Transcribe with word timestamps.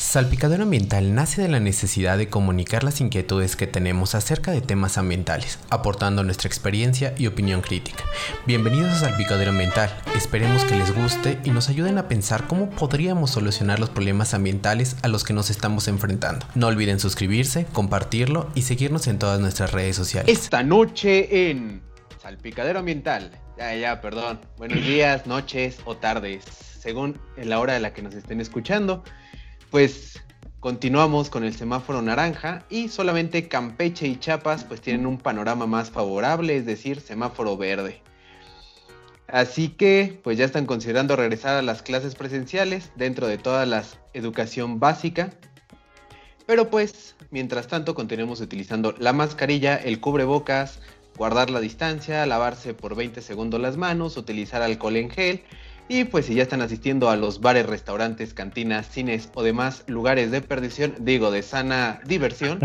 Salpicadero 0.00 0.62
Ambiental 0.62 1.14
nace 1.14 1.42
de 1.42 1.48
la 1.48 1.60
necesidad 1.60 2.16
de 2.16 2.30
comunicar 2.30 2.84
las 2.84 3.02
inquietudes 3.02 3.54
que 3.54 3.66
tenemos 3.66 4.14
acerca 4.14 4.50
de 4.50 4.62
temas 4.62 4.96
ambientales, 4.96 5.58
aportando 5.68 6.24
nuestra 6.24 6.48
experiencia 6.48 7.14
y 7.18 7.26
opinión 7.26 7.60
crítica. 7.60 8.02
Bienvenidos 8.46 8.92
a 8.92 9.00
Salpicadero 9.00 9.50
Ambiental, 9.50 9.94
esperemos 10.16 10.64
que 10.64 10.74
les 10.74 10.92
guste 10.94 11.38
y 11.44 11.50
nos 11.50 11.68
ayuden 11.68 11.98
a 11.98 12.08
pensar 12.08 12.46
cómo 12.46 12.70
podríamos 12.70 13.30
solucionar 13.30 13.78
los 13.78 13.90
problemas 13.90 14.32
ambientales 14.32 14.96
a 15.02 15.08
los 15.08 15.22
que 15.22 15.34
nos 15.34 15.50
estamos 15.50 15.86
enfrentando. 15.86 16.46
No 16.54 16.68
olviden 16.68 16.98
suscribirse, 16.98 17.66
compartirlo 17.70 18.50
y 18.54 18.62
seguirnos 18.62 19.06
en 19.06 19.18
todas 19.18 19.38
nuestras 19.38 19.70
redes 19.70 19.96
sociales. 19.96 20.32
Esta 20.32 20.62
noche 20.62 21.50
en 21.50 21.82
Salpicadero 22.18 22.78
Ambiental. 22.78 23.38
Ya, 23.58 23.76
ya, 23.76 24.00
perdón. 24.00 24.40
Buenos 24.56 24.80
días, 24.80 25.26
noches 25.26 25.76
o 25.84 25.98
tardes, 25.98 26.46
según 26.80 27.20
la 27.36 27.60
hora 27.60 27.74
de 27.74 27.80
la 27.80 27.92
que 27.92 28.00
nos 28.00 28.14
estén 28.14 28.40
escuchando 28.40 29.04
pues 29.70 30.20
continuamos 30.58 31.30
con 31.30 31.44
el 31.44 31.54
semáforo 31.54 32.02
naranja 32.02 32.64
y 32.68 32.88
solamente 32.88 33.48
Campeche 33.48 34.06
y 34.06 34.16
Chiapas 34.16 34.64
pues 34.64 34.80
tienen 34.80 35.06
un 35.06 35.18
panorama 35.18 35.66
más 35.66 35.90
favorable, 35.90 36.56
es 36.56 36.66
decir, 36.66 37.00
semáforo 37.00 37.56
verde. 37.56 38.02
Así 39.28 39.68
que 39.68 40.18
pues 40.24 40.38
ya 40.38 40.44
están 40.44 40.66
considerando 40.66 41.14
regresar 41.14 41.56
a 41.56 41.62
las 41.62 41.82
clases 41.82 42.16
presenciales 42.16 42.90
dentro 42.96 43.28
de 43.28 43.38
toda 43.38 43.64
la 43.64 43.84
educación 44.12 44.80
básica. 44.80 45.30
Pero 46.46 46.68
pues 46.68 47.14
mientras 47.30 47.68
tanto 47.68 47.94
continuemos 47.94 48.40
utilizando 48.40 48.92
la 48.98 49.12
mascarilla, 49.12 49.76
el 49.76 50.00
cubrebocas, 50.00 50.80
guardar 51.16 51.48
la 51.48 51.60
distancia, 51.60 52.26
lavarse 52.26 52.74
por 52.74 52.96
20 52.96 53.22
segundos 53.22 53.60
las 53.60 53.76
manos, 53.76 54.16
utilizar 54.16 54.62
alcohol 54.62 54.96
en 54.96 55.10
gel 55.10 55.44
y 55.90 56.04
pues 56.04 56.26
si 56.26 56.36
ya 56.36 56.44
están 56.44 56.62
asistiendo 56.62 57.10
a 57.10 57.16
los 57.16 57.40
bares, 57.40 57.66
restaurantes, 57.66 58.32
cantinas, 58.32 58.88
cines 58.88 59.28
o 59.34 59.42
demás 59.42 59.82
lugares 59.88 60.30
de 60.30 60.40
perdición, 60.40 60.94
digo 61.00 61.32
de 61.32 61.42
sana 61.42 62.00
diversión, 62.06 62.60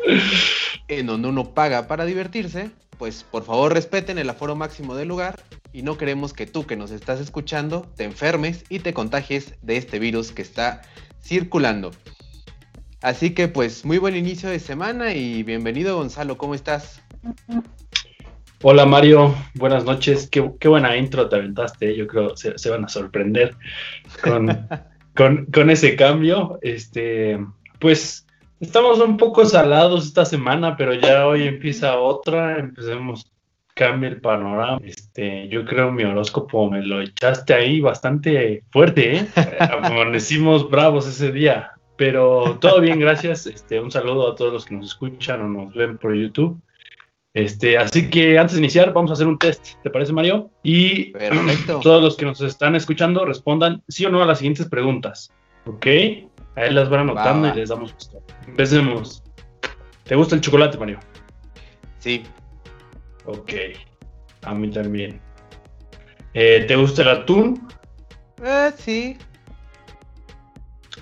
en 0.88 1.06
donde 1.06 1.28
uno 1.28 1.52
paga 1.52 1.86
para 1.86 2.06
divertirse, 2.06 2.70
pues 2.96 3.24
por 3.24 3.44
favor 3.44 3.74
respeten 3.74 4.16
el 4.16 4.30
aforo 4.30 4.56
máximo 4.56 4.94
del 4.94 5.08
lugar 5.08 5.38
y 5.74 5.82
no 5.82 5.98
queremos 5.98 6.32
que 6.32 6.46
tú 6.46 6.66
que 6.66 6.76
nos 6.76 6.92
estás 6.92 7.20
escuchando 7.20 7.82
te 7.94 8.04
enfermes 8.04 8.64
y 8.70 8.78
te 8.78 8.94
contagies 8.94 9.52
de 9.60 9.76
este 9.76 9.98
virus 9.98 10.32
que 10.32 10.40
está 10.40 10.80
circulando. 11.22 11.90
Así 13.02 13.34
que 13.34 13.48
pues 13.48 13.84
muy 13.84 13.98
buen 13.98 14.16
inicio 14.16 14.48
de 14.48 14.60
semana 14.60 15.12
y 15.12 15.42
bienvenido 15.42 15.98
Gonzalo, 15.98 16.38
¿cómo 16.38 16.54
estás? 16.54 17.02
Hola 18.62 18.84
Mario, 18.84 19.34
buenas 19.54 19.86
noches. 19.86 20.28
Qué, 20.28 20.40
buena 20.68 20.94
intro 20.94 21.30
te 21.30 21.36
aventaste. 21.36 21.96
Yo 21.96 22.06
creo 22.06 22.34
que 22.34 22.58
se, 22.58 22.68
van 22.68 22.84
a 22.84 22.88
sorprender 22.88 23.56
con, 25.14 25.46
con, 25.46 25.70
ese 25.70 25.96
cambio. 25.96 26.58
Este, 26.60 27.38
pues 27.78 28.26
estamos 28.60 28.98
un 29.00 29.16
poco 29.16 29.46
salados 29.46 30.04
esta 30.04 30.26
semana, 30.26 30.76
pero 30.76 30.92
ya 30.92 31.26
hoy 31.26 31.44
empieza 31.44 31.98
otra. 31.98 32.58
Empecemos, 32.58 33.32
cambia 33.72 34.10
el 34.10 34.20
panorama. 34.20 34.78
Este, 34.84 35.48
yo 35.48 35.64
creo 35.64 35.90
mi 35.90 36.04
horóscopo 36.04 36.70
me 36.70 36.82
lo 36.82 37.00
echaste 37.00 37.54
ahí 37.54 37.80
bastante 37.80 38.62
fuerte, 38.70 39.16
¿eh? 39.16 39.28
Amanecimos 39.58 40.68
bravos 40.68 41.08
ese 41.08 41.32
día. 41.32 41.70
Pero 41.96 42.58
todo 42.60 42.82
bien, 42.82 43.00
gracias. 43.00 43.46
Este, 43.46 43.80
un 43.80 43.90
saludo 43.90 44.30
a 44.30 44.34
todos 44.34 44.52
los 44.52 44.66
que 44.66 44.74
nos 44.74 44.88
escuchan 44.88 45.40
o 45.40 45.48
nos 45.48 45.72
ven 45.72 45.96
por 45.96 46.14
YouTube. 46.14 46.60
Este, 47.32 47.78
así 47.78 48.10
que 48.10 48.38
antes 48.38 48.56
de 48.56 48.60
iniciar, 48.60 48.92
vamos 48.92 49.10
a 49.10 49.14
hacer 49.14 49.26
un 49.26 49.38
test. 49.38 49.74
¿Te 49.82 49.90
parece, 49.90 50.12
Mario? 50.12 50.50
Y 50.62 51.12
todos 51.82 52.02
los 52.02 52.16
que 52.16 52.24
nos 52.24 52.40
están 52.40 52.74
escuchando 52.74 53.24
respondan 53.24 53.82
sí 53.88 54.04
o 54.04 54.10
no 54.10 54.22
a 54.22 54.26
las 54.26 54.38
siguientes 54.38 54.68
preguntas. 54.68 55.32
¿Ok? 55.66 55.86
Ahí 55.86 56.72
las 56.72 56.88
van 56.90 57.00
anotando 57.00 57.48
y 57.48 57.54
les 57.54 57.68
damos 57.68 57.94
gusto. 57.94 58.22
Empecemos. 58.46 59.22
¿Te 60.04 60.16
gusta 60.16 60.34
el 60.34 60.40
chocolate, 60.40 60.76
Mario? 60.76 60.98
Sí. 61.98 62.24
Ok. 63.26 63.52
A 64.42 64.54
mí 64.54 64.70
también. 64.70 65.20
Eh, 66.34 66.64
¿Te 66.66 66.74
gusta 66.74 67.02
el 67.02 67.08
atún? 67.08 67.68
Eh, 68.42 68.72
sí. 68.76 69.16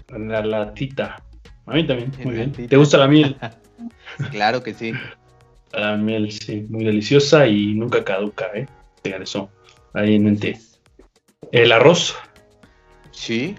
La 0.09 0.45
latita. 0.45 1.23
A 1.67 1.73
mí 1.73 1.87
también. 1.87 2.13
Muy 2.23 2.35
bien. 2.35 2.53
¿Te 2.53 2.77
gusta 2.77 2.99
la 2.99 3.09
miel? 3.09 3.37
claro 4.31 4.63
que 4.63 4.75
sí. 4.75 4.93
La 5.73 5.97
miel, 5.97 6.33
sí, 6.33 6.67
muy 6.69 6.85
deliciosa 6.85 7.47
y 7.47 7.75
nunca 7.75 8.05
caduca, 8.05 8.51
¿eh? 8.55 8.67
Tengan 9.03 9.23
eso 9.23 9.51
ahí 9.95 10.15
en 10.15 10.25
mente. 10.25 10.59
El 11.53 11.73
arroz. 11.73 12.17
Sí. 13.11 13.55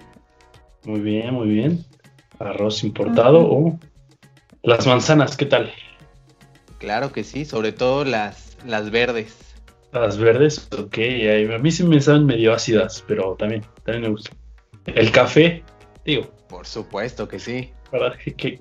Muy 0.85 1.01
bien, 1.01 1.33
muy 1.33 1.49
bien. 1.49 1.85
Arroz 2.39 2.83
importado 2.83 3.39
o 3.41 3.79
las 4.63 4.87
manzanas, 4.87 5.37
¿qué 5.37 5.45
tal? 5.45 5.71
Claro 6.77 7.11
que 7.11 7.23
sí, 7.23 7.45
sobre 7.45 7.71
todo 7.71 8.05
las, 8.05 8.57
las 8.65 8.89
verdes. 8.89 9.37
Las 9.91 10.17
verdes, 10.17 10.67
ok. 10.71 10.97
A 11.53 11.57
mí 11.57 11.71
sí 11.71 11.83
me 11.83 11.99
saben 11.99 12.25
medio 12.25 12.53
ácidas, 12.53 13.03
pero 13.07 13.35
también, 13.35 13.63
también 13.83 14.03
me 14.03 14.09
gusta. 14.09 14.31
El 14.85 15.11
café, 15.11 15.63
digo. 16.05 16.31
Por 16.47 16.65
supuesto 16.65 17.27
que 17.27 17.39
sí. 17.39 17.71
¿Verdad? 17.91 18.15
que 18.37 18.59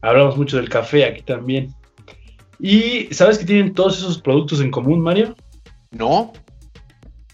hablamos 0.00 0.36
mucho 0.36 0.56
del 0.56 0.68
café 0.68 1.04
aquí 1.04 1.22
también. 1.22 1.74
¿Y 2.60 3.12
sabes 3.12 3.38
que 3.38 3.44
tienen 3.44 3.72
todos 3.72 3.98
esos 3.98 4.20
productos 4.20 4.60
en 4.60 4.70
común, 4.70 5.00
Mario? 5.00 5.34
No. 5.90 6.32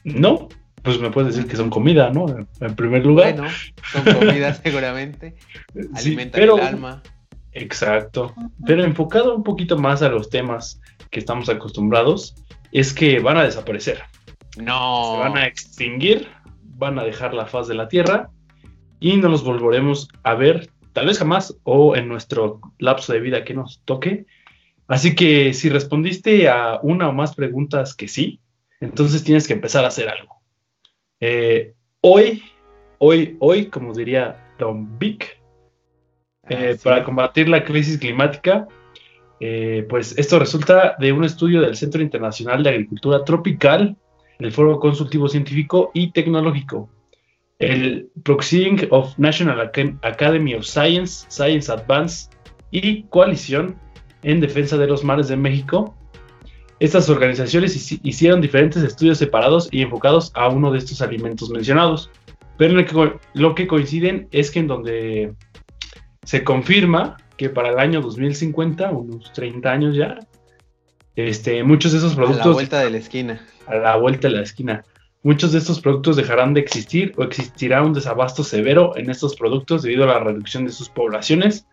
¿No? 0.04 0.48
Pues 0.82 1.00
me 1.00 1.10
puedes 1.10 1.34
decir 1.34 1.50
que 1.50 1.56
son 1.56 1.68
comida, 1.68 2.10
¿no? 2.10 2.26
En 2.60 2.76
primer 2.76 3.04
lugar. 3.04 3.34
Bueno, 3.34 3.48
son 3.92 4.04
comida 4.14 4.54
seguramente. 4.62 5.34
Alimentan 5.94 6.42
el 6.42 6.50
alma. 6.60 7.02
Exacto. 7.52 8.34
Pero 8.64 8.84
enfocado 8.84 9.34
un 9.34 9.42
poquito 9.42 9.76
más 9.76 10.02
a 10.02 10.08
los 10.08 10.30
temas 10.30 10.80
que 11.10 11.18
estamos 11.18 11.48
acostumbrados, 11.48 12.36
es 12.70 12.92
que 12.92 13.18
van 13.18 13.38
a 13.38 13.44
desaparecer. 13.44 14.02
No. 14.58 15.14
Se 15.14 15.18
van 15.18 15.36
a 15.38 15.46
extinguir, 15.46 16.28
van 16.62 16.98
a 16.98 17.04
dejar 17.04 17.34
la 17.34 17.46
faz 17.46 17.66
de 17.66 17.74
la 17.74 17.88
Tierra 17.88 18.30
y 19.00 19.16
no 19.16 19.28
los 19.28 19.42
volveremos 19.42 20.08
a 20.22 20.34
ver, 20.34 20.70
tal 20.92 21.06
vez 21.06 21.18
jamás, 21.18 21.56
o 21.64 21.96
en 21.96 22.08
nuestro 22.08 22.60
lapso 22.78 23.12
de 23.12 23.20
vida 23.20 23.44
que 23.44 23.54
nos 23.54 23.82
toque, 23.84 24.26
Así 24.88 25.14
que 25.14 25.52
si 25.52 25.68
respondiste 25.68 26.48
a 26.48 26.78
una 26.82 27.08
o 27.08 27.12
más 27.12 27.34
preguntas 27.34 27.94
que 27.94 28.08
sí, 28.08 28.40
entonces 28.80 29.24
tienes 29.24 29.46
que 29.46 29.54
empezar 29.54 29.84
a 29.84 29.88
hacer 29.88 30.08
algo. 30.08 30.36
Eh, 31.20 31.74
hoy, 32.00 32.42
hoy, 32.98 33.36
hoy, 33.40 33.66
como 33.66 33.92
diría 33.92 34.52
Don 34.58 34.98
Vic, 34.98 35.40
eh, 36.48 36.76
para 36.82 37.02
combatir 37.02 37.48
la 37.48 37.64
crisis 37.64 37.98
climática, 37.98 38.68
eh, 39.40 39.84
pues 39.88 40.16
esto 40.16 40.38
resulta 40.38 40.96
de 40.98 41.12
un 41.12 41.24
estudio 41.24 41.60
del 41.60 41.76
Centro 41.76 42.00
Internacional 42.00 42.62
de 42.62 42.70
Agricultura 42.70 43.24
Tropical, 43.24 43.96
el 44.38 44.52
Foro 44.52 44.78
Consultivo 44.78 45.28
Científico 45.28 45.90
y 45.94 46.12
Tecnológico, 46.12 46.88
el 47.58 48.08
Proceeding 48.22 48.86
of 48.90 49.18
National 49.18 49.60
Academy 50.02 50.54
of 50.54 50.64
Science, 50.64 51.26
Science 51.28 51.72
Advance 51.72 52.28
y 52.70 53.02
Coalición 53.04 53.76
en 54.26 54.40
defensa 54.40 54.76
de 54.76 54.88
los 54.88 55.04
mares 55.04 55.28
de 55.28 55.36
México. 55.36 55.96
Estas 56.80 57.08
organizaciones 57.08 57.92
hicieron 58.02 58.40
diferentes 58.40 58.82
estudios 58.82 59.18
separados 59.18 59.68
y 59.70 59.82
enfocados 59.82 60.32
a 60.34 60.48
uno 60.48 60.72
de 60.72 60.78
estos 60.78 61.00
alimentos 61.00 61.48
mencionados, 61.48 62.10
pero 62.58 62.74
lo 63.34 63.54
que 63.54 63.66
coinciden 63.66 64.28
es 64.32 64.50
que 64.50 64.58
en 64.58 64.66
donde 64.66 65.32
se 66.24 66.42
confirma 66.42 67.16
que 67.36 67.50
para 67.50 67.70
el 67.70 67.78
año 67.78 68.00
2050, 68.00 68.90
unos 68.90 69.32
30 69.32 69.70
años 69.70 69.96
ya, 69.96 70.18
este, 71.14 71.62
muchos 71.62 71.92
de 71.92 71.98
esos 71.98 72.16
productos... 72.16 72.44
A 72.44 72.48
la 72.48 72.54
vuelta 72.54 72.80
de 72.80 72.90
la 72.90 72.96
esquina. 72.98 73.46
A 73.66 73.76
la 73.76 73.96
vuelta 73.96 74.28
de 74.28 74.34
la 74.34 74.42
esquina. 74.42 74.84
Muchos 75.22 75.52
de 75.52 75.58
estos 75.58 75.80
productos 75.80 76.16
dejarán 76.16 76.52
de 76.52 76.60
existir 76.60 77.12
o 77.16 77.22
existirá 77.22 77.82
un 77.82 77.92
desabasto 77.92 78.42
severo 78.42 78.96
en 78.96 79.08
estos 79.08 79.36
productos 79.36 79.82
debido 79.82 80.04
a 80.04 80.08
la 80.08 80.18
reducción 80.18 80.64
de 80.64 80.72
sus 80.72 80.88
poblaciones, 80.88 81.66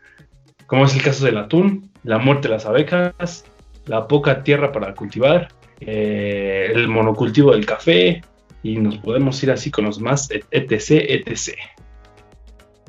como 0.74 0.86
es 0.86 0.96
el 0.96 1.04
caso 1.04 1.26
del 1.26 1.38
atún, 1.38 1.92
la 2.02 2.18
muerte 2.18 2.48
de 2.48 2.56
las 2.56 2.66
abejas, 2.66 3.46
la 3.86 4.08
poca 4.08 4.42
tierra 4.42 4.72
para 4.72 4.96
cultivar, 4.96 5.50
eh, 5.80 6.72
el 6.74 6.88
monocultivo 6.88 7.52
del 7.52 7.64
café, 7.64 8.24
y 8.64 8.78
nos 8.78 8.98
podemos 8.98 9.44
ir 9.44 9.52
así 9.52 9.70
con 9.70 9.86
los 9.86 10.00
más, 10.00 10.32
etc, 10.32 10.72
etc. 10.90 11.60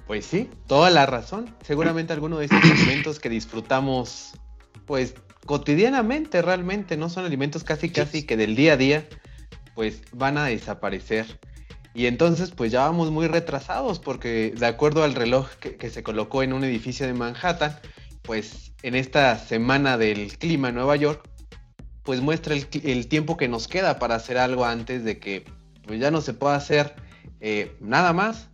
Pues 0.06 0.24
sí, 0.24 0.48
toda 0.66 0.88
la 0.88 1.04
razón. 1.04 1.54
Seguramente 1.60 2.14
alguno 2.14 2.38
de 2.38 2.46
estos 2.46 2.64
alimentos 2.64 3.20
que 3.20 3.28
disfrutamos, 3.28 4.32
pues 4.86 5.14
cotidianamente 5.44 6.40
realmente, 6.40 6.96
no 6.96 7.10
son 7.10 7.26
alimentos 7.26 7.64
casi 7.64 7.90
casi 7.90 8.22
que 8.24 8.38
del 8.38 8.56
día 8.56 8.72
a 8.72 8.76
día, 8.78 9.04
pues 9.74 10.00
van 10.10 10.38
a 10.38 10.46
desaparecer. 10.46 11.38
Y 11.94 12.06
entonces 12.06 12.50
pues 12.50 12.72
ya 12.72 12.80
vamos 12.80 13.10
muy 13.10 13.28
retrasados 13.28 14.00
porque 14.00 14.52
de 14.56 14.66
acuerdo 14.66 15.04
al 15.04 15.14
reloj 15.14 15.48
que 15.60 15.90
se 15.90 16.02
colocó 16.02 16.42
en 16.42 16.52
un 16.52 16.64
edificio 16.64 17.06
de 17.06 17.14
Manhattan, 17.14 17.78
pues 18.22 18.72
en 18.82 18.94
esta 18.94 19.38
semana 19.38 19.96
del 19.96 20.36
clima 20.36 20.68
en 20.68 20.74
Nueva 20.74 20.96
York, 20.96 21.28
pues 22.04 22.20
muestra 22.20 22.54
el, 22.54 23.08
tiempo 23.08 23.36
que 23.36 23.48
nos 23.48 23.66
queda 23.66 23.98
para 23.98 24.14
hacer 24.14 24.36
algo 24.36 24.66
antes 24.66 25.04
de 25.04 25.18
que 25.18 25.44
pues 25.86 25.98
ya 25.98 26.10
no 26.10 26.20
se 26.20 26.34
pueda 26.34 26.54
hacer 26.54 26.94
eh, 27.40 27.74
nada 27.80 28.12
más. 28.12 28.50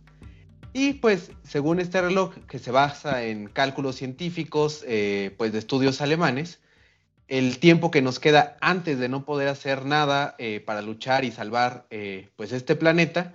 Y 0.73 0.93
pues, 0.93 1.31
según 1.43 1.81
este 1.81 2.01
reloj, 2.01 2.33
que 2.47 2.59
se 2.59 2.71
basa 2.71 3.25
en 3.25 3.47
cálculos 3.47 3.97
científicos, 3.97 4.85
eh, 4.87 5.35
pues 5.37 5.51
de 5.51 5.59
estudios 5.59 5.99
alemanes, 5.99 6.60
el 7.31 7.59
tiempo 7.59 7.91
que 7.91 8.01
nos 8.01 8.19
queda 8.19 8.57
antes 8.59 8.99
de 8.99 9.07
no 9.07 9.23
poder 9.23 9.47
hacer 9.47 9.85
nada 9.85 10.35
eh, 10.37 10.59
para 10.59 10.81
luchar 10.81 11.23
y 11.23 11.31
salvar 11.31 11.87
eh, 11.89 12.27
pues 12.35 12.51
este 12.51 12.75
planeta 12.75 13.33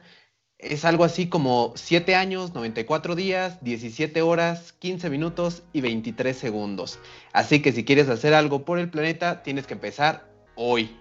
es 0.58 0.84
algo 0.84 1.02
así 1.02 1.28
como 1.28 1.72
7 1.76 2.14
años, 2.14 2.52
94 2.52 3.14
días, 3.14 3.64
17 3.64 4.20
horas, 4.20 4.75
15 4.75 5.08
minutos 5.08 5.62
y 5.72 5.81
23 5.81 6.37
segundos. 6.37 6.98
Así 7.32 7.62
que 7.62 7.72
si 7.72 7.87
quieres 7.87 8.10
hacer 8.10 8.34
algo 8.34 8.66
por 8.66 8.78
el 8.78 8.90
planeta, 8.90 9.43
tienes 9.43 9.66
que 9.66 9.75
empezar 9.75 10.28
hoy. 10.56 10.94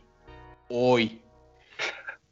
Hoy. 0.69 1.19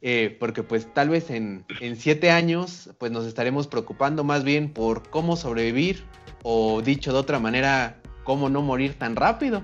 Eh, 0.00 0.34
porque 0.40 0.62
pues 0.62 0.92
tal 0.94 1.10
vez 1.10 1.28
en, 1.28 1.66
en 1.80 1.96
7 1.96 2.30
años 2.30 2.88
pues 2.96 3.12
nos 3.12 3.26
estaremos 3.26 3.66
preocupando 3.66 4.24
más 4.24 4.44
bien 4.44 4.72
por 4.72 5.10
cómo 5.10 5.36
sobrevivir 5.36 6.04
o 6.42 6.80
dicho 6.80 7.12
de 7.12 7.18
otra 7.18 7.38
manera, 7.38 8.00
cómo 8.22 8.48
no 8.48 8.62
morir 8.62 8.98
tan 8.98 9.14
rápido. 9.14 9.62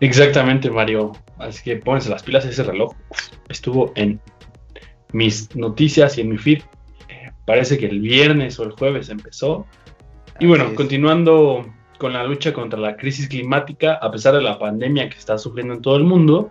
Exactamente, 0.00 0.70
Mario. 0.70 1.12
Así 1.38 1.62
que 1.62 1.76
pones 1.76 2.06
las 2.08 2.22
pilas 2.22 2.44
ese 2.44 2.62
reloj. 2.62 2.94
Estuvo 3.48 3.92
en 3.94 4.20
mis 5.12 5.54
noticias 5.56 6.18
y 6.18 6.22
en 6.22 6.30
mi 6.30 6.38
feed. 6.38 6.62
Eh, 7.08 7.30
parece 7.44 7.78
que 7.78 7.86
el 7.86 8.00
viernes 8.00 8.58
o 8.58 8.64
el 8.64 8.72
jueves 8.72 9.08
empezó. 9.08 9.66
Y 10.38 10.46
bueno, 10.46 10.74
continuando 10.74 11.66
con 11.98 12.12
la 12.12 12.24
lucha 12.24 12.52
contra 12.52 12.78
la 12.78 12.96
crisis 12.96 13.28
climática, 13.28 13.94
a 13.94 14.10
pesar 14.10 14.34
de 14.34 14.42
la 14.42 14.58
pandemia 14.58 15.08
que 15.08 15.16
está 15.16 15.38
sufriendo 15.38 15.74
en 15.74 15.80
todo 15.80 15.96
el 15.96 16.04
mundo, 16.04 16.50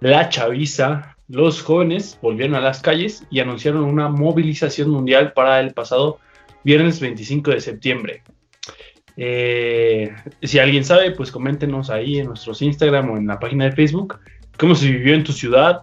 la 0.00 0.30
chaviza, 0.30 1.16
los 1.28 1.62
jóvenes 1.62 2.18
volvieron 2.22 2.56
a 2.56 2.60
las 2.60 2.80
calles 2.80 3.26
y 3.30 3.40
anunciaron 3.40 3.84
una 3.84 4.08
movilización 4.08 4.88
mundial 4.90 5.32
para 5.34 5.60
el 5.60 5.74
pasado 5.74 6.18
viernes 6.64 7.00
25 7.00 7.50
de 7.50 7.60
septiembre. 7.60 8.22
Eh, 9.16 10.14
si 10.42 10.58
alguien 10.58 10.84
sabe, 10.84 11.10
pues 11.12 11.30
coméntenos 11.30 11.90
ahí 11.90 12.18
en 12.18 12.26
nuestros 12.26 12.62
Instagram 12.62 13.10
o 13.10 13.16
en 13.16 13.26
la 13.26 13.38
página 13.38 13.64
de 13.64 13.72
Facebook 13.72 14.18
cómo 14.60 14.74
se 14.74 14.90
vivió 14.90 15.14
en 15.14 15.24
tu 15.24 15.32
ciudad, 15.32 15.82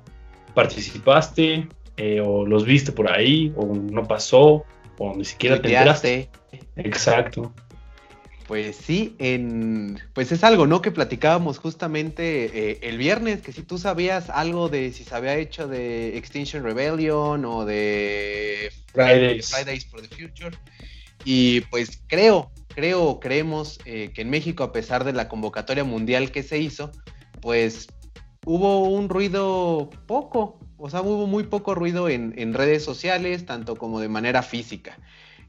participaste 0.53 1.67
eh, 1.97 2.21
o 2.21 2.45
los 2.45 2.63
viste 2.63 2.91
por 2.91 3.11
ahí 3.11 3.51
o 3.55 3.75
no 3.75 4.07
pasó 4.07 4.65
o 4.99 5.15
ni 5.15 5.25
siquiera 5.25 5.59
te 5.61 5.69
enteraste. 5.69 6.29
Exacto. 6.75 7.51
Pues 8.47 8.77
sí, 8.77 9.15
en, 9.19 9.99
pues 10.13 10.31
es 10.31 10.43
algo, 10.43 10.67
¿no? 10.67 10.81
Que 10.81 10.91
platicábamos 10.91 11.57
justamente 11.57 12.71
eh, 12.71 12.79
el 12.83 12.97
viernes, 12.97 13.41
que 13.41 13.51
si 13.51 13.61
tú 13.63 13.77
sabías 13.77 14.29
algo 14.29 14.69
de 14.69 14.93
si 14.93 15.03
se 15.03 15.13
había 15.13 15.35
hecho 15.35 15.67
de 15.67 16.17
Extinction 16.17 16.63
Rebellion 16.63 17.43
o 17.43 17.65
de 17.65 18.71
Fridays, 18.93 19.49
Fridays 19.49 19.85
for 19.85 20.01
the 20.01 20.07
Future. 20.07 20.55
Y 21.25 21.61
pues 21.61 22.01
creo, 22.07 22.49
creo, 22.77 23.19
creemos 23.19 23.79
eh, 23.85 24.11
que 24.13 24.21
en 24.21 24.29
México, 24.29 24.63
a 24.63 24.71
pesar 24.71 25.03
de 25.03 25.11
la 25.11 25.27
convocatoria 25.27 25.83
mundial 25.83 26.29
que 26.29 26.43
se 26.43 26.59
hizo, 26.59 26.91
pues 27.41 27.87
hubo 28.45 28.83
un 28.83 29.09
ruido 29.09 29.89
poco, 30.05 30.59
o 30.77 30.87
sea, 30.87 31.01
hubo 31.01 31.25
muy 31.25 31.45
poco 31.45 31.73
ruido 31.73 32.07
en, 32.07 32.53
redes 32.53 32.83
sociales, 32.83 33.47
tanto 33.47 33.77
como 33.77 33.99
de 33.99 34.09
manera 34.09 34.43
física. 34.43 34.99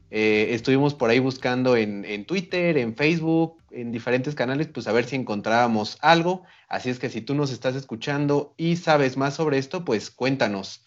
Eh, 0.09 0.55
estuvimos 0.55 0.95
por 0.95 1.11
ahí 1.11 1.19
buscando 1.19 1.77
en, 1.77 2.25
Twitter, 2.25 2.79
en 2.79 2.95
Facebook, 2.95 3.57
en 3.69 3.91
diferentes 3.91 4.33
canales, 4.33 4.65
pues 4.65 4.87
a 4.87 4.91
ver 4.91 5.05
si 5.05 5.15
encontrábamos 5.15 5.99
algo. 6.01 6.41
Así 6.67 6.89
es 6.89 6.97
que 6.97 7.09
si 7.09 7.21
tú 7.21 7.35
nos 7.35 7.51
estás 7.51 7.75
escuchando 7.75 8.55
y 8.57 8.77
sabes 8.77 9.17
más 9.17 9.35
sobre 9.35 9.59
esto, 9.59 9.85
pues 9.85 10.09
cuéntanos. 10.09 10.83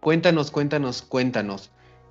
Cuéntanos, 0.00 0.50
cuéntanos, 0.50 1.02
cuéntanos. 1.02 1.70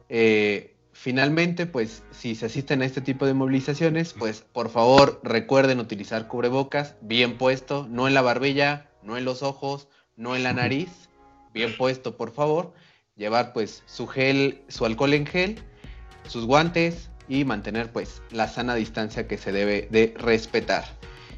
Eh, 0.10 0.76
finalmente, 1.00 1.66
pues 1.66 2.04
si 2.12 2.36
se 2.36 2.48
asisten 2.48 2.82
a 2.82 2.86
este 2.86 3.00
tipo 3.00 3.26
de 3.26 3.34
movilizaciones, 3.34 4.14
pues 4.14 4.42
por 4.42 4.70
favor 4.70 5.22
recuerden 5.24 5.80
utilizar 5.80 6.28
cubrebocas 6.28 6.96
bien 7.00 7.38
puesto, 7.38 7.88
no 7.90 8.10
en 8.10 8.14
la 8.14 8.22
barbilla, 8.22 8.90
no 9.02 9.16
en 9.16 9.24
los 9.24 9.42
ojos, 9.42 9.88
no 10.18 10.36
en 10.36 10.44
la 10.44 10.52
nariz, 10.52 10.90
bien 11.54 11.78
puesto 11.78 12.18
por 12.18 12.34
favor. 12.34 12.74
Llevar 13.16 13.54
pues 13.54 13.82
su 13.86 14.08
gel, 14.08 14.62
su 14.68 14.86
alcohol 14.86 15.14
en 15.14 15.26
gel, 15.26 15.60
sus 16.28 16.46
guantes 16.46 17.10
y 17.30 17.46
mantener 17.46 17.94
pues 17.94 18.22
la 18.32 18.50
sana 18.50 18.76
distancia 18.76 19.26
que 19.26 19.38
se 19.38 19.54
debe 19.54 19.88
de 19.92 20.14
respetar. 20.18 20.84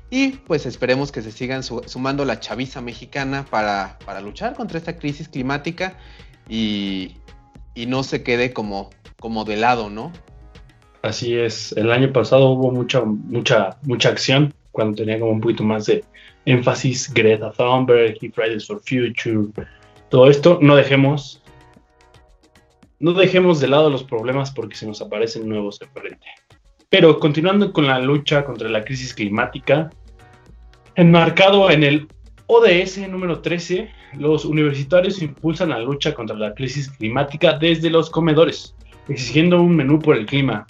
Y 0.10 0.30
pues 0.48 0.66
esperemos 0.66 1.12
que 1.12 1.22
se 1.22 1.32
sigan 1.32 1.62
sumando 1.62 2.26
la 2.26 2.40
chaviza 2.40 2.82
mexicana 2.82 3.46
para, 3.46 4.00
para 4.06 4.22
luchar 4.22 4.56
contra 4.56 4.80
esta 4.80 4.98
crisis 4.98 5.30
climática 5.30 5.98
y, 6.50 7.16
y 7.76 7.86
no 7.86 8.04
se 8.04 8.24
quede 8.24 8.54
como 8.54 8.90
como 9.22 9.46
de 9.46 9.56
lado, 9.56 9.90
¿no? 9.90 10.12
Así 11.04 11.38
es. 11.38 11.72
El 11.78 11.92
año 11.92 12.12
pasado 12.12 12.50
hubo 12.50 12.72
mucha, 12.72 13.02
mucha, 13.06 13.78
mucha 13.84 14.10
acción 14.10 14.54
cuando 14.72 14.98
tenía 14.98 15.20
como 15.20 15.32
un 15.32 15.40
poquito 15.40 15.64
más 15.64 15.86
de 15.86 16.04
énfasis 16.46 17.14
Greta 17.14 17.52
Thunberg 17.52 18.18
y 18.20 18.30
Fridays 18.30 18.68
for 18.68 18.82
Future. 18.82 19.48
Todo 20.10 20.30
esto, 20.30 20.60
no 20.62 20.76
dejemos, 20.76 21.42
no 23.00 23.14
dejemos 23.14 23.62
de 23.62 23.70
lado 23.70 23.90
los 23.90 24.04
problemas 24.04 24.52
porque 24.52 24.76
se 24.76 24.88
nos 24.88 25.02
aparecen 25.02 25.48
nuevos 25.48 25.80
de 25.80 25.88
frente. 25.88 26.28
Pero 26.90 27.20
continuando 27.20 27.72
con 27.72 27.88
la 27.88 28.00
lucha 28.00 28.44
contra 28.44 28.68
la 28.70 28.84
crisis 28.84 29.14
climática, 29.14 29.90
enmarcado 30.96 31.70
en 31.70 31.84
el 31.84 32.08
ODS 32.48 32.98
número 33.08 33.40
13, 33.40 33.90
los 34.18 34.46
universitarios 34.46 35.22
impulsan 35.22 35.70
la 35.70 35.80
lucha 35.80 36.14
contra 36.14 36.36
la 36.36 36.54
crisis 36.54 36.90
climática 36.90 37.58
desde 37.58 37.90
los 37.90 38.10
comedores 38.10 38.76
exigiendo 39.08 39.62
un 39.62 39.76
menú 39.76 40.00
por 40.00 40.18
el 40.18 40.26
clima. 40.26 40.66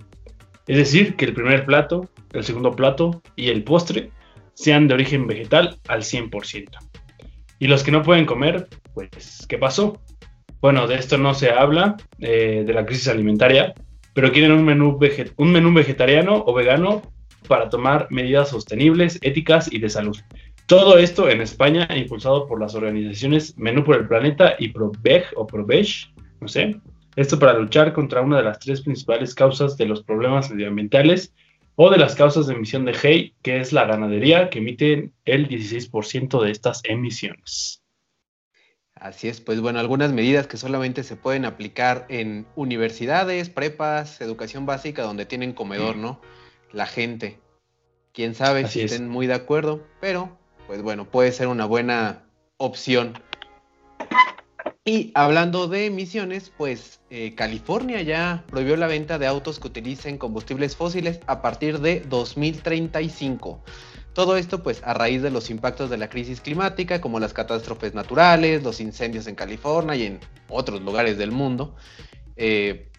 Es 0.67 0.77
decir, 0.77 1.15
que 1.15 1.25
el 1.25 1.33
primer 1.33 1.65
plato, 1.65 2.09
el 2.33 2.43
segundo 2.43 2.71
plato 2.71 3.21
y 3.35 3.49
el 3.49 3.63
postre 3.63 4.11
sean 4.53 4.87
de 4.87 4.93
origen 4.93 5.27
vegetal 5.27 5.77
al 5.87 6.03
100%. 6.03 6.69
Y 7.59 7.67
los 7.67 7.83
que 7.83 7.91
no 7.91 8.03
pueden 8.03 8.25
comer, 8.25 8.67
pues, 8.93 9.45
¿qué 9.47 9.57
pasó? 9.57 10.01
Bueno, 10.61 10.87
de 10.87 10.95
esto 10.95 11.17
no 11.17 11.33
se 11.33 11.51
habla, 11.51 11.97
eh, 12.19 12.63
de 12.65 12.73
la 12.73 12.85
crisis 12.85 13.07
alimentaria, 13.07 13.73
pero 14.13 14.31
quieren 14.31 14.51
un 14.51 14.63
menú, 14.63 14.99
un 15.37 15.51
menú 15.51 15.73
vegetariano 15.73 16.43
o 16.45 16.53
vegano 16.53 17.01
para 17.47 17.69
tomar 17.69 18.07
medidas 18.11 18.49
sostenibles, 18.49 19.17
éticas 19.21 19.71
y 19.71 19.79
de 19.79 19.89
salud. 19.89 20.17
Todo 20.71 20.97
esto 20.97 21.27
en 21.27 21.41
España, 21.41 21.85
impulsado 21.93 22.47
por 22.47 22.61
las 22.61 22.75
organizaciones 22.75 23.57
Menú 23.57 23.83
por 23.83 23.97
el 23.97 24.07
Planeta 24.07 24.55
y 24.57 24.69
ProVeg 24.69 25.25
o 25.35 25.45
ProVeg, 25.45 25.85
no 26.39 26.47
sé, 26.47 26.79
esto 27.17 27.37
para 27.37 27.59
luchar 27.59 27.91
contra 27.91 28.21
una 28.21 28.37
de 28.37 28.43
las 28.43 28.57
tres 28.59 28.79
principales 28.79 29.35
causas 29.35 29.75
de 29.75 29.85
los 29.85 30.01
problemas 30.01 30.49
medioambientales 30.49 31.33
o 31.75 31.89
de 31.89 31.97
las 31.97 32.15
causas 32.15 32.47
de 32.47 32.53
emisión 32.53 32.85
de 32.85 32.93
GEI, 32.93 33.35
que 33.41 33.59
es 33.59 33.73
la 33.73 33.83
ganadería, 33.83 34.49
que 34.49 34.59
emite 34.59 35.11
el 35.25 35.49
16% 35.49 36.41
de 36.41 36.51
estas 36.51 36.79
emisiones. 36.85 37.83
Así 38.95 39.27
es, 39.27 39.41
pues 39.41 39.59
bueno, 39.59 39.77
algunas 39.79 40.13
medidas 40.13 40.47
que 40.47 40.55
solamente 40.55 41.03
se 41.03 41.17
pueden 41.17 41.43
aplicar 41.43 42.05
en 42.07 42.45
universidades, 42.55 43.49
prepas, 43.49 44.21
educación 44.21 44.65
básica, 44.65 45.03
donde 45.03 45.25
tienen 45.25 45.51
comedor, 45.51 45.97
¿no? 45.97 46.21
La 46.71 46.85
gente. 46.85 47.39
Quién 48.13 48.35
sabe 48.35 48.69
si 48.69 48.83
estén 48.83 49.09
muy 49.09 49.27
de 49.27 49.33
acuerdo, 49.33 49.85
pero 49.99 50.39
pues 50.71 50.83
bueno, 50.83 51.03
puede 51.03 51.33
ser 51.33 51.49
una 51.49 51.65
buena 51.65 52.23
opción. 52.55 53.21
Y 54.85 55.11
hablando 55.15 55.67
de 55.67 55.87
emisiones, 55.87 56.49
pues 56.57 57.01
eh, 57.09 57.35
California 57.35 58.01
ya 58.03 58.45
prohibió 58.47 58.77
la 58.77 58.87
venta 58.87 59.19
de 59.19 59.27
autos 59.27 59.59
que 59.59 59.67
utilicen 59.67 60.17
combustibles 60.17 60.77
fósiles 60.77 61.19
a 61.27 61.41
partir 61.41 61.79
de 61.81 61.99
2035. 61.99 63.61
Todo 64.13 64.37
esto 64.37 64.63
pues 64.63 64.81
a 64.85 64.93
raíz 64.93 65.21
de 65.21 65.29
los 65.29 65.49
impactos 65.49 65.89
de 65.89 65.97
la 65.97 66.09
crisis 66.09 66.39
climática 66.39 67.01
como 67.01 67.19
las 67.19 67.33
catástrofes 67.33 67.93
naturales, 67.93 68.63
los 68.63 68.79
incendios 68.79 69.27
en 69.27 69.35
California 69.35 69.97
y 69.97 70.05
en 70.05 70.21
otros 70.47 70.79
lugares 70.79 71.17
del 71.17 71.33
mundo, 71.33 71.75
eh, 72.37 72.89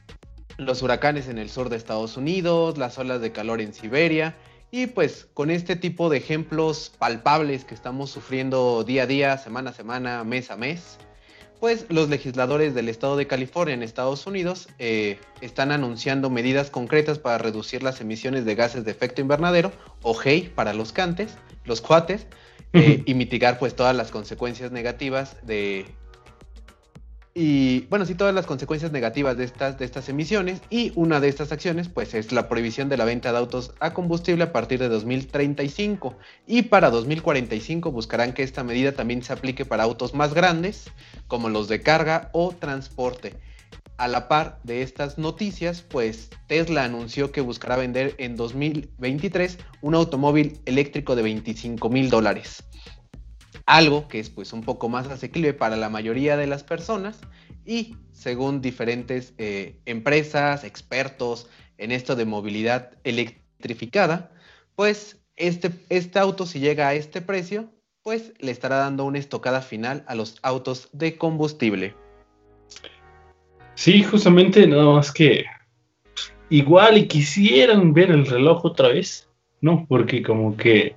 los 0.59 0.83
huracanes 0.83 1.27
en 1.27 1.39
el 1.39 1.49
sur 1.49 1.71
de 1.71 1.77
Estados 1.77 2.19
Unidos, 2.19 2.77
las 2.77 2.99
olas 2.99 3.23
de 3.23 3.33
calor 3.33 3.63
en 3.63 3.73
Siberia 3.73 4.37
y 4.75 4.87
pues 4.87 5.29
con 5.35 5.51
este 5.51 5.77
tipo 5.77 6.09
de 6.09 6.17
ejemplos 6.17 6.91
palpables 6.99 7.65
que 7.65 7.75
estamos 7.75 8.11
sufriendo 8.11 8.83
día 8.85 9.03
a 9.03 9.07
día, 9.07 9.39
semana 9.39 9.71
a 9.71 9.75
semana, 9.75 10.25
mes 10.25 10.51
a 10.51 10.57
mes, 10.57 10.97
pues 11.61 11.85
los 11.91 12.09
legisladores 12.09 12.75
del 12.75 12.89
estado 12.89 13.19
de 13.19 13.27
California 13.27 13.75
en 13.75 13.83
Estados 13.83 14.27
Unidos 14.27 14.69
eh, 14.79 15.19
están 15.43 15.73
anunciando 15.73 16.31
medidas 16.31 16.71
concretas 16.71 17.19
para 17.19 17.37
reducir 17.37 17.83
las 17.83 18.01
emisiones 18.01 18.47
de 18.47 18.55
gases 18.55 18.87
de 18.87 18.91
efecto 18.91 19.21
invernadero, 19.21 19.73
o 20.01 20.15
GEI 20.15 20.49
para 20.49 20.73
los 20.73 20.91
cantes, 20.93 21.37
los 21.67 21.83
cuates, 21.83 22.27
eh, 22.73 23.03
y 23.05 23.13
mitigar 23.13 23.59
pues 23.59 23.77
todas 23.77 23.95
las 23.95 24.11
consecuencias 24.11 24.73
negativas 24.73 25.37
de, 25.43 25.85
y 27.35 27.87
bueno, 27.87 28.05
sí, 28.05 28.15
todas 28.15 28.35
las 28.35 28.45
consecuencias 28.45 28.93
negativas 28.93 29.39
de 29.39 29.45
estas, 29.45 29.79
de 29.79 29.87
estas 29.87 30.07
emisiones 30.11 30.61
y 30.69 30.93
una 30.97 31.19
de 31.19 31.29
estas 31.29 31.51
acciones 31.51 31.89
pues 31.89 32.13
es 32.13 32.31
la 32.31 32.47
prohibición 32.47 32.91
de 32.91 32.99
la 32.99 33.07
venta 33.07 33.33
de 33.33 33.39
autos 33.39 33.73
a 33.81 33.95
combustible 33.95 34.45
a 34.45 34.53
partir 34.53 34.79
de 34.81 34.91
2035 34.91 36.15
y 36.47 36.63
para 36.63 36.91
2045 36.91 37.91
buscarán 37.91 38.35
que 38.35 38.43
esta 38.43 38.65
medida 38.65 38.93
también 38.93 39.23
se 39.23 39.33
aplique 39.33 39.65
para 39.65 39.85
autos 39.85 40.13
más 40.13 40.35
grandes 40.35 40.91
como 41.27 41.49
los 41.49 41.69
de 41.69 41.81
carga 41.81 42.29
o 42.33 42.53
transporte. 42.53 43.41
a 43.99 44.09
la 44.09 44.27
par 44.27 44.59
de 44.65 44.83
estas 44.83 45.17
noticias, 45.17 45.83
pues 45.83 46.31
Tesla 46.49 46.85
anunció 46.85 47.31
que 47.31 47.41
buscará 47.41 47.77
vender 47.77 48.15
en 48.19 48.37
2023 48.37 49.59
un 49.81 49.95
automóvil 49.95 50.61
eléctrico 50.67 51.15
de 51.15 51.23
25 51.23 51.89
mil 51.89 52.11
dólares. 52.11 52.65
Algo 53.67 54.09
que 54.09 54.19
es 54.19 54.31
pues 54.31 54.53
un 54.53 54.63
poco 54.63 54.89
más 54.89 55.07
asequible 55.09 55.55
para 55.55 55.77
la 55.77 55.89
mayoría 55.89 56.37
de 56.37 56.47
las 56.47 56.65
personas 56.65 57.21
y 57.65 57.97
según 58.13 58.61
diferentes 58.61 59.35
eh, 59.39 59.81
empresas, 59.87 60.65
expertos 60.65 61.49
en 61.79 61.93
esto 61.93 62.17
de 62.17 62.25
movilidad 62.25 62.91
electrificada, 63.05 64.33
pues 64.75 65.21
este, 65.37 65.71
este 65.89 66.19
auto 66.19 66.47
si 66.47 66.61
llega 66.61 66.89
a 66.89 66.95
este 66.95 67.21
precio, 67.21 67.71
pues 68.03 68.33
le 68.41 68.51
estará 68.51 68.77
dando 68.77 69.05
una 69.05 69.19
estocada 69.19 69.61
final 69.61 70.05
a 70.07 70.15
los 70.15 70.39
autos 70.43 70.89
de 70.93 71.17
combustible. 71.17 71.95
Sí, 73.75 74.03
justamente, 74.03 74.67
nada 74.67 74.85
más 74.85 75.13
que 75.13 75.45
igual 76.51 76.99
y 76.99 77.07
quisieran 77.07 77.95
ver 77.95 78.11
el 78.11 78.27
reloj 78.27 78.65
otra 78.65 78.89
vez, 78.89 79.29
¿no? 79.61 79.87
Porque 79.89 80.23
como 80.23 80.57
que, 80.57 80.97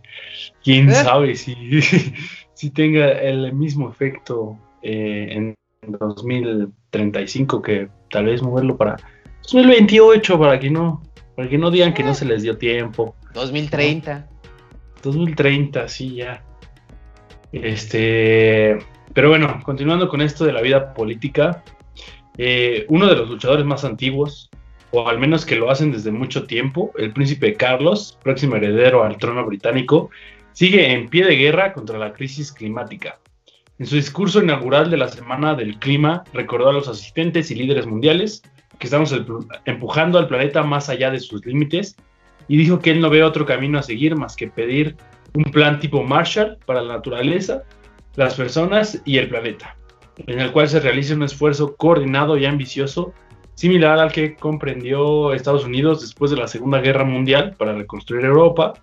quién 0.63 0.89
¿Eh? 0.89 0.95
sabe 0.95 1.35
si, 1.35 1.55
si 2.55 2.71
tenga 2.71 3.11
el 3.11 3.53
mismo 3.53 3.89
efecto 3.89 4.57
eh, 4.81 5.27
en 5.31 5.55
2035 5.87 7.61
que 7.61 7.89
tal 8.09 8.25
vez 8.25 8.41
moverlo 8.41 8.75
para 8.75 8.97
2028 9.43 10.39
para 10.39 10.59
que 10.59 10.71
no, 10.71 11.03
para 11.35 11.47
que 11.47 11.57
no 11.57 11.69
digan 11.69 11.93
que 11.93 12.03
no 12.03 12.13
se 12.13 12.25
les 12.25 12.41
dio 12.41 12.57
tiempo. 12.57 13.15
2030. 13.33 14.27
2030, 15.03 15.87
sí, 15.87 16.15
ya. 16.15 16.43
Este, 17.51 18.79
pero 19.13 19.29
bueno, 19.29 19.59
continuando 19.63 20.09
con 20.09 20.21
esto 20.21 20.45
de 20.45 20.53
la 20.53 20.61
vida 20.61 20.93
política, 20.93 21.63
eh, 22.37 22.85
uno 22.89 23.07
de 23.07 23.15
los 23.15 23.29
luchadores 23.29 23.65
más 23.65 23.85
antiguos, 23.85 24.49
o 24.91 25.07
al 25.07 25.19
menos 25.19 25.45
que 25.45 25.55
lo 25.55 25.69
hacen 25.69 25.91
desde 25.91 26.11
mucho 26.11 26.45
tiempo, 26.45 26.91
el 26.97 27.13
príncipe 27.13 27.53
Carlos, 27.53 28.17
próximo 28.23 28.55
heredero 28.55 29.03
al 29.03 29.17
trono 29.17 29.45
británico, 29.45 30.09
sigue 30.55 30.91
en 30.91 31.07
pie 31.07 31.23
de 31.23 31.35
guerra 31.35 31.73
contra 31.73 31.99
la 31.99 32.13
crisis 32.13 32.51
climática. 32.51 33.19
En 33.77 33.85
su 33.85 33.95
discurso 33.95 34.41
inaugural 34.41 34.89
de 34.89 34.97
la 34.97 35.09
Semana 35.09 35.53
del 35.53 35.77
Clima, 35.77 36.23
recordó 36.33 36.69
a 36.69 36.73
los 36.73 36.87
asistentes 36.87 37.51
y 37.51 37.55
líderes 37.55 37.85
mundiales 37.85 38.41
que 38.79 38.87
estamos 38.87 39.15
empujando 39.65 40.17
al 40.17 40.27
planeta 40.27 40.63
más 40.63 40.89
allá 40.89 41.11
de 41.11 41.19
sus 41.19 41.45
límites 41.45 41.95
y 42.47 42.57
dijo 42.57 42.79
que 42.79 42.89
él 42.89 43.01
no 43.01 43.11
ve 43.11 43.21
otro 43.21 43.45
camino 43.45 43.77
a 43.77 43.83
seguir 43.83 44.15
más 44.15 44.35
que 44.35 44.47
pedir 44.47 44.95
un 45.35 45.43
plan 45.43 45.79
tipo 45.79 46.03
Marshall 46.03 46.57
para 46.65 46.81
la 46.81 46.95
naturaleza, 46.95 47.63
las 48.15 48.33
personas 48.33 48.99
y 49.05 49.17
el 49.17 49.29
planeta 49.29 49.75
en 50.27 50.39
el 50.39 50.51
cual 50.51 50.67
se 50.67 50.79
realice 50.79 51.13
un 51.13 51.23
esfuerzo 51.23 51.75
coordinado 51.75 52.37
y 52.37 52.45
ambicioso, 52.45 53.13
similar 53.55 53.99
al 53.99 54.11
que 54.11 54.35
comprendió 54.35 55.33
Estados 55.33 55.65
Unidos 55.65 56.01
después 56.01 56.31
de 56.31 56.37
la 56.37 56.47
Segunda 56.47 56.79
Guerra 56.79 57.03
Mundial 57.03 57.55
para 57.57 57.73
reconstruir 57.73 58.25
Europa, 58.25 58.73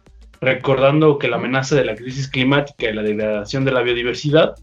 recordando 0.42 1.18
que 1.18 1.28
la 1.28 1.37
amenaza 1.37 1.76
de 1.76 1.84
la 1.84 1.94
crisis 1.94 2.28
climática 2.28 2.90
y 2.90 2.92
la 2.92 3.02
degradación 3.02 3.64
de 3.64 3.70
la 3.70 3.80
biodiversidad, 3.80 4.56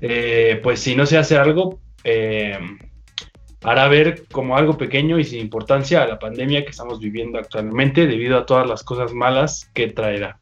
eh, 0.00 0.60
pues 0.62 0.80
si 0.80 0.96
no 0.96 1.06
se 1.06 1.16
hace 1.16 1.38
algo, 1.38 1.80
eh, 2.02 2.58
hará 3.62 3.86
ver 3.86 4.24
como 4.32 4.56
algo 4.56 4.76
pequeño 4.76 5.20
y 5.20 5.24
sin 5.24 5.38
importancia 5.38 6.02
a 6.02 6.08
la 6.08 6.18
pandemia 6.18 6.64
que 6.64 6.70
estamos 6.70 6.98
viviendo 6.98 7.38
actualmente 7.38 8.08
debido 8.08 8.38
a 8.38 8.44
todas 8.44 8.68
las 8.68 8.82
cosas 8.82 9.14
malas 9.14 9.70
que 9.72 9.86
traerá. 9.86 10.40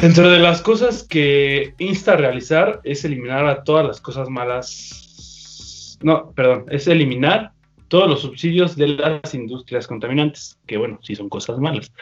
Dentro 0.00 0.30
de 0.30 0.38
las 0.38 0.62
cosas 0.62 1.02
que 1.02 1.74
insta 1.78 2.12
a 2.12 2.16
realizar 2.16 2.80
es 2.84 3.04
eliminar 3.04 3.46
a 3.46 3.64
todas 3.64 3.84
las 3.84 4.00
cosas 4.00 4.28
malas. 4.28 5.98
No, 6.02 6.30
perdón, 6.36 6.66
es 6.70 6.86
eliminar 6.86 7.50
todos 7.88 8.08
los 8.08 8.20
subsidios 8.20 8.76
de 8.76 8.88
las 8.88 9.34
industrias 9.34 9.86
contaminantes, 9.86 10.58
que 10.66 10.76
bueno, 10.76 10.98
sí 11.02 11.16
son 11.16 11.28
cosas 11.28 11.58
malas, 11.58 11.92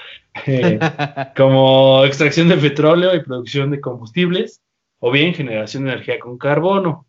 eh, 0.46 0.78
como 1.36 2.04
extracción 2.04 2.48
de 2.48 2.56
petróleo 2.56 3.14
y 3.14 3.22
producción 3.22 3.70
de 3.70 3.80
combustibles, 3.80 4.60
o 4.98 5.10
bien 5.10 5.34
generación 5.34 5.84
de 5.84 5.92
energía 5.92 6.18
con 6.18 6.38
carbono. 6.38 7.06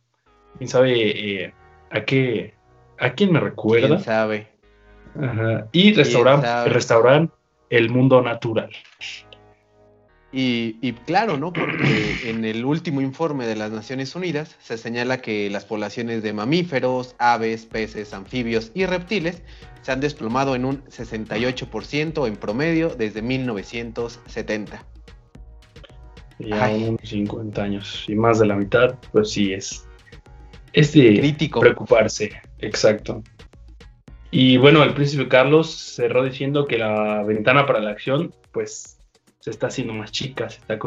¿Quién 0.57 0.69
sabe 0.69 1.43
eh, 1.43 1.53
a 1.89 2.03
qué 2.03 2.53
a 2.99 3.13
quién 3.13 3.31
me 3.31 3.39
recuerda? 3.39 3.87
¿Quién 3.87 3.99
sabe? 4.01 4.47
Y 5.71 5.93
restaurar, 5.93 6.71
restaurar 6.71 7.29
el 7.69 7.89
mundo 7.89 8.21
natural. 8.21 8.69
Y, 10.31 10.91
claro, 11.05 11.37
¿no? 11.37 11.53
Porque 11.53 12.29
en 12.29 12.43
el 12.43 12.65
último 12.65 13.01
informe 13.01 13.47
de 13.47 13.55
las 13.55 13.71
Naciones 13.71 14.13
Unidas 14.13 14.57
se 14.59 14.77
señala 14.77 15.21
que 15.21 15.49
las 15.49 15.65
poblaciones 15.65 16.21
de 16.21 16.33
mamíferos, 16.33 17.15
aves, 17.17 17.65
peces, 17.65 18.13
anfibios 18.13 18.71
y 18.73 18.85
reptiles 18.85 19.41
se 19.81 19.91
han 19.93 20.01
desplomado 20.01 20.55
en 20.55 20.65
un 20.65 20.83
68% 20.85 22.27
en 22.27 22.35
promedio 22.35 22.89
desde 22.89 23.21
1970. 23.21 24.85
Ya 26.39 26.69
unos 26.69 27.09
50 27.09 27.63
años 27.63 28.05
y 28.07 28.15
más 28.15 28.39
de 28.39 28.47
la 28.47 28.55
mitad, 28.55 28.95
pues 29.11 29.31
sí 29.31 29.53
es, 29.53 29.87
es 30.73 30.91
de 30.91 31.19
Crítico. 31.19 31.61
preocuparse, 31.61 32.31
exacto. 32.59 33.23
Y 34.29 34.57
bueno, 34.57 34.83
el 34.83 34.93
príncipe 34.93 35.29
Carlos 35.29 35.71
cerró 35.71 36.23
diciendo 36.25 36.67
que 36.67 36.77
la 36.77 37.23
ventana 37.23 37.65
para 37.65 37.79
la 37.79 37.91
acción, 37.91 38.35
pues 38.51 38.96
se 39.47 39.51
está 39.51 39.67
haciendo 39.67 39.93
más 39.93 40.11
chica, 40.11 40.49
se 40.49 40.59
está, 40.59 40.77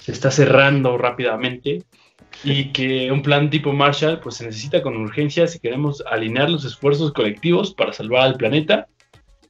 se 0.00 0.12
está 0.12 0.30
cerrando 0.30 0.96
rápidamente 0.96 1.84
y 2.42 2.72
que 2.72 3.12
un 3.12 3.20
plan 3.20 3.50
tipo 3.50 3.74
Marshall 3.74 4.18
pues 4.20 4.36
se 4.36 4.46
necesita 4.46 4.82
con 4.82 4.96
urgencia 4.96 5.46
si 5.46 5.58
queremos 5.58 6.02
alinear 6.10 6.48
los 6.48 6.64
esfuerzos 6.64 7.12
colectivos 7.12 7.74
para 7.74 7.92
salvar 7.92 8.22
al 8.22 8.36
planeta 8.36 8.88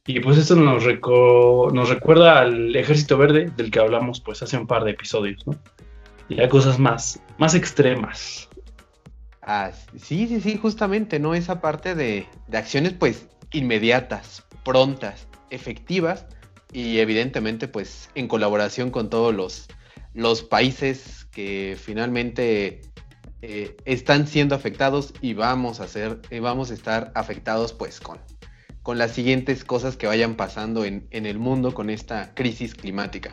y 0.05 0.19
pues 0.19 0.37
esto 0.37 0.57
nos, 0.57 0.83
nos 0.83 1.89
recuerda 1.89 2.41
al 2.41 2.75
ejército 2.75 3.17
verde 3.17 3.49
del 3.55 3.71
que 3.71 3.79
hablamos 3.79 4.19
pues 4.19 4.43
hace 4.43 4.57
un 4.57 4.67
par 4.67 4.83
de 4.83 4.91
episodios, 4.91 5.47
¿no? 5.47 5.55
Y 6.27 6.41
hay 6.41 6.49
cosas 6.49 6.77
más, 6.77 7.21
más 7.37 7.55
extremas. 7.55 8.49
Ah, 9.41 9.71
sí, 9.95 10.27
sí, 10.27 10.41
sí, 10.41 10.57
justamente, 10.57 11.17
¿no? 11.17 11.33
Esa 11.33 11.61
parte 11.61 11.95
de, 11.95 12.27
de 12.47 12.57
acciones 12.57 12.91
pues 12.91 13.29
inmediatas, 13.51 14.45
prontas, 14.65 15.29
efectivas, 15.49 16.25
y 16.71 16.99
evidentemente 16.99 17.67
pues 17.67 18.09
en 18.15 18.27
colaboración 18.27 18.91
con 18.91 19.09
todos 19.09 19.33
los, 19.33 19.67
los 20.13 20.43
países 20.43 21.25
que 21.31 21.77
finalmente 21.79 22.81
eh, 23.41 23.77
están 23.85 24.27
siendo 24.27 24.55
afectados 24.55 25.13
y 25.21 25.33
vamos 25.33 25.79
a 25.79 25.87
ser, 25.87 26.19
eh, 26.29 26.39
vamos 26.39 26.71
a 26.71 26.73
estar 26.73 27.11
afectados 27.15 27.71
pues 27.71 27.99
con, 27.99 28.17
con 28.81 28.97
las 28.97 29.11
siguientes 29.11 29.63
cosas 29.63 29.95
que 29.95 30.07
vayan 30.07 30.35
pasando 30.35 30.85
en, 30.85 31.07
el 31.11 31.37
mundo 31.37 31.73
con 31.73 31.89
esta 31.89 32.33
crisis 32.33 32.73
climática. 32.73 33.31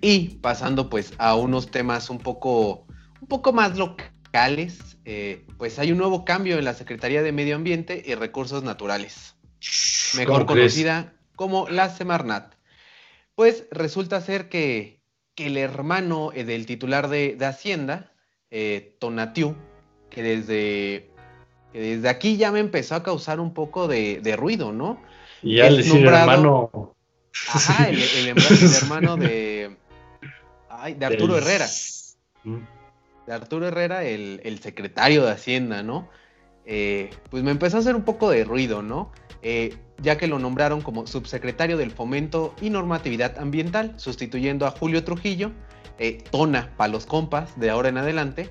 Y 0.00 0.36
pasando 0.42 0.90
pues 0.90 1.14
a 1.16 1.34
unos 1.34 1.70
temas 1.70 2.10
un 2.10 2.18
poco, 2.18 2.86
un 3.22 3.28
poco 3.28 3.54
más 3.54 3.78
locales, 3.78 4.98
eh, 5.06 5.46
pues 5.56 5.78
hay 5.78 5.92
un 5.92 5.98
nuevo 5.98 6.26
cambio 6.26 6.58
en 6.58 6.64
la 6.66 6.74
Secretaría 6.74 7.22
de 7.22 7.32
Medio 7.32 7.56
Ambiente 7.56 8.02
y 8.04 8.14
Recursos 8.14 8.62
Naturales, 8.62 9.36
mejor 10.14 10.44
conocida 10.44 11.14
como 11.36 11.68
la 11.68 11.90
Semarnat. 11.90 12.54
Pues 13.34 13.64
resulta 13.70 14.20
ser 14.20 14.48
que, 14.48 15.02
el 15.36 15.56
hermano 15.56 16.30
eh, 16.32 16.44
del 16.44 16.66
titular 16.66 17.08
de, 17.08 17.36
Hacienda, 17.40 18.12
eh, 18.50 18.96
Tonatiu, 19.00 19.56
que 20.10 20.22
desde, 20.22 21.10
desde 21.72 22.08
aquí 22.08 22.36
ya 22.36 22.52
me 22.52 22.60
empezó 22.60 22.94
a 22.94 23.02
causar 23.02 23.40
un 23.40 23.52
poco 23.52 23.88
de, 23.88 24.36
ruido, 24.36 24.72
¿no? 24.72 25.02
Y 25.42 25.60
al 25.60 25.76
decir 25.76 26.06
hermano. 26.06 26.94
Ajá, 27.48 27.88
el, 27.88 28.28
hermano 28.82 29.16
de, 29.16 29.76
de 30.96 31.06
Arturo 31.06 31.36
Herrera. 31.36 31.66
Mm. 32.44 32.58
De 33.26 33.32
Arturo 33.32 33.66
Herrera, 33.66 34.04
el, 34.04 34.58
secretario 34.62 35.24
de 35.24 35.32
Hacienda, 35.32 35.82
¿no? 35.82 36.08
Eh, 36.66 37.10
pues 37.30 37.42
me 37.42 37.50
empezó 37.50 37.76
a 37.76 37.80
hacer 37.80 37.94
un 37.94 38.04
poco 38.04 38.30
de 38.30 38.44
ruido, 38.44 38.82
¿no? 38.82 39.12
Eh, 39.42 39.76
ya 39.98 40.16
que 40.16 40.26
lo 40.26 40.38
nombraron 40.38 40.80
como 40.80 41.06
subsecretario 41.06 41.76
del 41.76 41.90
Fomento 41.90 42.54
y 42.60 42.70
Normatividad 42.70 43.38
Ambiental, 43.38 43.94
sustituyendo 43.98 44.66
a 44.66 44.70
Julio 44.70 45.04
Trujillo, 45.04 45.52
eh, 45.98 46.22
Tona 46.30 46.74
para 46.76 46.92
los 46.92 47.06
compas 47.06 47.58
de 47.58 47.70
ahora 47.70 47.90
en 47.90 47.98
adelante, 47.98 48.50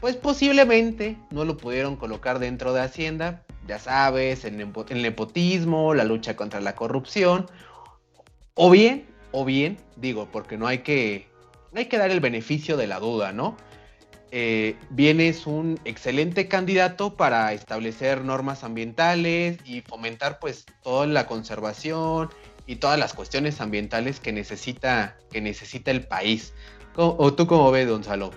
pues 0.00 0.16
posiblemente 0.16 1.18
no 1.30 1.44
lo 1.44 1.58
pudieron 1.58 1.96
colocar 1.96 2.38
dentro 2.38 2.72
de 2.72 2.80
Hacienda, 2.80 3.44
ya 3.68 3.78
sabes, 3.78 4.44
el, 4.44 4.58
el 4.88 5.02
nepotismo, 5.02 5.92
la 5.92 6.04
lucha 6.04 6.36
contra 6.36 6.60
la 6.60 6.74
corrupción, 6.74 7.46
o 8.54 8.70
bien, 8.70 9.06
o 9.32 9.44
bien, 9.44 9.76
digo, 9.96 10.28
porque 10.32 10.56
no 10.56 10.66
hay 10.66 10.78
que, 10.78 11.28
hay 11.74 11.86
que 11.86 11.98
dar 11.98 12.10
el 12.10 12.20
beneficio 12.20 12.78
de 12.78 12.86
la 12.86 12.98
duda, 12.98 13.32
¿no? 13.32 13.56
Eh, 14.30 14.76
un 15.46 15.78
excelente 15.84 16.48
candidato 16.48 17.16
para 17.16 17.52
establecer 17.52 18.22
normas 18.24 18.64
ambientales 18.64 19.58
y 19.64 19.80
fomentar 19.80 20.38
pues 20.38 20.66
toda 20.82 21.06
la 21.06 21.26
conservación 21.26 22.30
y 22.66 22.76
todas 22.76 22.98
las 22.98 23.14
cuestiones 23.14 23.60
ambientales 23.60 24.20
que 24.20 24.32
necesita, 24.32 25.16
que 25.30 25.40
necesita 25.40 25.90
el 25.90 26.06
país. 26.06 26.52
¿O 26.96 27.34
tú 27.34 27.46
cómo 27.46 27.70
ves, 27.70 27.88
Gonzalo? 27.88 28.30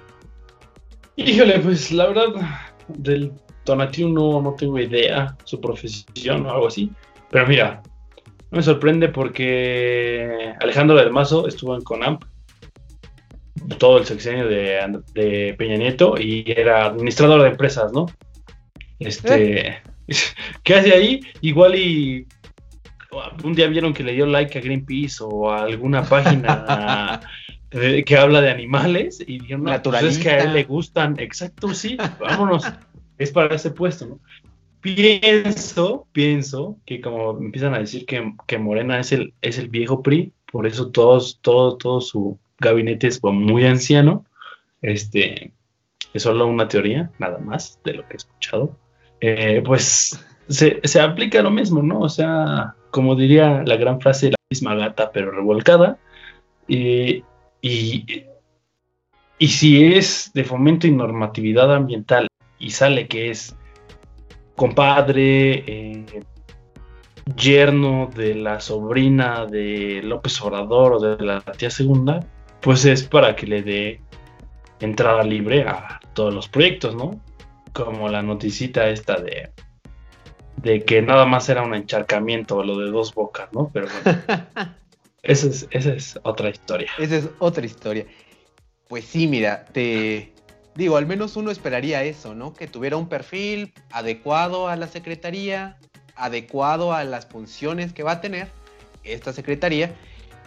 Híjole, 1.15 1.59
pues 1.59 1.91
la 1.91 2.07
verdad, 2.07 2.27
del 2.87 3.31
Tonatiuh 3.63 4.09
no, 4.09 4.41
no 4.41 4.53
tengo 4.53 4.79
idea 4.79 5.35
su 5.43 5.59
profesión 5.59 6.45
o 6.45 6.51
algo 6.51 6.67
así. 6.67 6.91
Pero 7.29 7.47
mira, 7.47 7.81
me 8.51 8.63
sorprende 8.63 9.09
porque 9.09 10.53
Alejandro 10.61 10.95
del 10.95 11.11
Mazo 11.11 11.47
estuvo 11.47 11.75
en 11.75 11.81
Conamp 11.81 12.23
todo 13.77 13.97
el 13.97 14.05
sexenio 14.05 14.47
de, 14.47 15.01
de, 15.13 15.55
Peña 15.57 15.77
Nieto 15.77 16.15
y 16.19 16.43
era 16.47 16.85
administrador 16.85 17.41
de 17.41 17.49
empresas, 17.49 17.91
¿no? 17.93 18.07
Este, 18.99 19.69
¿Eh? 19.69 19.77
¿qué 20.63 20.75
hace 20.75 20.93
ahí? 20.93 21.21
Igual 21.41 21.75
y 21.75 22.27
un 23.43 23.53
día 23.53 23.67
vieron 23.67 23.93
que 23.93 24.03
le 24.03 24.13
dio 24.13 24.25
like 24.25 24.57
a 24.57 24.61
Greenpeace 24.61 25.17
o 25.21 25.51
a 25.51 25.63
alguna 25.63 26.03
página 26.03 27.21
que 27.69 28.17
habla 28.17 28.41
de 28.41 28.49
animales 28.49 29.23
y 29.25 29.39
dijeron, 29.39 29.63
no, 29.63 29.81
pues 29.81 30.03
es 30.03 30.17
que 30.19 30.29
a 30.29 30.43
él 30.43 30.53
le 30.53 30.63
gustan, 30.63 31.15
exacto, 31.19 31.73
sí, 31.73 31.97
vámonos, 32.19 32.63
es 33.17 33.31
para 33.31 33.55
ese 33.55 33.71
puesto, 33.71 34.05
¿no? 34.05 34.19
Pienso, 34.81 36.07
pienso 36.13 36.77
que 36.85 37.01
como 37.01 37.37
empiezan 37.37 37.73
a 37.73 37.79
decir 37.79 38.05
que, 38.05 38.57
Morena 38.57 38.99
es 38.99 39.11
el, 39.11 39.33
es 39.41 39.57
el 39.57 39.67
viejo 39.67 40.01
PRI, 40.01 40.31
por 40.51 40.65
eso 40.65 40.89
todos, 40.89 41.39
todo, 41.41 41.77
todo 41.77 41.99
su 41.99 42.39
gabinete 42.59 43.07
es 43.07 43.23
muy 43.23 43.65
anciano, 43.65 44.25
este, 44.81 45.53
es 46.13 46.23
solo 46.23 46.47
una 46.47 46.67
teoría, 46.67 47.11
nada 47.19 47.39
más 47.39 47.79
de 47.83 47.93
lo 47.93 48.07
que 48.07 48.13
he 48.13 48.17
escuchado, 48.17 48.77
eh, 49.21 49.61
pues 49.65 50.25
se, 50.47 50.79
se, 50.83 51.01
aplica 51.01 51.41
lo 51.41 51.51
mismo, 51.51 51.81
¿no? 51.81 52.01
O 52.01 52.09
sea, 52.09 52.75
como 52.91 53.15
diría 53.15 53.63
la 53.65 53.75
gran 53.75 53.99
frase, 54.01 54.31
la 54.31 54.37
misma 54.49 54.75
gata 54.75 55.11
pero 55.11 55.31
revolcada, 55.31 55.97
y, 56.67 57.23
y, 57.61 58.25
y 59.37 59.47
si 59.47 59.93
es 59.93 60.31
de 60.33 60.43
fomento 60.43 60.87
y 60.87 60.91
normatividad 60.91 61.73
ambiental 61.73 62.27
y 62.59 62.71
sale 62.71 63.07
que 63.07 63.31
es 63.31 63.55
compadre, 64.55 65.63
eh, 65.67 66.05
yerno 67.35 68.09
de 68.15 68.35
la 68.35 68.59
sobrina 68.59 69.45
de 69.45 70.01
López 70.03 70.41
Obrador 70.41 70.93
o 70.93 70.99
de 70.99 71.23
la 71.23 71.41
tía 71.41 71.69
segunda, 71.69 72.25
pues 72.61 72.85
es 72.85 73.03
para 73.03 73.35
que 73.35 73.47
le 73.47 73.61
dé 73.61 74.01
entrada 74.79 75.23
libre 75.23 75.63
a 75.63 75.99
todos 76.13 76.33
los 76.33 76.47
proyectos, 76.47 76.95
¿no? 76.95 77.19
Como 77.73 78.09
la 78.09 78.21
noticita 78.21 78.89
esta 78.89 79.19
de, 79.19 79.51
de 80.57 80.83
que 80.83 81.01
nada 81.01 81.25
más 81.25 81.49
era 81.49 81.63
un 81.63 81.73
encharcamiento, 81.73 82.63
lo 82.63 82.77
de 82.77 82.91
dos 82.91 83.13
bocas, 83.13 83.49
¿no? 83.53 83.69
Pero 83.73 83.87
bueno, 84.03 84.21
esa 85.23 85.47
es, 85.47 85.67
esa 85.71 85.93
es 85.93 86.19
otra 86.23 86.49
historia. 86.49 86.91
Esa 86.97 87.17
es 87.17 87.29
otra 87.39 87.65
historia. 87.65 88.05
Pues 88.87 89.05
sí, 89.05 89.27
mira, 89.27 89.65
te, 89.65 90.33
digo, 90.75 90.97
al 90.97 91.05
menos 91.05 91.35
uno 91.35 91.51
esperaría 91.51 92.03
eso, 92.03 92.33
¿no? 92.33 92.53
Que 92.53 92.67
tuviera 92.67 92.97
un 92.97 93.07
perfil 93.07 93.73
adecuado 93.91 94.67
a 94.67 94.75
la 94.75 94.87
secretaría, 94.87 95.77
adecuado 96.15 96.93
a 96.93 97.03
las 97.03 97.27
funciones 97.27 97.93
que 97.93 98.03
va 98.03 98.13
a 98.13 98.21
tener 98.21 98.47
esta 99.03 99.33
secretaría. 99.33 99.93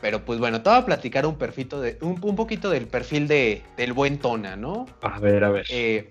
Pero 0.02 0.24
pues 0.24 0.40
bueno, 0.40 0.62
te 0.62 0.68
voy 0.68 0.80
a 0.80 0.84
platicar 0.84 1.24
un, 1.26 1.38
perfito 1.38 1.80
de, 1.80 1.96
un, 2.02 2.18
poquito 2.18 2.68
del 2.70 2.88
perfil 2.88 3.28
de, 3.28 3.62
del 3.76 3.92
buen 3.92 4.18
Tona, 4.18 4.56
¿no? 4.56 4.86
A 5.00 5.20
ver, 5.20 5.44
a 5.44 5.50
ver. 5.50 5.64
Eh, 5.70 6.08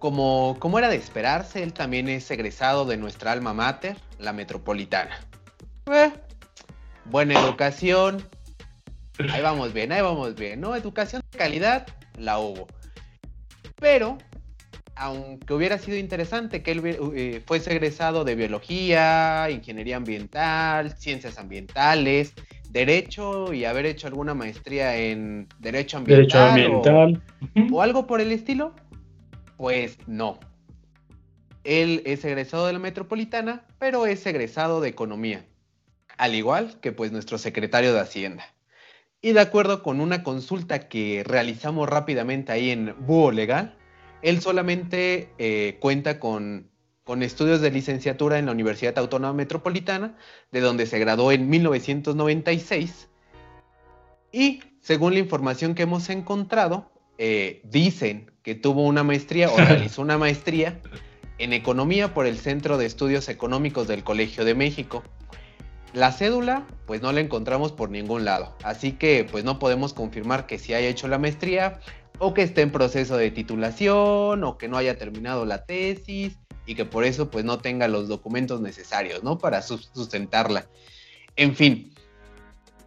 como, 0.00 0.56
como 0.58 0.80
era 0.80 0.88
de 0.88 0.96
esperarse, 0.96 1.62
él 1.62 1.72
también 1.72 2.08
es 2.08 2.28
egresado 2.32 2.84
de 2.84 2.96
nuestra 2.96 3.30
alma 3.30 3.54
mater, 3.54 3.96
la 4.18 4.32
metropolitana. 4.32 5.20
Eh, 5.86 6.10
buena 7.04 7.40
educación. 7.40 8.28
Ahí 9.30 9.40
vamos 9.40 9.72
bien, 9.72 9.92
ahí 9.92 10.02
vamos 10.02 10.34
bien, 10.34 10.60
¿no? 10.60 10.74
Educación 10.74 11.22
de 11.30 11.38
calidad, 11.38 11.86
la 12.18 12.40
hubo. 12.40 12.66
Pero, 13.78 14.18
aunque 15.02 15.52
hubiera 15.52 15.78
sido 15.78 15.96
interesante 15.96 16.62
que 16.62 16.70
él 16.70 16.82
eh, 16.84 17.42
fuese 17.44 17.72
egresado 17.72 18.22
de 18.22 18.36
biología, 18.36 19.50
ingeniería 19.50 19.96
ambiental, 19.96 20.96
ciencias 20.96 21.38
ambientales, 21.38 22.34
derecho 22.70 23.52
y 23.52 23.64
haber 23.64 23.86
hecho 23.86 24.06
alguna 24.06 24.34
maestría 24.34 24.96
en 24.96 25.48
derecho 25.58 25.96
ambiental, 25.96 27.20
O, 27.72 27.82
algo 27.82 28.06
por 28.06 28.20
el 28.20 28.30
estilo, 28.30 28.76
pues 29.56 29.98
no. 30.06 30.38
Él 31.64 32.02
es 32.06 32.24
egresado 32.24 32.68
de 32.68 32.74
la 32.74 32.78
metropolitana, 32.78 33.64
pero 33.80 34.06
es 34.06 34.24
egresado 34.24 34.80
de 34.80 34.88
economía, 34.88 35.44
al 36.16 36.36
igual 36.36 36.78
que 36.80 36.92
pues 36.92 37.10
nuestro 37.10 37.38
secretario 37.38 37.92
de 37.92 38.00
Hacienda. 38.00 38.44
Y 39.20 39.32
de 39.32 39.40
acuerdo 39.40 39.82
con 39.82 40.00
una 40.00 40.22
consulta 40.22 40.88
que 40.88 41.24
realizamos 41.26 41.88
rápidamente 41.88 42.52
ahí 42.52 42.70
en 42.70 42.94
Búho 43.00 43.32
Legal, 43.32 43.76
él 44.22 44.40
solamente 44.40 45.28
eh, 45.38 45.76
cuenta 45.80 46.18
con, 46.18 46.70
con, 47.04 47.22
estudios 47.22 47.60
de 47.60 47.70
licenciatura 47.70 48.38
en 48.38 48.46
la 48.46 48.52
Universidad 48.52 48.98
Autónoma 48.98 49.34
Metropolitana, 49.34 50.16
de 50.50 50.60
donde 50.60 50.86
se 50.86 50.98
graduó 50.98 51.32
en 51.32 51.48
1996. 51.48 53.08
Y 54.32 54.60
según 54.80 55.14
la 55.14 55.20
información 55.20 55.74
que 55.74 55.82
hemos 55.82 56.08
encontrado, 56.08 56.90
eh, 57.18 57.60
dicen 57.64 58.30
que 58.42 58.54
tuvo 58.54 58.84
una 58.84 59.04
maestría 59.04 59.50
o 59.50 59.56
realizó 59.56 60.02
una 60.02 60.18
maestría 60.18 60.80
en 61.38 61.52
economía 61.52 62.14
por 62.14 62.26
el 62.26 62.38
Centro 62.38 62.78
de 62.78 62.86
Estudios 62.86 63.28
Económicos 63.28 63.88
del 63.88 64.04
Colegio 64.04 64.44
de 64.44 64.54
México. 64.54 65.02
La 65.92 66.10
cédula, 66.10 66.66
pues 66.86 67.02
no 67.02 67.12
la 67.12 67.20
encontramos 67.20 67.72
por 67.72 67.90
ningún 67.90 68.24
lado, 68.24 68.56
así 68.62 68.92
que 68.92 69.26
pues 69.30 69.44
no 69.44 69.58
podemos 69.58 69.92
confirmar 69.92 70.46
que 70.46 70.58
sí 70.58 70.72
haya 70.72 70.88
hecho 70.88 71.06
la 71.06 71.18
maestría 71.18 71.80
o 72.18 72.32
que 72.32 72.42
esté 72.42 72.62
en 72.62 72.72
proceso 72.72 73.16
de 73.16 73.30
titulación 73.30 74.44
o 74.44 74.56
que 74.56 74.68
no 74.68 74.78
haya 74.78 74.96
terminado 74.96 75.44
la 75.44 75.64
tesis 75.64 76.38
y 76.64 76.74
que 76.74 76.84
por 76.84 77.04
eso 77.04 77.30
pues 77.30 77.44
no 77.44 77.58
tenga 77.58 77.88
los 77.88 78.08
documentos 78.08 78.60
necesarios, 78.60 79.22
¿no? 79.22 79.38
Para 79.38 79.60
sustentarla. 79.60 80.66
En 81.36 81.54
fin, 81.54 81.92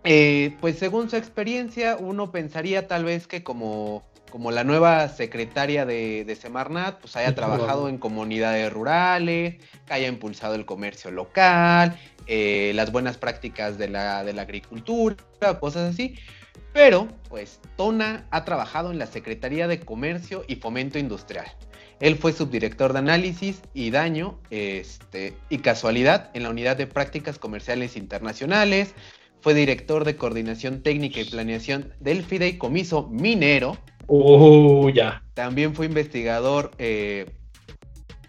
eh, 0.03 0.55
pues 0.59 0.79
según 0.79 1.09
su 1.09 1.15
experiencia 1.15 1.97
uno 1.99 2.31
pensaría 2.31 2.87
tal 2.87 3.05
vez 3.05 3.27
que 3.27 3.43
como 3.43 4.03
como 4.35 4.51
la 4.51 4.65
nueva 4.65 5.07
secretaria 5.07 5.85
de, 5.85 6.37
Semarnat, 6.37 6.99
pues 6.99 7.15
haya 7.15 7.33
trabajado 7.33 7.87
en 7.87 7.97
comunidades 7.97 8.73
rurales, 8.73 9.55
que 9.85 9.93
haya 9.93 10.09
impulsado 10.09 10.55
el 10.55 10.65
comercio 10.65 11.09
local, 11.09 11.97
eh, 12.27 12.71
las 12.75 12.91
buenas 12.91 13.17
prácticas 13.17 13.77
de 13.77 13.89
la, 13.89 14.23
de 14.23 14.33
la 14.33 14.43
agricultura, 14.43 15.15
cosas 15.59 15.93
así. 15.93 16.15
Pero, 16.73 17.07
pues, 17.29 17.59
Tona 17.77 18.27
ha 18.31 18.45
trabajado 18.45 18.91
en 18.91 18.99
la 18.99 19.07
Secretaría 19.07 19.67
de 19.67 19.79
Comercio 19.79 20.43
y 20.47 20.55
Fomento 20.57 20.99
Industrial. 20.99 21.45
Él 21.99 22.17
fue 22.17 22.33
subdirector 22.33 22.93
de 22.93 22.99
análisis 22.99 23.61
y 23.73 23.89
daño 23.89 24.39
este, 24.49 25.35
y 25.49 25.59
casualidad 25.59 26.29
en 26.33 26.43
la 26.43 26.49
unidad 26.49 26.75
de 26.75 26.87
prácticas 26.87 27.39
comerciales 27.39 27.95
internacionales. 27.95 28.93
Fue 29.39 29.53
director 29.53 30.03
de 30.03 30.17
coordinación 30.17 30.81
técnica 30.81 31.21
y 31.21 31.25
planeación 31.25 31.93
del 31.99 32.23
fideicomiso 32.23 33.07
minero. 33.09 33.77
Oh, 34.07 34.89
ya. 34.89 35.23
También 35.33 35.73
fue 35.73 35.85
investigador 35.85 36.71
eh, 36.77 37.27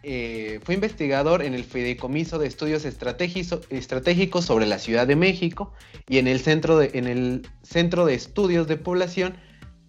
eh, 0.08 0.60
fue 0.62 0.76
investigador 0.76 1.42
en 1.42 1.52
el 1.52 1.64
Fideicomiso 1.64 2.38
de 2.38 2.46
Estudios 2.46 2.84
Estratégicos 2.84 4.44
sobre 4.44 4.64
la 4.64 4.78
Ciudad 4.78 5.04
de 5.04 5.16
México 5.16 5.72
y 6.08 6.18
en 6.18 6.28
el 6.28 6.38
Centro 6.38 6.78
de, 6.78 6.92
en 6.94 7.08
el 7.08 7.48
Centro 7.64 8.06
de 8.06 8.14
Estudios 8.14 8.68
de 8.68 8.76
Población 8.76 9.36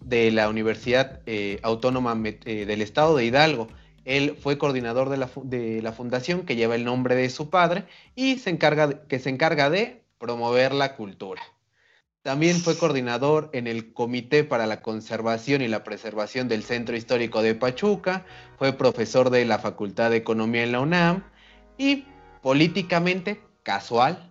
de 0.04 0.32
la 0.32 0.48
Universidad 0.48 1.20
eh, 1.26 1.60
Autónoma 1.62 2.20
eh, 2.24 2.64
del 2.66 2.82
Estado 2.82 3.16
de 3.16 3.26
Hidalgo. 3.26 3.68
Él 4.04 4.36
fue 4.42 4.58
coordinador 4.58 5.08
de 5.08 5.18
la, 5.18 5.30
de 5.44 5.82
la, 5.82 5.92
fundación 5.92 6.44
que 6.44 6.56
lleva 6.56 6.74
el 6.74 6.84
nombre 6.84 7.14
de 7.14 7.30
su 7.30 7.48
padre 7.48 7.84
y 8.16 8.38
se 8.38 8.50
encarga 8.50 9.06
que 9.06 9.20
se 9.20 9.30
encarga 9.30 9.70
de 9.70 10.02
promover 10.18 10.74
la 10.74 10.96
cultura. 10.96 11.42
También 12.22 12.56
fue 12.56 12.76
coordinador 12.76 13.48
en 13.52 13.66
el 13.66 13.92
Comité 13.92 14.44
para 14.44 14.66
la 14.66 14.82
Conservación 14.82 15.62
y 15.62 15.68
la 15.68 15.84
Preservación 15.84 16.48
del 16.48 16.62
Centro 16.62 16.96
Histórico 16.96 17.42
de 17.42 17.54
Pachuca, 17.54 18.26
fue 18.58 18.72
profesor 18.72 19.30
de 19.30 19.44
la 19.44 19.58
Facultad 19.58 20.10
de 20.10 20.16
Economía 20.16 20.64
en 20.64 20.72
la 20.72 20.80
UNAM 20.80 21.24
y 21.78 22.04
políticamente, 22.42 23.40
casual, 23.62 24.30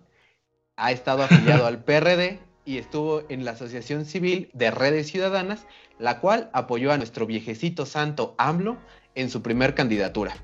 ha 0.76 0.92
estado 0.92 1.22
afiliado 1.22 1.66
al 1.66 1.82
PRD 1.84 2.40
y 2.64 2.76
estuvo 2.76 3.22
en 3.30 3.44
la 3.46 3.52
Asociación 3.52 4.04
Civil 4.04 4.50
de 4.52 4.70
Redes 4.70 5.10
Ciudadanas, 5.10 5.66
la 5.98 6.20
cual 6.20 6.50
apoyó 6.52 6.92
a 6.92 6.98
nuestro 6.98 7.26
viejecito 7.26 7.86
santo 7.86 8.34
AMLO 8.36 8.76
en 9.14 9.30
su 9.30 9.42
primer 9.42 9.74
candidatura. 9.74 10.36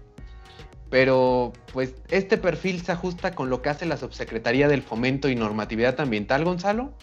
Pero, 0.88 1.52
pues, 1.72 1.94
este 2.08 2.38
perfil 2.38 2.82
se 2.82 2.92
ajusta 2.92 3.34
con 3.34 3.50
lo 3.50 3.60
que 3.60 3.68
hace 3.68 3.84
la 3.84 3.96
Subsecretaría 3.96 4.68
del 4.68 4.82
Fomento 4.82 5.28
y 5.28 5.34
Normatividad 5.34 6.00
Ambiental, 6.00 6.44
Gonzalo. 6.44 6.94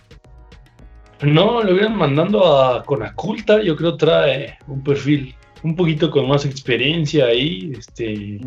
No, 1.21 1.61
lo 1.61 1.73
hubieran 1.73 1.95
mandando 1.95 2.45
a 2.45 2.83
Conaculta, 2.83 3.61
yo 3.61 3.75
creo 3.75 3.95
trae 3.95 4.57
un 4.67 4.83
perfil 4.83 5.35
un 5.63 5.75
poquito 5.75 6.09
con 6.09 6.27
más 6.27 6.45
experiencia 6.45 7.25
ahí, 7.25 7.73
este, 7.77 8.39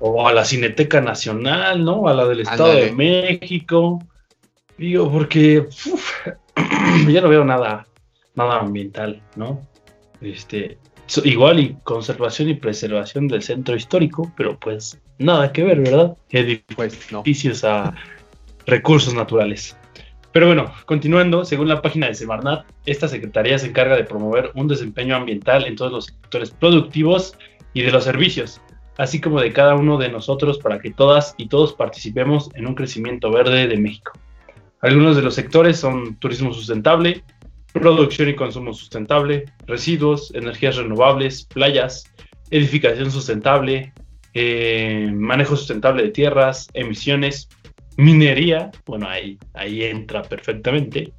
o 0.00 0.26
a 0.26 0.32
la 0.32 0.44
Cineteca 0.44 1.00
Nacional, 1.00 1.84
¿no? 1.84 2.08
A 2.08 2.14
la 2.14 2.26
del 2.26 2.40
Estado 2.40 2.74
de 2.74 2.92
México. 2.92 4.00
Digo, 4.76 5.10
porque 5.10 5.68
ya 7.08 7.20
no 7.20 7.28
veo 7.28 7.44
nada, 7.44 7.86
nada 8.34 8.58
ambiental, 8.58 9.22
¿no? 9.36 9.60
Este, 10.20 10.78
igual 11.24 11.60
y 11.60 11.76
conservación 11.84 12.48
y 12.48 12.54
preservación 12.54 13.28
del 13.28 13.42
centro 13.42 13.76
histórico, 13.76 14.32
pero 14.36 14.58
pues 14.58 15.00
nada 15.18 15.52
que 15.52 15.62
ver, 15.62 15.80
¿verdad? 15.80 16.16
Pues 16.74 17.12
no. 17.12 17.20
Edificios 17.20 17.62
a 17.62 17.94
recursos 18.66 19.14
naturales. 19.14 19.76
Pero 20.32 20.46
bueno, 20.46 20.72
continuando, 20.86 21.44
según 21.44 21.68
la 21.68 21.82
página 21.82 22.06
de 22.06 22.14
Semarnat, 22.14 22.64
esta 22.86 23.06
secretaría 23.06 23.58
se 23.58 23.66
encarga 23.66 23.96
de 23.96 24.04
promover 24.04 24.50
un 24.54 24.66
desempeño 24.66 25.14
ambiental 25.14 25.66
en 25.66 25.76
todos 25.76 25.92
los 25.92 26.06
sectores 26.06 26.50
productivos 26.50 27.36
y 27.74 27.82
de 27.82 27.92
los 27.92 28.04
servicios, 28.04 28.60
así 28.96 29.20
como 29.20 29.40
de 29.40 29.52
cada 29.52 29.74
uno 29.74 29.98
de 29.98 30.08
nosotros 30.08 30.58
para 30.58 30.78
que 30.78 30.90
todas 30.90 31.34
y 31.36 31.48
todos 31.48 31.74
participemos 31.74 32.48
en 32.54 32.66
un 32.66 32.74
crecimiento 32.74 33.30
verde 33.30 33.68
de 33.68 33.76
México. 33.76 34.12
Algunos 34.80 35.16
de 35.16 35.22
los 35.22 35.34
sectores 35.34 35.78
son 35.78 36.16
turismo 36.16 36.52
sustentable, 36.52 37.22
producción 37.72 38.30
y 38.30 38.34
consumo 38.34 38.72
sustentable, 38.72 39.44
residuos, 39.66 40.34
energías 40.34 40.76
renovables, 40.76 41.44
playas, 41.44 42.04
edificación 42.50 43.10
sustentable, 43.10 43.92
eh, 44.34 45.10
manejo 45.12 45.56
sustentable 45.56 46.04
de 46.04 46.10
tierras, 46.10 46.68
emisiones, 46.72 47.48
minería, 47.96 48.70
bueno, 48.86 49.08
ahí, 49.08 49.38
ahí 49.54 49.84
entra 49.84 50.22
perfectamente, 50.22 51.12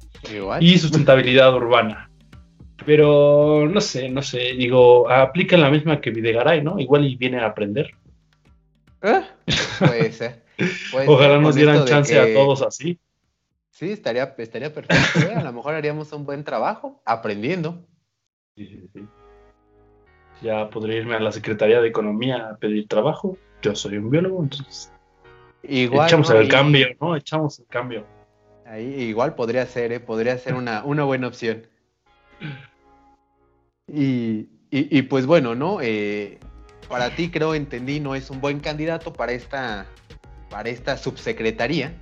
y 0.60 0.78
sustentabilidad 0.78 1.54
urbana. 1.54 2.10
Pero 2.86 3.68
no 3.68 3.80
sé, 3.80 4.08
no 4.08 4.22
sé, 4.22 4.54
digo, 4.54 5.08
aplica 5.08 5.56
la 5.56 5.70
misma 5.70 6.00
que 6.00 6.10
Videgaray, 6.10 6.62
¿no? 6.62 6.78
Igual 6.78 7.06
y 7.06 7.16
viene 7.16 7.38
a 7.38 7.46
aprender. 7.46 7.90
¿Eh? 9.02 9.22
Puede 9.78 10.12
ser. 10.12 10.42
Ojalá 11.06 11.38
nos 11.38 11.54
dieran 11.54 11.84
chance 11.84 12.18
a 12.18 12.32
todos 12.34 12.62
así. 12.62 12.98
Sí, 13.70 13.90
estaría, 13.90 14.34
estaría 14.38 14.72
perfecto. 14.72 15.20
¿eh? 15.20 15.34
A 15.34 15.42
lo 15.42 15.52
mejor 15.52 15.74
haríamos 15.74 16.12
un 16.12 16.24
buen 16.24 16.44
trabajo 16.44 17.02
aprendiendo. 17.04 17.86
Sí, 18.56 18.66
sí, 18.66 18.88
sí. 18.92 19.00
Ya 20.42 20.68
podría 20.70 20.98
irme 20.98 21.16
a 21.16 21.20
la 21.20 21.32
Secretaría 21.32 21.80
de 21.80 21.88
Economía 21.88 22.50
a 22.50 22.56
pedir 22.56 22.86
trabajo. 22.86 23.36
Yo 23.62 23.74
soy 23.74 23.96
un 23.96 24.10
biólogo, 24.10 24.42
entonces 24.42 24.92
Igual, 25.68 26.08
Echamos 26.08 26.30
el 26.30 26.48
cambio, 26.48 26.88
¿no? 27.00 27.16
Echamos 27.16 27.58
el 27.58 27.66
cambio. 27.66 28.06
Ahí 28.66 28.84
igual 29.02 29.34
podría 29.34 29.66
ser, 29.66 29.92
¿eh? 29.92 30.00
Podría 30.00 30.38
ser 30.38 30.54
una, 30.54 30.84
una 30.84 31.04
buena 31.04 31.28
opción. 31.28 31.66
Y, 33.86 34.48
y, 34.70 35.02
pues 35.02 35.26
bueno, 35.26 35.54
¿no? 35.54 35.78
Eh, 35.80 36.38
para 36.88 37.14
ti 37.14 37.30
creo, 37.30 37.54
entendí, 37.54 38.00
no 38.00 38.14
es 38.14 38.30
un 38.30 38.40
buen 38.40 38.60
candidato 38.60 39.12
para 39.12 39.32
esta, 39.32 39.86
para 40.50 40.68
esta 40.70 40.96
subsecretaría. 40.96 41.94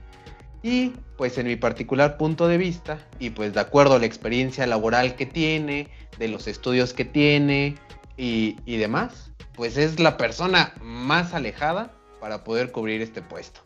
Y 0.62 0.92
pues 1.16 1.36
en 1.38 1.46
mi 1.46 1.56
particular 1.56 2.16
punto 2.16 2.46
de 2.46 2.56
vista, 2.56 2.98
y 3.18 3.30
pues 3.30 3.52
de 3.52 3.60
acuerdo 3.60 3.96
a 3.96 3.98
la 3.98 4.06
experiencia 4.06 4.66
laboral 4.66 5.16
que 5.16 5.26
tiene, 5.26 5.88
de 6.18 6.28
los 6.28 6.46
estudios 6.46 6.94
que 6.94 7.04
tiene 7.04 7.74
y, 8.16 8.56
y 8.64 8.76
demás, 8.76 9.32
pues 9.54 9.76
es 9.76 9.98
la 9.98 10.16
persona 10.16 10.72
más 10.80 11.34
alejada 11.34 11.92
para 12.22 12.44
poder 12.44 12.70
cubrir 12.70 13.02
este 13.02 13.20
puesto. 13.20 13.60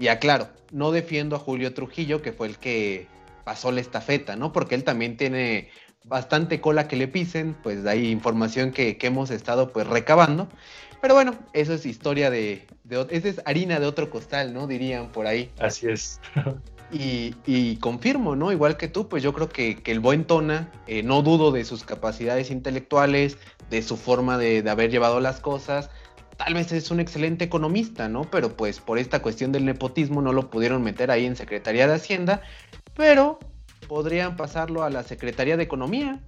Y 0.00 0.08
aclaro, 0.08 0.48
no 0.72 0.90
defiendo 0.90 1.36
a 1.36 1.38
Julio 1.38 1.74
Trujillo, 1.74 2.22
que 2.22 2.32
fue 2.32 2.48
el 2.48 2.58
que 2.58 3.06
pasó 3.44 3.70
la 3.70 3.80
estafeta, 3.80 4.34
¿no? 4.34 4.52
Porque 4.52 4.74
él 4.74 4.82
también 4.82 5.16
tiene 5.16 5.70
bastante 6.04 6.60
cola 6.60 6.88
que 6.88 6.96
le 6.96 7.06
pisen, 7.06 7.54
pues 7.62 7.86
hay 7.86 8.10
información 8.10 8.72
que, 8.72 8.98
hemos 9.00 9.30
estado 9.30 9.72
pues 9.72 9.86
recabando. 9.86 10.48
Pero 11.00 11.14
bueno, 11.14 11.38
eso 11.52 11.72
es 11.72 11.86
historia 11.86 12.30
de, 12.30 12.66
de, 12.82 13.06
esa 13.10 13.28
es 13.28 13.40
harina 13.44 13.78
de 13.78 13.86
otro 13.86 14.10
costal, 14.10 14.52
¿no? 14.52 14.66
Dirían 14.66 15.12
por 15.12 15.28
ahí. 15.28 15.52
Así 15.60 15.86
es. 15.86 16.20
y, 16.90 17.76
confirmo, 17.76 18.34
¿no? 18.34 18.50
Igual 18.50 18.76
que 18.76 18.88
tú, 18.88 19.08
pues 19.08 19.22
yo 19.22 19.32
creo 19.32 19.48
que, 19.48 19.80
el 19.84 20.00
buen 20.00 20.24
Tona, 20.24 20.68
eh, 20.88 21.04
no 21.04 21.22
dudo 21.22 21.52
de 21.52 21.64
sus 21.64 21.84
capacidades 21.84 22.50
intelectuales, 22.50 23.38
de 23.70 23.82
su 23.82 23.96
forma 23.96 24.36
de, 24.36 24.62
de 24.62 24.70
haber 24.70 24.90
llevado 24.90 25.20
las 25.20 25.38
cosas, 25.38 25.90
tal 26.38 26.54
vez 26.54 26.72
es 26.72 26.90
un 26.90 27.00
excelente 27.00 27.44
economista, 27.44 28.08
¿no? 28.08 28.22
Pero 28.22 28.56
pues 28.56 28.80
por 28.80 28.98
esta 28.98 29.20
cuestión 29.20 29.52
del 29.52 29.64
nepotismo 29.64 30.22
no 30.22 30.32
lo 30.32 30.48
pudieron 30.48 30.82
meter 30.82 31.10
ahí 31.10 31.26
en 31.26 31.36
Secretaría 31.36 31.86
de 31.86 31.94
Hacienda, 31.94 32.40
pero 32.94 33.40
podrían 33.88 34.36
pasarlo 34.36 34.84
a 34.84 34.90
la 34.90 35.02
Secretaría 35.02 35.56
de 35.56 35.64
Economía 35.64 36.20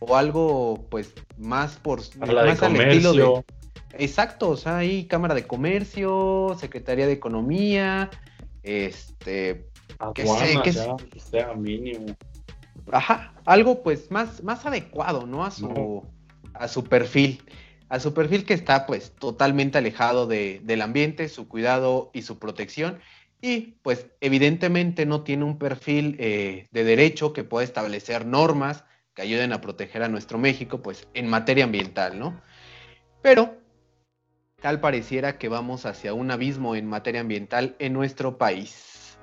o 0.00 0.16
algo 0.16 0.86
pues 0.90 1.12
más 1.36 1.76
por 1.76 2.00
más 2.16 2.62
al 2.62 2.76
estilo 2.76 3.12
de 3.12 3.44
Exacto, 3.98 4.50
o 4.50 4.56
sea, 4.56 4.78
ahí 4.78 5.06
Cámara 5.06 5.34
de 5.34 5.46
Comercio, 5.46 6.56
Secretaría 6.58 7.06
de 7.06 7.12
Economía, 7.12 8.10
este 8.62 9.68
que 10.14 10.26
sea, 10.26 10.96
sea 11.16 11.54
mínimo. 11.54 12.06
Ajá, 12.90 13.34
algo 13.44 13.82
pues 13.82 14.10
más 14.10 14.42
más 14.42 14.64
adecuado, 14.66 15.26
¿no? 15.26 15.44
A 15.44 15.50
su 15.50 16.02
a 16.54 16.68
su 16.68 16.84
perfil 16.84 17.42
a 17.88 18.00
su 18.00 18.14
perfil 18.14 18.44
que 18.44 18.54
está 18.54 18.86
pues 18.86 19.12
totalmente 19.12 19.78
alejado 19.78 20.26
del 20.26 20.82
ambiente, 20.82 21.28
su 21.28 21.48
cuidado 21.48 22.10
y 22.12 22.22
su 22.22 22.38
protección. 22.38 22.98
Y 23.40 23.76
pues 23.82 24.06
evidentemente 24.20 25.06
no 25.06 25.22
tiene 25.22 25.44
un 25.44 25.58
perfil 25.58 26.16
eh, 26.18 26.66
de 26.70 26.84
derecho 26.84 27.32
que 27.32 27.44
pueda 27.44 27.64
establecer 27.64 28.26
normas 28.26 28.84
que 29.14 29.22
ayuden 29.22 29.52
a 29.52 29.60
proteger 29.60 30.02
a 30.02 30.08
nuestro 30.08 30.38
México 30.38 30.82
pues 30.82 31.08
en 31.14 31.28
materia 31.28 31.64
ambiental, 31.64 32.18
¿no? 32.18 32.40
Pero 33.22 33.56
tal 34.60 34.80
pareciera 34.80 35.38
que 35.38 35.48
vamos 35.48 35.86
hacia 35.86 36.12
un 36.12 36.30
abismo 36.30 36.76
en 36.76 36.86
materia 36.86 37.20
ambiental 37.20 37.76
en 37.78 37.92
nuestro 37.92 38.36
país. 38.36 39.18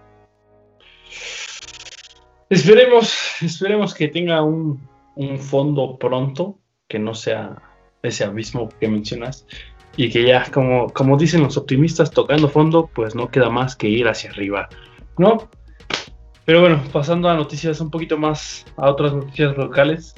Esperemos, 2.49 3.41
esperemos 3.41 3.93
que 3.93 4.07
tenga 4.07 4.41
un, 4.43 4.87
un 5.15 5.39
fondo 5.39 5.97
pronto, 5.97 6.59
que 6.87 6.99
no 6.99 7.13
sea 7.15 7.72
ese 8.03 8.25
abismo 8.25 8.69
que 8.79 8.87
mencionas 8.87 9.47
y 9.95 10.09
que 10.09 10.23
ya 10.27 10.49
como, 10.51 10.89
como 10.89 11.17
dicen 11.17 11.41
los 11.41 11.55
optimistas 11.57 12.11
tocando 12.11 12.49
fondo 12.49 12.89
pues 12.93 13.15
no 13.15 13.29
queda 13.29 13.49
más 13.49 13.75
que 13.75 13.87
ir 13.87 14.07
hacia 14.07 14.29
arriba, 14.31 14.67
¿no? 15.17 15.49
Pero 16.45 16.59
bueno, 16.59 16.83
pasando 16.91 17.29
a 17.29 17.35
noticias 17.35 17.79
un 17.79 17.89
poquito 17.89 18.17
más, 18.17 18.65
a 18.75 18.89
otras 18.89 19.13
noticias 19.13 19.55
locales, 19.55 20.13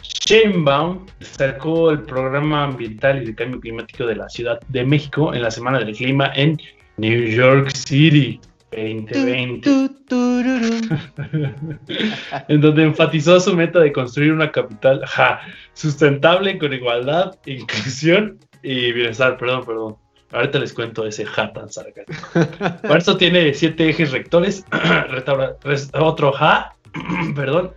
Baum 0.58 1.06
destacó 1.20 1.92
el 1.92 2.02
programa 2.02 2.64
ambiental 2.64 3.22
y 3.22 3.26
de 3.28 3.36
cambio 3.36 3.60
climático 3.60 4.08
de 4.08 4.16
la 4.16 4.28
Ciudad 4.30 4.60
de 4.70 4.84
México 4.84 5.36
en 5.36 5.44
la 5.44 5.52
Semana 5.52 5.78
del 5.78 5.96
Clima 5.96 6.32
en 6.34 6.58
New 6.98 7.28
York 7.28 7.70
City 7.70 8.40
2020, 8.76 9.70
en 12.48 12.62
donde 12.62 12.84
enfatizó 12.84 13.40
su 13.40 13.56
meta 13.56 13.80
de 13.80 13.94
construir 13.94 14.34
una 14.34 14.52
capital 14.52 15.02
sustentable 15.74 16.58
con 16.58 16.74
igualdad, 16.74 17.36
inclusión 17.46 18.40
y 18.62 18.92
bienestar. 18.92 19.38
Perdón, 19.38 19.66
perdón. 19.66 19.96
Ahorita 20.32 20.60
les 20.60 20.74
cuento 20.74 21.06
ese 21.06 21.26
ja 21.26 21.54
tan 21.54 21.72
sarcástico. 21.72 22.22
Para 22.82 22.98
esto 22.98 23.16
tiene 23.16 23.54
siete 23.54 23.90
ejes 23.90 24.12
rectores, 24.12 24.66
otro 25.94 26.34
ja, 26.34 26.76
perdón, 27.36 27.72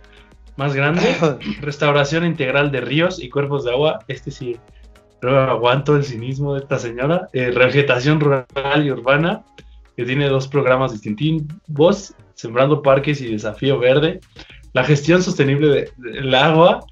más 0.57 0.75
grande, 0.75 1.15
restauración 1.61 2.25
integral 2.25 2.71
de 2.71 2.81
ríos 2.81 3.21
y 3.21 3.29
cuerpos 3.29 3.63
de 3.63 3.71
agua. 3.71 3.99
Este 4.07 4.31
sí, 4.31 4.57
no 5.21 5.37
aguanto 5.37 5.95
el 5.95 6.03
cinismo 6.03 6.55
de 6.55 6.61
esta 6.61 6.79
señora. 6.79 7.29
Eh, 7.33 7.51
vegetación 7.51 8.19
rural 8.19 8.85
y 8.85 8.91
urbana, 8.91 9.43
que 9.99 10.05
tiene 10.05 10.29
dos 10.29 10.47
programas 10.47 10.93
distintivos, 10.93 12.13
Sembrando 12.33 12.81
Parques 12.81 13.19
y 13.19 13.33
Desafío 13.33 13.79
Verde, 13.79 14.21
la 14.71 14.85
gestión 14.85 15.21
sostenible 15.21 15.91
del 15.97 16.33
agua, 16.33 16.85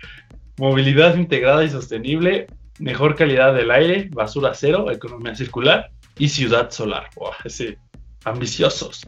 movilidad 0.58 1.16
integrada 1.16 1.64
y 1.64 1.70
sostenible, 1.70 2.48
mejor 2.80 3.16
calidad 3.16 3.54
del 3.54 3.72
aire, 3.72 4.10
basura 4.12 4.54
cero, 4.54 4.92
economía 4.92 5.34
circular. 5.36 5.90
Y 6.20 6.28
ciudad 6.28 6.70
solar. 6.70 7.10
Wow, 7.16 7.30
ese, 7.46 7.78
ambiciosos. 8.26 9.08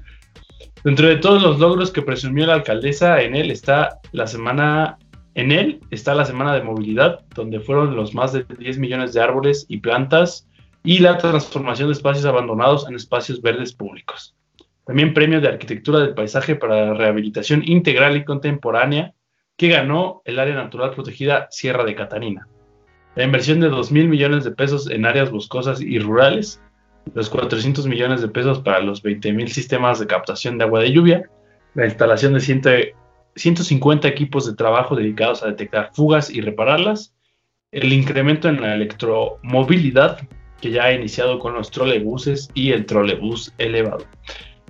Dentro 0.85 1.09
de 1.09 1.17
todos 1.17 1.43
los 1.43 1.59
logros 1.59 1.91
que 1.91 2.01
presumió 2.01 2.45
la 2.45 2.53
alcaldesa, 2.53 3.21
en 3.21 3.35
él 3.35 3.51
está 3.51 3.99
la 4.13 4.27
semana 4.27 4.97
en 5.35 5.51
él 5.51 5.81
está 5.91 6.15
la 6.15 6.23
semana 6.23 6.55
de 6.55 6.63
movilidad, 6.63 7.19
donde 7.35 7.59
fueron 7.59 7.97
los 7.97 8.13
más 8.13 8.31
de 8.31 8.45
10 8.59 8.77
millones 8.77 9.11
de 9.11 9.21
árboles 9.21 9.65
y 9.67 9.79
plantas 9.79 10.48
y 10.83 10.99
la 10.99 11.17
transformación 11.17 11.89
de 11.89 11.93
espacios 11.93 12.25
abandonados 12.25 12.87
en 12.87 12.95
espacios 12.95 13.41
verdes 13.41 13.73
públicos. 13.73 14.35
También 14.85 15.13
premio 15.13 15.41
de 15.41 15.49
arquitectura 15.49 15.99
del 15.99 16.15
paisaje 16.15 16.55
para 16.55 16.87
la 16.87 16.93
rehabilitación 16.93 17.61
integral 17.65 18.17
y 18.17 18.25
contemporánea 18.25 19.13
que 19.55 19.67
ganó 19.67 20.21
el 20.25 20.39
área 20.39 20.55
natural 20.55 20.91
protegida 20.91 21.47
Sierra 21.51 21.83
de 21.83 21.95
Catarina. 21.95 22.47
La 23.15 23.23
inversión 23.23 23.59
de 23.59 23.69
2 23.69 23.91
mil 23.91 24.07
millones 24.07 24.45
de 24.45 24.51
pesos 24.51 24.89
en 24.89 25.05
áreas 25.05 25.29
boscosas 25.29 25.81
y 25.81 25.99
rurales, 25.99 26.61
los 27.13 27.29
400 27.29 27.85
millones 27.85 28.21
de 28.21 28.29
pesos 28.29 28.59
para 28.59 28.79
los 28.79 29.01
20 29.01 29.33
mil 29.33 29.49
sistemas 29.51 29.99
de 29.99 30.07
captación 30.07 30.57
de 30.57 30.63
agua 30.63 30.79
de 30.79 30.91
lluvia, 30.91 31.29
la 31.75 31.85
instalación 31.85 32.33
de 32.33 32.95
150 33.35 34.07
equipos 34.07 34.45
de 34.45 34.55
trabajo 34.55 34.95
dedicados 34.95 35.43
a 35.43 35.47
detectar 35.47 35.91
fugas 35.93 36.29
y 36.29 36.41
repararlas, 36.41 37.13
el 37.71 37.91
incremento 37.93 38.49
en 38.49 38.61
la 38.61 38.73
electromovilidad 38.73 40.19
que 40.61 40.71
ya 40.71 40.85
ha 40.85 40.93
iniciado 40.93 41.39
con 41.39 41.53
los 41.53 41.71
trolebuses 41.71 42.49
y 42.53 42.71
el 42.71 42.85
trolebús 42.85 43.53
elevado. 43.57 44.05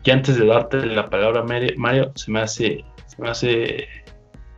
Y 0.04 0.12
antes 0.12 0.38
de 0.38 0.46
darte 0.46 0.86
la 0.86 1.10
palabra, 1.10 1.44
Mario, 1.44 2.12
se 2.16 2.32
me 2.32 2.40
hace, 2.40 2.86
se 3.08 3.22
me 3.22 3.30
hace 3.30 3.88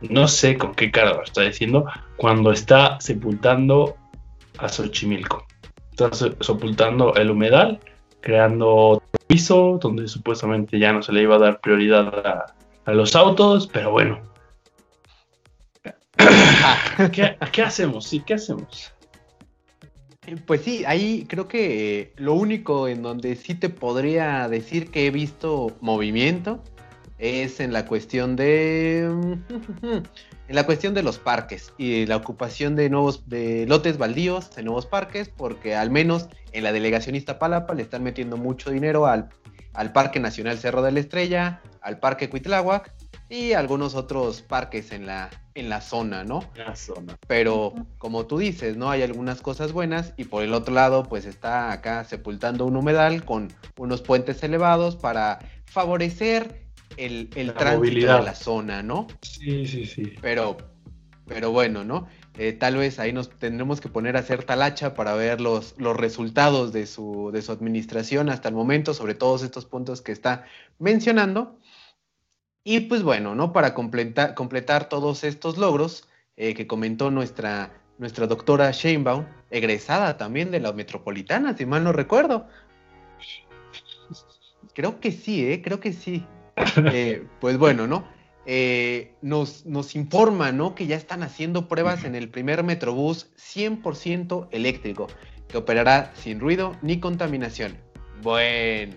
no 0.08 0.28
sé 0.28 0.56
con 0.56 0.74
qué 0.74 0.90
cara 0.90 1.14
lo 1.14 1.22
está 1.22 1.42
diciendo, 1.42 1.86
cuando 2.16 2.52
está 2.52 3.00
sepultando 3.00 3.96
a 4.58 4.68
Xochimilco. 4.68 5.46
Está 5.90 6.10
sepultando 6.12 7.14
el 7.14 7.30
humedal, 7.30 7.80
creando 8.20 8.74
otro 8.74 9.08
piso 9.26 9.78
donde 9.80 10.08
supuestamente 10.08 10.78
ya 10.78 10.92
no 10.92 11.02
se 11.02 11.12
le 11.12 11.22
iba 11.22 11.36
a 11.36 11.38
dar 11.38 11.60
prioridad 11.60 12.26
a, 12.26 12.54
a 12.84 12.92
los 12.92 13.14
autos, 13.14 13.66
pero 13.66 13.92
bueno. 13.92 14.20
¿Qué, 17.12 17.36
¿Qué, 17.52 17.62
hacemos? 17.62 18.06
Sí, 18.06 18.20
¿qué 18.20 18.34
hacemos? 18.34 18.92
Pues 20.46 20.60
sí, 20.62 20.84
ahí 20.86 21.26
creo 21.28 21.48
que 21.48 22.12
lo 22.16 22.34
único 22.34 22.86
en 22.86 23.02
donde 23.02 23.34
sí 23.34 23.54
te 23.56 23.68
podría 23.68 24.48
decir 24.48 24.90
que 24.92 25.06
he 25.06 25.10
visto 25.10 25.76
movimiento 25.80 26.62
es 27.18 27.58
en 27.58 27.72
la 27.72 27.86
cuestión 27.86 28.36
de 28.36 29.00
en 29.82 30.54
la 30.54 30.64
cuestión 30.64 30.94
de 30.94 31.02
los 31.02 31.18
parques 31.18 31.72
y 31.76 32.06
la 32.06 32.16
ocupación 32.16 32.76
de 32.76 32.88
nuevos 32.88 33.28
de 33.28 33.66
lotes 33.66 33.98
baldíos 33.98 34.54
de 34.54 34.62
nuevos 34.62 34.86
parques 34.86 35.28
porque 35.28 35.74
al 35.74 35.90
menos 35.90 36.28
en 36.52 36.62
la 36.62 36.72
delegación 36.72 37.16
Iztapalapa 37.16 37.74
le 37.74 37.82
están 37.82 38.04
metiendo 38.04 38.36
mucho 38.36 38.70
dinero 38.70 39.06
al, 39.06 39.28
al 39.74 39.92
Parque 39.92 40.20
Nacional 40.20 40.56
Cerro 40.58 40.82
de 40.82 40.92
la 40.92 41.00
Estrella, 41.00 41.62
al 41.80 41.98
Parque 41.98 42.30
Cuitláhuac 42.30 42.94
y 43.28 43.54
algunos 43.54 43.96
otros 43.96 44.42
parques 44.42 44.92
en 44.92 45.06
la, 45.06 45.30
en 45.54 45.68
la 45.68 45.80
zona, 45.80 46.24
¿no? 46.24 46.44
La 46.54 46.76
zona. 46.76 47.16
Pero 47.26 47.74
como 47.98 48.26
tú 48.26 48.38
dices, 48.38 48.76
¿no? 48.76 48.90
Hay 48.90 49.02
algunas 49.02 49.40
cosas 49.40 49.72
buenas 49.72 50.14
y 50.16 50.24
por 50.24 50.42
el 50.42 50.54
otro 50.54 50.74
lado, 50.74 51.04
pues 51.04 51.24
está 51.24 51.72
acá 51.72 52.04
sepultando 52.04 52.64
un 52.64 52.76
humedal 52.76 53.24
con 53.24 53.48
unos 53.76 54.02
puentes 54.02 54.42
elevados 54.42 54.96
para 54.96 55.38
favorecer 55.66 56.62
el, 56.96 57.30
el 57.34 57.54
tránsito 57.54 58.16
de 58.16 58.22
la 58.22 58.34
zona, 58.34 58.82
¿no? 58.82 59.06
Sí, 59.22 59.66
sí, 59.66 59.86
sí. 59.86 60.14
Pero, 60.20 60.56
pero 61.26 61.50
bueno, 61.50 61.84
¿no? 61.84 62.06
Eh, 62.38 62.54
tal 62.54 62.76
vez 62.76 62.98
ahí 62.98 63.12
nos 63.12 63.28
tendremos 63.28 63.80
que 63.80 63.90
poner 63.90 64.16
a 64.16 64.20
hacer 64.20 64.44
talacha 64.44 64.94
para 64.94 65.14
ver 65.14 65.40
los, 65.40 65.74
los 65.76 65.94
resultados 65.94 66.72
de 66.72 66.86
su, 66.86 67.30
de 67.30 67.42
su 67.42 67.52
administración 67.52 68.30
hasta 68.30 68.48
el 68.48 68.54
momento, 68.54 68.94
sobre 68.94 69.14
todos 69.14 69.42
estos 69.42 69.66
puntos 69.66 70.00
que 70.00 70.12
está 70.12 70.44
mencionando. 70.78 71.58
Y 72.64 72.80
pues 72.80 73.02
bueno, 73.02 73.34
¿no? 73.34 73.52
Para 73.52 73.74
completar, 73.74 74.34
completar 74.34 74.88
todos 74.88 75.24
estos 75.24 75.58
logros 75.58 76.08
eh, 76.36 76.54
que 76.54 76.66
comentó 76.66 77.10
nuestra, 77.10 77.72
nuestra 77.98 78.26
doctora 78.26 78.70
Sheinbaum, 78.70 79.26
egresada 79.50 80.16
también 80.16 80.50
de 80.50 80.60
la 80.60 80.72
metropolitana, 80.72 81.56
si 81.56 81.66
mal 81.66 81.84
no 81.84 81.92
recuerdo. 81.92 82.46
Creo 84.74 85.00
que 85.00 85.12
sí, 85.12 85.44
¿eh? 85.44 85.60
Creo 85.62 85.80
que 85.80 85.92
sí. 85.92 86.24
Eh, 86.92 87.26
pues 87.40 87.58
bueno, 87.58 87.86
¿no? 87.86 88.04
Eh, 88.46 89.14
nos, 89.22 89.66
nos 89.66 89.94
informa, 89.94 90.50
¿no? 90.52 90.74
Que 90.74 90.86
ya 90.86 90.96
están 90.96 91.22
haciendo 91.22 91.68
pruebas 91.68 92.04
en 92.04 92.14
el 92.14 92.28
primer 92.28 92.64
Metrobús 92.64 93.28
100% 93.36 94.48
eléctrico, 94.50 95.08
que 95.48 95.58
operará 95.58 96.12
sin 96.14 96.40
ruido 96.40 96.76
ni 96.82 96.98
contaminación. 96.98 97.76
Bueno, 98.22 98.94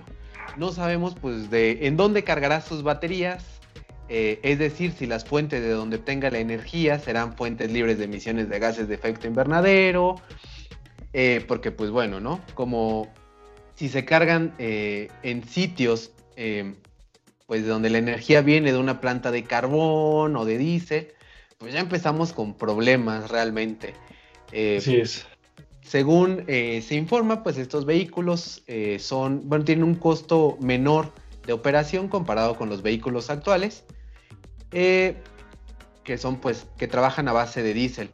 no 0.57 0.71
sabemos 0.71 1.15
pues 1.15 1.49
de 1.49 1.87
en 1.87 1.97
dónde 1.97 2.23
cargará 2.23 2.61
sus 2.61 2.81
baterías, 2.81 3.54
eh, 4.07 4.39
es 4.43 4.59
decir, 4.59 4.91
si 4.91 5.07
las 5.07 5.25
fuentes 5.25 5.61
de 5.61 5.69
donde 5.69 5.97
obtenga 5.97 6.29
la 6.29 6.37
energía 6.37 6.99
serán 6.99 7.35
fuentes 7.35 7.71
libres 7.71 7.97
de 7.97 8.05
emisiones 8.05 8.49
de 8.49 8.59
gases 8.59 8.87
de 8.87 8.95
efecto 8.95 9.25
invernadero, 9.27 10.15
eh, 11.13 11.43
porque 11.47 11.71
pues 11.71 11.89
bueno, 11.89 12.19
¿no? 12.19 12.39
Como 12.53 13.07
si 13.73 13.89
se 13.89 14.05
cargan 14.05 14.53
eh, 14.59 15.09
en 15.23 15.43
sitios 15.43 16.11
pues 17.47 17.65
donde 17.65 17.89
la 17.89 17.99
energía 17.99 18.41
viene 18.41 18.73
de 18.73 18.77
una 18.77 18.99
planta 18.99 19.31
de 19.31 19.43
carbón 19.43 20.35
o 20.35 20.43
de 20.43 20.57
diésel, 20.57 21.07
pues 21.57 21.73
ya 21.73 21.79
empezamos 21.79 22.33
con 22.33 22.55
problemas 22.55 23.31
realmente. 23.31 23.93
Así 24.47 24.97
es. 24.97 25.25
Según 25.81 26.43
se 26.47 26.95
informa, 26.95 27.41
pues 27.41 27.57
estos 27.57 27.85
vehículos 27.85 28.63
son, 28.99 29.47
bueno, 29.47 29.63
tienen 29.63 29.85
un 29.85 29.95
costo 29.95 30.57
menor 30.59 31.13
de 31.45 31.53
operación 31.53 32.07
comparado 32.07 32.55
con 32.55 32.69
los 32.69 32.81
vehículos 32.81 33.29
actuales, 33.29 33.85
eh, 34.71 35.17
que 36.03 36.17
son 36.17 36.37
pues 36.37 36.67
que 36.77 36.87
trabajan 36.87 37.27
a 37.27 37.33
base 37.33 37.63
de 37.63 37.73
diésel. 37.73 38.11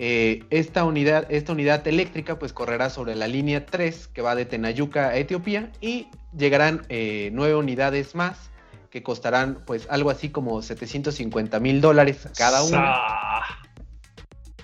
Eh, 0.00 0.44
esta, 0.50 0.84
unidad, 0.84 1.26
esta 1.28 1.52
unidad 1.52 1.86
eléctrica 1.88 2.38
pues 2.38 2.52
correrá 2.52 2.88
sobre 2.88 3.16
la 3.16 3.26
línea 3.26 3.66
3 3.66 4.06
que 4.06 4.22
va 4.22 4.36
de 4.36 4.44
Tenayuca 4.44 5.08
a 5.08 5.16
Etiopía 5.16 5.72
y 5.80 6.06
llegarán 6.36 6.82
eh, 6.88 7.30
nueve 7.32 7.56
unidades 7.56 8.14
más 8.14 8.50
que 8.90 9.02
costarán 9.02 9.64
pues 9.66 9.88
algo 9.90 10.10
así 10.10 10.28
como 10.28 10.62
750 10.62 11.58
mil 11.58 11.80
dólares 11.80 12.28
cada 12.36 12.62
una. 12.62 12.96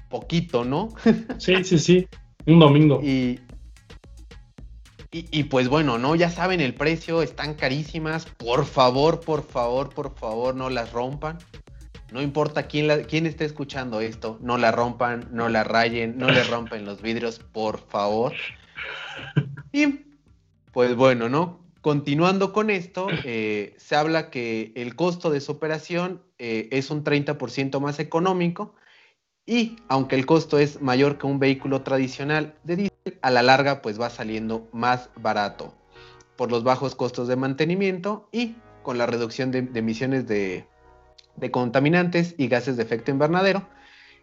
Poquito, 0.09 0.65
¿no? 0.65 0.91
sí, 1.39 1.65
sí, 1.65 1.79
sí. 1.81 2.09
Un 2.47 2.61
domingo. 2.61 3.01
Y, 3.03 3.41
y, 5.17 5.45
pues 5.45 5.69
bueno, 5.69 5.97
¿no? 5.97 6.17
Ya 6.17 6.29
saben 6.29 6.61
el 6.61 6.75
precio, 6.75 7.23
están 7.23 7.55
carísimas. 7.55 8.27
Por 8.27 8.65
favor, 8.65 9.21
por 9.21 9.47
favor, 9.47 9.95
por 9.95 10.13
favor, 10.17 10.57
no 10.57 10.71
las 10.71 10.93
rompan. 10.93 11.39
No 12.13 12.21
importa 12.21 12.67
quién, 12.67 12.89
la, 12.89 13.03
quién 13.03 13.25
esté 13.27 13.45
escuchando 13.45 14.01
esto, 14.01 14.39
no 14.41 14.59
la 14.59 14.73
rompan, 14.73 15.29
no 15.31 15.49
la 15.49 15.63
rayen, 15.63 16.19
no 16.19 16.29
le 16.31 16.43
rompen 16.43 16.85
los 16.85 17.01
vidrios, 17.01 17.39
por 17.39 17.79
favor. 17.79 18.33
Y 19.73 20.01
pues 20.73 20.97
bueno, 20.97 21.29
¿no? 21.29 21.65
Continuando 21.81 22.53
con 22.53 22.71
esto, 22.71 23.07
eh, 23.25 23.75
se 23.79 23.95
habla 23.95 24.31
que 24.31 24.73
el 24.75 24.97
costo 24.97 25.31
de 25.31 25.41
su 25.41 25.53
operación 25.53 26.23
eh, 26.39 26.69
es 26.73 26.91
un 26.91 27.05
30% 27.05 27.79
más 27.79 28.01
económico 28.01 28.75
y 29.47 29.77
aunque 29.89 30.17
el 30.17 30.27
costo 30.27 30.59
es 30.59 30.81
mayor 30.81 31.19
que 31.19 31.27
un 31.27 31.39
vehículo 31.39 31.83
tradicional 31.83 32.55
de 32.65 32.91
a 33.21 33.31
la 33.31 33.43
larga 33.43 33.83
pues 33.83 34.01
va 34.01 34.11
saliendo 34.11 34.69
más 34.73 35.11
barato 35.17 35.75
por 36.37 36.51
los 36.51 36.65
bajos 36.65 36.95
costos 36.95 37.29
de 37.29 37.37
mantenimiento 37.37 38.29
y 38.33 38.57
con 38.83 38.99
la 38.99 39.07
reducción 39.07 39.51
de, 39.51 39.69
emisiones 39.75 40.27
de, 40.27 40.67
contaminantes 41.51 42.35
y 42.39 42.49
gases 42.49 42.77
de 42.77 42.83
efecto 42.83 43.11
invernadero, 43.11 43.69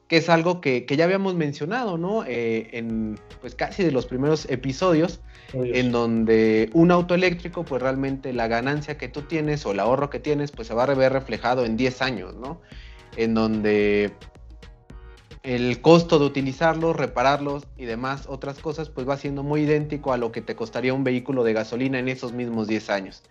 que 0.08 0.18
es 0.18 0.30
algo 0.30 0.62
que, 0.62 0.86
ya 0.90 1.06
habíamos 1.06 1.36
mencionado, 1.36 1.98
¿no? 1.98 2.24
Eh, 2.26 2.70
en 2.74 3.20
pues 3.40 3.56
casi 3.56 3.84
de 3.84 3.92
los 3.92 4.06
primeros 4.06 4.50
episodios, 4.50 5.22
en 5.54 5.92
donde 5.92 6.70
un 6.74 6.92
auto 6.92 7.14
eléctrico, 7.14 7.64
pues 7.64 7.82
realmente 7.82 8.34
la 8.34 8.48
ganancia 8.48 8.98
que 8.98 9.08
tú 9.08 9.24
tienes 9.24 9.66
o 9.66 9.72
el 9.72 9.80
ahorro 9.80 10.10
que 10.10 10.20
tienes, 10.20 10.52
pues 10.52 10.68
se 10.68 10.74
va 10.74 10.84
a 10.84 10.94
ver 10.94 11.14
reflejado 11.14 11.66
en 11.66 11.78
10 11.78 12.02
años, 12.02 12.36
¿no? 12.36 12.62
En 13.18 13.34
donde 13.34 14.14
el 15.44 15.82
costo 15.82 16.20
de 16.20 16.26
utilizarlos, 16.26 16.96
repararlos 16.96 17.68
y 17.78 17.86
demás 17.86 18.26
otras 18.28 18.60
cosas, 18.60 18.90
pues 18.90 19.08
va 19.08 19.18
siendo 19.18 19.44
muy 19.44 19.62
idéntico 19.62 20.14
a 20.14 20.18
lo 20.18 20.32
que 20.32 20.42
te 20.42 20.56
costaría 20.56 20.94
un 20.94 21.04
vehículo 21.04 21.44
de 21.44 21.54
gasolina 21.54 22.00
en 22.00 22.10
esos 22.10 22.34
mismos 22.34 22.68
10 22.68 22.90
años. 22.90 23.24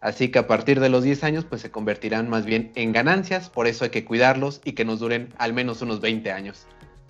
Así 0.00 0.28
que 0.28 0.38
a 0.38 0.46
partir 0.46 0.80
de 0.80 0.90
los 0.90 1.02
10 1.02 1.24
años, 1.24 1.46
pues 1.46 1.62
se 1.62 1.70
convertirán 1.70 2.28
más 2.28 2.44
bien 2.44 2.72
en 2.74 2.92
ganancias, 2.92 3.48
por 3.48 3.66
eso 3.66 3.84
hay 3.84 3.90
que 3.90 4.04
cuidarlos 4.04 4.60
y 4.62 4.72
que 4.72 4.84
nos 4.84 5.00
duren 5.00 5.30
al 5.38 5.54
menos 5.54 5.80
unos 5.80 6.00
20 6.00 6.30
años. 6.30 6.66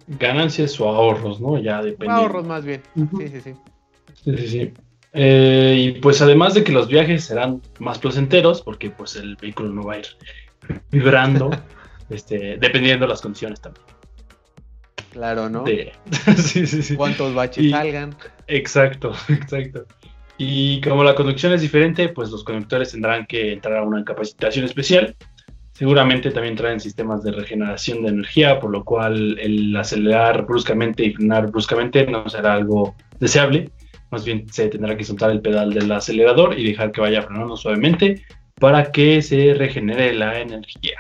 Ganancias 0.07 0.79
o 0.81 0.89
ahorros, 0.89 1.41
¿no? 1.41 1.59
Ya 1.59 1.83
depende. 1.83 2.15
Ahorros 2.15 2.47
más 2.47 2.65
bien. 2.65 2.83
Sí, 2.95 3.29
sí, 3.29 3.41
sí. 3.41 3.55
Sí, 4.23 4.37
sí, 4.37 4.49
sí. 4.49 4.73
Eh, 5.13 5.77
y 5.79 6.01
pues 6.01 6.21
además 6.23 6.55
de 6.55 6.63
que 6.63 6.73
los 6.73 6.89
viajes 6.89 7.25
serán 7.25 7.63
más 7.81 7.99
placenteros, 7.99 8.63
porque 8.63 8.91
pues 8.91 9.17
el 9.17 9.37
vehículo 9.37 9.71
no 9.71 9.85
va 9.85 9.95
a 9.95 9.99
ir 9.99 10.07
vibrando, 10.91 11.51
este, 12.11 12.59
dependiendo 12.59 13.07
de 13.07 13.11
las 13.11 13.23
condiciones 13.23 13.61
también. 13.61 13.94
Claro, 15.15 15.49
¿no? 15.49 15.65
sí, 16.37 16.67
sí, 16.67 16.83
sí. 16.83 16.97
¿Cuántos 16.97 17.33
baches 17.35 17.71
salgan? 17.71 18.17
Exacto, 18.49 19.13
exacto. 19.29 19.87
Y 20.39 20.81
como 20.81 21.05
la 21.05 21.15
conducción 21.15 21.53
es 21.53 21.61
diferente, 21.61 22.09
pues 22.09 22.31
los 22.31 22.43
conductores 22.43 22.91
tendrán 22.91 23.25
que 23.25 23.53
entrar 23.53 23.77
a 23.77 23.83
una 23.85 24.05
capacitación 24.05 24.65
especial. 24.65 25.15
Seguramente 25.71 26.33
también 26.33 26.57
traen 26.57 26.81
sistemas 26.81 27.23
de 27.23 27.31
regeneración 27.31 28.03
de 28.03 28.09
energía, 28.09 28.59
por 28.59 28.73
lo 28.73 28.83
cual 28.83 29.39
el 29.39 29.77
acelerar 29.77 30.45
bruscamente 30.47 31.05
y 31.05 31.15
frenar 31.15 31.49
bruscamente 31.53 32.05
no 32.09 32.29
será 32.29 32.55
algo 32.55 32.97
deseable. 33.21 33.71
Más 34.11 34.25
bien 34.25 34.49
se 34.53 34.67
tendrá 34.67 34.97
que 34.97 35.05
soltar 35.05 35.31
el 35.31 35.43
pedal 35.43 35.73
del 35.73 35.93
acelerador 35.93 36.59
y 36.59 36.65
dejar 36.65 36.91
que 36.91 37.03
vaya 37.03 37.23
frenando 37.23 37.57
suavemente 37.57 38.25
para 38.59 38.91
que 38.91 39.23
se 39.23 39.55
regenere 39.55 40.13
la 40.13 40.41
energía. 40.41 40.99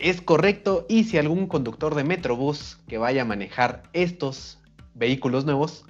Es 0.00 0.22
correcto 0.22 0.86
y 0.88 1.04
si 1.04 1.18
algún 1.18 1.46
conductor 1.46 1.94
de 1.94 2.04
Metrobús 2.04 2.78
que 2.88 2.96
vaya 2.96 3.22
a 3.22 3.26
manejar 3.26 3.82
estos 3.92 4.58
vehículos 4.94 5.44
nuevos 5.44 5.84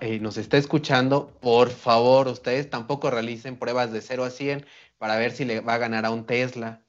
eh, 0.00 0.18
nos 0.18 0.38
está 0.38 0.58
escuchando, 0.58 1.30
por 1.40 1.70
favor, 1.70 2.26
ustedes 2.26 2.68
tampoco 2.68 3.10
realicen 3.10 3.56
pruebas 3.56 3.92
de 3.92 4.00
0 4.00 4.24
a 4.24 4.30
100 4.30 4.66
para 4.98 5.16
ver 5.18 5.30
si 5.30 5.44
le 5.44 5.60
va 5.60 5.74
a 5.74 5.78
ganar 5.78 6.04
a 6.04 6.10
un 6.10 6.26
Tesla. 6.26 6.82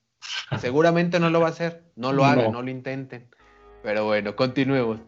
Seguramente 0.60 1.19
no 1.19 1.30
lo 1.30 1.39
va 1.39 1.48
a 1.48 1.52
hacer, 1.52 1.84
no 1.96 2.13
lo 2.13 2.26
hagan, 2.26 2.52
no 2.52 2.63
lo 2.63 2.69
intenten. 2.72 3.30
Pero 3.84 4.06
bueno, 4.06 4.36
continuemos. 4.36 5.00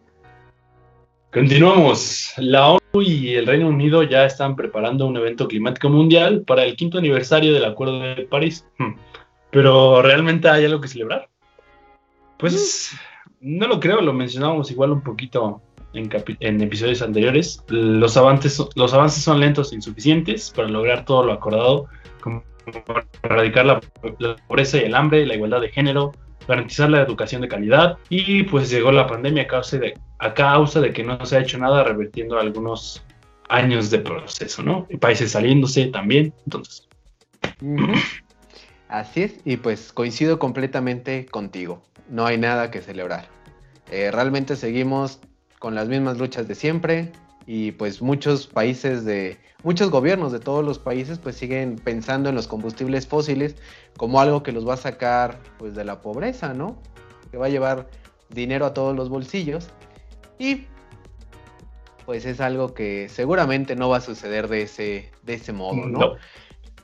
Continuamos. 1.32 2.34
La 2.36 2.68
ONU 2.68 3.02
y 3.02 3.34
el 3.34 3.46
Reino 3.46 3.68
Unido 3.68 4.04
ya 4.04 4.26
están 4.26 4.54
preparando 4.54 5.06
un 5.06 5.16
evento 5.16 5.48
climático 5.48 5.88
mundial 5.88 6.42
para 6.42 6.64
el 6.64 6.76
quinto 6.76 6.98
aniversario 6.98 7.52
del 7.52 7.64
Acuerdo 7.64 7.98
de 7.98 8.26
París. 8.26 8.64
Hmm. 8.78 8.94
Pero 9.56 10.02
¿realmente 10.02 10.50
hay 10.50 10.66
algo 10.66 10.82
que 10.82 10.88
celebrar? 10.88 11.30
Pues 12.38 12.90
no 13.40 13.66
lo 13.66 13.80
creo, 13.80 14.02
lo 14.02 14.12
mencionábamos 14.12 14.70
igual 14.70 14.90
un 14.92 15.00
poquito 15.00 15.62
en, 15.94 16.60
episodios 16.60 17.00
anteriores. 17.00 17.64
Los 17.68 18.18
avances, 18.18 18.62
los 18.74 18.92
avances 18.92 19.24
son 19.24 19.40
lentos 19.40 19.72
e 19.72 19.76
insuficientes 19.76 20.52
para 20.54 20.68
lograr 20.68 21.06
todo 21.06 21.24
lo 21.24 21.32
acordado, 21.32 21.86
como 22.20 22.44
erradicar 23.22 23.64
la, 23.64 23.80
pobreza 24.46 24.76
y 24.76 24.80
el 24.80 24.94
hambre, 24.94 25.24
la 25.24 25.36
igualdad 25.36 25.62
de 25.62 25.70
género, 25.70 26.12
garantizar 26.46 26.90
la 26.90 27.00
educación 27.00 27.40
de 27.40 27.48
calidad 27.48 27.96
y 28.10 28.42
pues 28.42 28.68
llegó 28.68 28.92
la 28.92 29.06
pandemia 29.06 29.44
a 29.44 29.46
causa 29.46 29.78
de, 29.78 29.94
a 30.18 30.34
causa 30.34 30.82
de 30.82 30.92
que 30.92 31.02
no 31.02 31.24
se 31.24 31.34
ha 31.34 31.40
hecho 31.40 31.56
nada 31.56 31.82
revirtiendo 31.82 32.38
algunos 32.38 33.02
años 33.48 33.90
de 33.90 34.00
proceso, 34.00 34.62
¿no? 34.62 34.86
Países 35.00 35.32
saliéndose 35.32 35.86
también, 35.86 36.34
entonces. 36.44 36.86
Así 38.88 39.22
es, 39.22 39.34
y 39.44 39.56
pues 39.56 39.92
coincido 39.92 40.38
completamente 40.38 41.26
contigo. 41.26 41.82
No 42.08 42.26
hay 42.26 42.38
nada 42.38 42.70
que 42.70 42.80
celebrar. 42.80 43.28
Eh, 43.90 44.10
realmente 44.10 44.56
seguimos 44.56 45.20
con 45.58 45.74
las 45.74 45.88
mismas 45.88 46.18
luchas 46.18 46.46
de 46.46 46.54
siempre 46.54 47.12
y 47.46 47.72
pues 47.72 48.02
muchos 48.02 48.46
países 48.46 49.04
de 49.04 49.38
muchos 49.62 49.90
gobiernos 49.90 50.32
de 50.32 50.40
todos 50.40 50.64
los 50.64 50.78
países 50.78 51.18
pues 51.18 51.36
siguen 51.36 51.76
pensando 51.76 52.28
en 52.28 52.34
los 52.34 52.46
combustibles 52.46 53.06
fósiles 53.06 53.56
como 53.96 54.20
algo 54.20 54.42
que 54.42 54.52
los 54.52 54.68
va 54.68 54.74
a 54.74 54.76
sacar 54.76 55.40
pues 55.58 55.74
de 55.74 55.84
la 55.84 56.00
pobreza, 56.02 56.54
¿no? 56.54 56.80
Que 57.30 57.38
va 57.38 57.46
a 57.46 57.48
llevar 57.48 57.88
dinero 58.30 58.66
a 58.66 58.74
todos 58.74 58.94
los 58.94 59.08
bolsillos 59.08 59.68
y 60.38 60.66
pues 62.04 62.24
es 62.24 62.40
algo 62.40 62.74
que 62.74 63.08
seguramente 63.08 63.74
no 63.74 63.88
va 63.88 63.98
a 63.98 64.00
suceder 64.00 64.48
de 64.48 64.62
ese, 64.62 65.10
de 65.22 65.34
ese 65.34 65.52
modo, 65.52 65.86
¿no? 65.86 66.16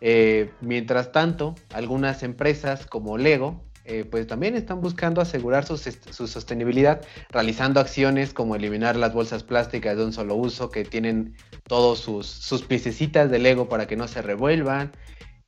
Eh, 0.05 0.51
mientras 0.61 1.12
tanto, 1.12 1.55
algunas 1.71 2.25
empresas 2.25 2.87
como 2.87 3.17
Lego 3.17 3.62
eh, 3.85 4.05
pues 4.05 4.29
también 4.29 4.55
están 4.55 4.81
buscando 4.81 5.21
asegurar 5.21 5.65
su, 5.65 5.77
sostenibilidad, 5.77 7.01
realizando 7.31 7.81
acciones 7.81 8.33
como 8.33 8.55
eliminar 8.55 8.95
las 8.97 9.12
bolsas 9.12 9.43
plásticas 9.43 9.97
de 9.97 10.05
un 10.05 10.12
solo 10.12 10.37
uso 10.37 10.71
que 10.71 10.85
tienen 10.85 11.37
todos 11.67 11.99
sus, 11.99 12.27
sus 12.27 12.62
piececitas 12.62 13.31
de 13.31 13.41
Lego 13.41 13.69
para 13.69 13.87
que 13.87 13.97
no 13.97 14.07
se 14.07 14.23
revuelvan. 14.23 14.93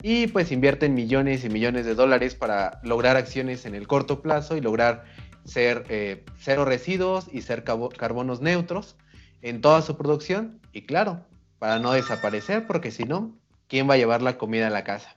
Y 0.02 0.26
pues 0.28 0.52
invierten 0.52 0.94
millones 0.94 1.44
y 1.44 1.48
millones 1.48 1.86
de 1.86 1.94
dólares 1.94 2.34
para 2.34 2.80
lograr 2.82 3.16
acciones 3.16 3.66
en 3.66 3.74
el 3.74 3.86
corto 3.86 4.20
plazo 4.20 4.56
y 4.56 4.60
lograr 4.60 5.04
ser 5.44 5.84
eh, 5.88 6.24
cero 6.38 6.64
residuos 6.64 7.26
y 7.32 7.42
ser 7.42 7.64
carbonos 7.64 8.40
neutros 8.40 8.96
en 9.42 9.60
toda 9.60 9.80
su 9.82 9.96
producción. 9.96 10.60
Y 10.72 10.82
claro, 10.82 11.24
para 11.58 11.78
no 11.78 11.92
desaparecer, 11.92 12.66
porque 12.66 12.90
si 12.90 13.04
no, 13.04 13.38
¿quién 13.68 13.88
va 13.88 13.94
a 13.94 13.98
llevar 13.98 14.22
la 14.22 14.38
comida 14.38 14.68
a 14.68 14.70
la 14.70 14.84
casa? 14.84 15.16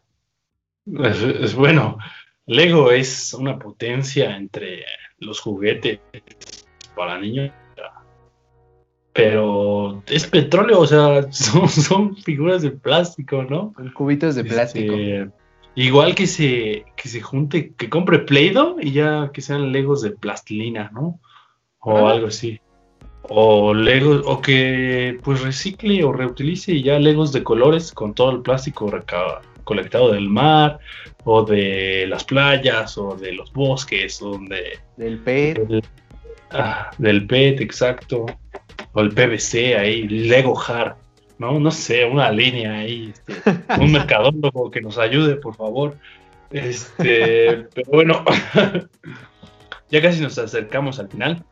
es 0.86 1.54
bueno, 1.54 1.98
Lego 2.46 2.92
es 2.92 3.34
una 3.34 3.60
potencia 3.60 4.36
entre 4.38 4.86
los 5.20 5.40
juguetes 5.42 6.00
para 6.96 7.20
niños. 7.20 7.52
Pero 9.14 10.04
es 10.06 10.28
petróleo, 10.28 10.80
o 10.80 10.88
sea, 10.88 11.32
son, 11.32 12.16
figuras 12.18 12.62
de 12.62 12.72
plástico, 12.72 13.44
¿no? 13.44 13.74
Son 13.76 13.92
cubitos 13.92 14.36
de 14.36 14.44
plástico. 14.44 14.94
Este, 14.94 15.32
igual 15.74 16.14
que 16.14 16.28
se, 16.28 16.86
que 16.96 17.10
se 17.10 17.22
junte, 17.22 17.74
que 17.74 17.90
compre 17.90 18.20
Play-Doh 18.20 18.78
y 18.80 18.92
ya 18.92 19.32
que 19.34 19.42
sean 19.42 19.72
Legos 19.72 20.04
de 20.04 20.12
plastilina, 20.12 20.92
¿no? 20.94 21.20
O 21.80 22.08
algo 22.08 22.28
así. 22.28 22.62
O 23.30 23.74
Legos, 23.74 24.24
o 24.26 24.42
que 24.42 25.20
pues 25.24 25.42
recicle 25.42 26.04
o 26.04 26.14
reutilice 26.14 26.82
ya 26.82 26.98
Legos 26.98 27.34
de 27.34 27.44
colores 27.44 27.92
con 27.92 28.14
todo 28.14 28.32
el 28.32 28.42
plástico 28.42 28.90
colectado 29.64 30.12
del 30.14 30.30
mar 30.30 30.80
o 31.26 31.44
de 31.44 32.06
las 32.08 32.24
playas 32.24 32.98
o 32.98 33.16
de 33.16 33.34
los 33.34 33.52
bosques 33.52 34.22
o 34.22 34.40
de, 34.40 34.80
del 34.96 35.20
PET. 35.20 35.84
Ah, 36.52 36.90
del 36.98 37.28
PET, 37.28 37.60
exacto. 37.60 38.26
O 38.94 39.02
el 39.02 39.10
PVC 39.10 39.76
ahí, 39.76 40.08
Lego 40.08 40.58
Hard, 40.58 40.96
¿no? 41.38 41.60
No 41.60 41.70
sé, 41.70 42.06
una 42.06 42.32
línea 42.32 42.76
ahí, 42.76 43.14
este, 43.14 43.34
un 43.82 43.92
mercadólogo 43.92 44.72
que 44.72 44.80
nos 44.80 44.98
ayude, 44.98 45.36
por 45.36 45.56
favor. 45.56 45.98
Este, 46.50 47.68
pero 47.76 47.92
bueno, 47.92 48.24
ya 49.92 50.02
casi 50.02 50.22
nos 50.22 50.38
acercamos 50.38 50.98
al 51.00 51.10
final 51.10 51.44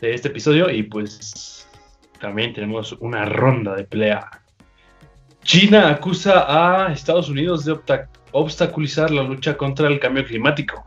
de 0.00 0.14
este 0.14 0.28
episodio 0.28 0.70
y 0.70 0.82
pues 0.82 1.68
también 2.20 2.52
tenemos 2.52 2.92
una 3.00 3.24
ronda 3.24 3.74
de 3.74 3.84
pelea. 3.84 4.30
China 5.42 5.90
acusa 5.90 6.46
a 6.48 6.92
Estados 6.92 7.28
Unidos 7.28 7.64
de 7.64 7.78
obstaculizar 8.32 9.10
la 9.10 9.22
lucha 9.22 9.56
contra 9.56 9.88
el 9.88 10.00
cambio 10.00 10.24
climático. 10.24 10.84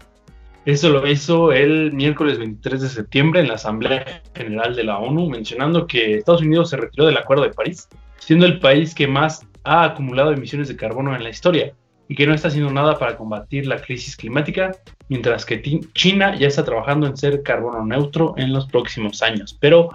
Eso 0.66 0.90
lo 0.90 1.08
hizo 1.08 1.54
el 1.54 1.94
miércoles 1.94 2.40
23 2.40 2.82
de 2.82 2.90
septiembre 2.90 3.40
en 3.40 3.48
la 3.48 3.54
Asamblea 3.54 4.22
General 4.36 4.76
de 4.76 4.84
la 4.84 4.98
ONU, 4.98 5.30
mencionando 5.30 5.88
que 5.88 6.16
Estados 6.16 6.42
Unidos 6.42 6.72
se 6.72 6.78
retiró 6.78 7.06
del 7.06 7.18
Acuerdo 7.18 7.44
de 7.44 7.52
París, 7.54 7.88
siendo 8.18 8.46
el 8.46 8.60
país 8.60 8.94
que 8.94 9.08
más 9.08 9.48
ha 9.64 9.84
acumulado 9.84 10.32
emisiones 10.32 10.68
de 10.68 10.76
carbono 10.76 11.16
en 11.16 11.24
la 11.24 11.30
historia 11.30 11.74
y 12.08 12.16
que 12.16 12.26
no 12.26 12.34
está 12.34 12.48
haciendo 12.48 12.72
nada 12.72 12.98
para 12.98 13.18
combatir 13.18 13.68
la 13.68 13.82
crisis 13.82 14.16
climática, 14.16 14.72
mientras 15.10 15.46
que 15.46 15.62
China 15.94 16.36
ya 16.36 16.48
está 16.48 16.64
trabajando 16.64 17.08
en 17.08 17.18
ser 17.18 17.44
carbono 17.44 17.86
neutro 17.86 18.34
en 18.38 18.54
los 18.54 18.68
próximos 18.68 19.22
años. 19.22 19.58
Pero 19.60 19.90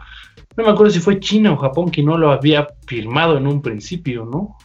no 0.57 0.64
me 0.64 0.70
acuerdo 0.70 0.92
si 0.92 1.01
fue 1.01 1.20
China 1.20 1.53
o 1.53 1.57
Japón 1.57 1.90
que 1.90 2.03
no 2.03 2.18
lo 2.18 2.31
había 2.31 2.68
firmado 2.87 3.38
en 3.38 3.46
un 3.46 3.62
principio, 3.62 4.25
¿no? 4.25 4.57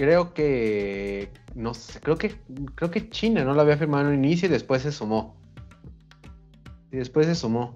creo 0.00 0.32
que 0.32 1.28
no 1.54 1.74
sé, 1.74 2.00
creo 2.00 2.16
que 2.16 2.34
creo 2.74 2.90
que 2.90 3.10
China 3.10 3.44
no 3.44 3.52
lo 3.52 3.60
había 3.60 3.76
firmado 3.76 4.08
en 4.08 4.16
un 4.16 4.24
inicio 4.24 4.48
y 4.48 4.50
después 4.50 4.80
se 4.80 4.92
sumó. 4.92 5.36
Y 6.90 6.96
después 6.96 7.26
se 7.26 7.34
sumó. 7.34 7.74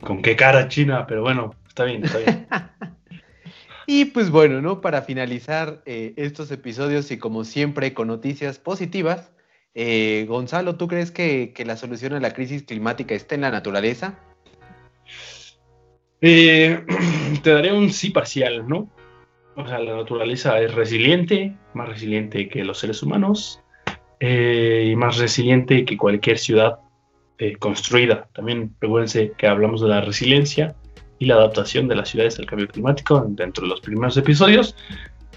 ¿Con 0.00 0.22
qué 0.22 0.36
cara 0.36 0.68
China? 0.68 1.04
Pero 1.08 1.22
bueno, 1.22 1.50
está 1.66 1.82
bien, 1.82 2.04
está 2.04 2.18
bien. 2.18 2.46
y 3.90 4.04
pues 4.04 4.30
bueno, 4.30 4.60
¿no? 4.60 4.82
Para 4.82 5.00
finalizar 5.00 5.82
eh, 5.86 6.12
estos 6.16 6.50
episodios 6.50 7.10
y 7.10 7.16
como 7.16 7.44
siempre 7.44 7.94
con 7.94 8.08
noticias 8.08 8.58
positivas, 8.58 9.32
eh, 9.74 10.26
Gonzalo, 10.28 10.76
¿tú 10.76 10.88
crees 10.88 11.10
que, 11.10 11.54
la 11.64 11.78
solución 11.78 12.12
a 12.12 12.20
la 12.20 12.34
crisis 12.34 12.64
climática 12.64 13.14
está 13.14 13.34
en 13.34 13.40
la 13.40 13.50
naturaleza? 13.50 14.18
Eh, 16.20 16.84
te 17.42 17.50
daré 17.50 17.72
un 17.72 17.88
sí 17.90 18.10
parcial, 18.10 18.68
¿no? 18.68 18.90
O 19.56 19.66
sea, 19.66 19.78
la 19.78 19.96
naturaleza 19.96 20.60
es 20.60 20.74
resiliente, 20.74 21.56
más 21.72 21.88
resiliente 21.88 22.46
que 22.50 22.64
los 22.64 22.80
seres 22.80 23.02
humanos 23.02 23.62
eh, 24.20 24.90
y 24.92 24.96
más 24.96 25.16
resiliente 25.16 25.86
que 25.86 25.96
cualquier 25.96 26.36
ciudad 26.36 26.80
construida. 27.58 28.28
También 28.34 28.74
recuérdense 28.80 29.32
que 29.38 29.46
hablamos 29.46 29.80
de 29.80 29.88
la 29.88 30.02
resiliencia 30.02 30.74
y 31.18 31.26
la 31.26 31.34
adaptación 31.34 31.88
de 31.88 31.96
las 31.96 32.10
ciudades 32.10 32.38
al 32.38 32.46
cambio 32.46 32.68
climático 32.68 33.24
dentro 33.28 33.64
de 33.64 33.70
los 33.70 33.80
primeros 33.80 34.16
episodios. 34.16 34.76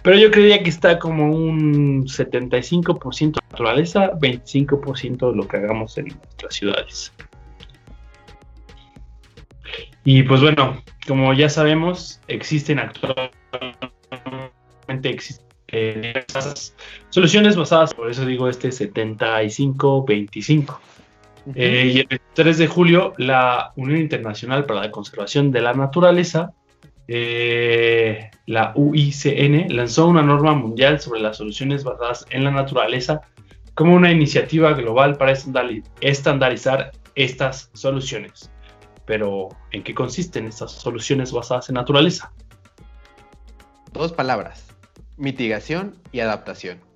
Pero 0.03 0.17
yo 0.17 0.31
creía 0.31 0.63
que 0.63 0.69
está 0.69 0.97
como 0.97 1.31
un 1.31 2.05
75% 2.05 3.39
naturaleza, 3.51 4.11
25% 4.13 5.31
de 5.31 5.37
lo 5.37 5.47
que 5.47 5.57
hagamos 5.57 5.97
en 5.97 6.07
nuestras 6.07 6.55
ciudades. 6.55 7.13
Y 10.03 10.23
pues 10.23 10.41
bueno, 10.41 10.81
como 11.07 11.33
ya 11.33 11.49
sabemos, 11.49 12.19
existen 12.27 12.79
actualmente 12.79 13.31
existen 15.03 16.01
diversas 16.01 16.75
soluciones 17.09 17.55
basadas, 17.55 17.93
por 17.93 18.09
eso 18.09 18.25
digo 18.25 18.49
este 18.49 18.69
75-25. 18.69 20.79
Eh, 21.55 21.91
y 21.93 21.99
el 21.99 22.21
3 22.33 22.57
de 22.57 22.67
julio, 22.67 23.13
la 23.17 23.73
Unión 23.75 23.99
Internacional 23.99 24.65
para 24.65 24.81
la 24.81 24.91
Conservación 24.91 25.51
de 25.51 25.61
la 25.61 25.73
Naturaleza, 25.73 26.53
eh, 27.07 28.29
la 28.45 28.73
UICN, 28.75 29.75
lanzó 29.75 30.07
una 30.07 30.21
norma 30.21 30.53
mundial 30.53 30.99
sobre 30.99 31.19
las 31.19 31.37
soluciones 31.37 31.83
basadas 31.83 32.25
en 32.29 32.43
la 32.43 32.51
naturaleza 32.51 33.21
como 33.73 33.95
una 33.95 34.11
iniciativa 34.11 34.73
global 34.73 35.17
para 35.17 35.33
estandarizar 36.01 36.91
estas 37.15 37.71
soluciones. 37.73 38.51
Pero, 39.05 39.49
¿en 39.71 39.83
qué 39.83 39.95
consisten 39.95 40.45
estas 40.45 40.71
soluciones 40.71 41.31
basadas 41.31 41.69
en 41.69 41.75
naturaleza? 41.75 42.31
Dos 43.91 44.13
palabras, 44.13 44.67
mitigación 45.17 45.97
y 46.11 46.19
adaptación. 46.19 46.90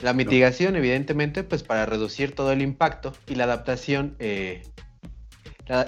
La 0.00 0.12
mitigación, 0.12 0.76
evidentemente, 0.76 1.42
pues 1.42 1.62
para 1.62 1.86
reducir 1.86 2.34
todo 2.34 2.52
el 2.52 2.60
impacto 2.60 3.14
y 3.26 3.34
la 3.34 3.44
adaptación, 3.44 4.14
eh, 4.18 4.62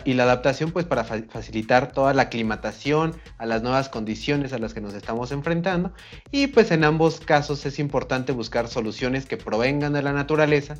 y 0.04 0.14
la 0.14 0.24
adaptación, 0.24 0.72
pues 0.72 0.86
para 0.86 1.04
facilitar 1.04 1.92
toda 1.92 2.12
la 2.12 2.22
aclimatación 2.22 3.14
a 3.36 3.46
las 3.46 3.62
nuevas 3.62 3.88
condiciones 3.88 4.52
a 4.52 4.58
las 4.58 4.74
que 4.74 4.80
nos 4.80 4.94
estamos 4.94 5.30
enfrentando. 5.30 5.92
Y 6.32 6.48
pues 6.48 6.70
en 6.70 6.84
ambos 6.84 7.20
casos 7.20 7.64
es 7.64 7.78
importante 7.78 8.32
buscar 8.32 8.68
soluciones 8.68 9.26
que 9.26 9.36
provengan 9.36 9.92
de 9.92 10.02
la 10.02 10.12
naturaleza 10.12 10.76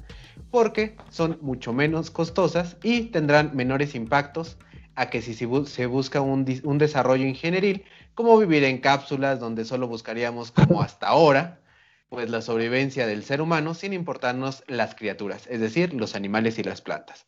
porque 0.50 0.96
son 1.10 1.38
mucho 1.42 1.72
menos 1.72 2.10
costosas 2.10 2.76
y 2.82 3.02
tendrán 3.02 3.54
menores 3.54 3.94
impactos 3.94 4.56
a 4.96 5.10
que 5.10 5.22
si 5.22 5.34
se 5.34 5.86
busca 5.86 6.20
un, 6.20 6.60
un 6.64 6.78
desarrollo 6.78 7.24
ingenieril 7.24 7.84
como 8.14 8.36
vivir 8.36 8.64
en 8.64 8.78
cápsulas 8.78 9.38
donde 9.38 9.64
solo 9.64 9.86
buscaríamos, 9.86 10.50
como 10.50 10.82
hasta 10.82 11.06
ahora, 11.06 11.60
pues 12.08 12.30
la 12.30 12.40
sobrevivencia 12.40 13.06
del 13.06 13.24
ser 13.24 13.40
humano 13.40 13.74
sin 13.74 13.92
importarnos 13.92 14.64
las 14.66 14.94
criaturas, 14.94 15.46
es 15.48 15.60
decir, 15.60 15.94
los 15.94 16.14
animales 16.14 16.58
y 16.58 16.62
las 16.62 16.80
plantas. 16.80 17.26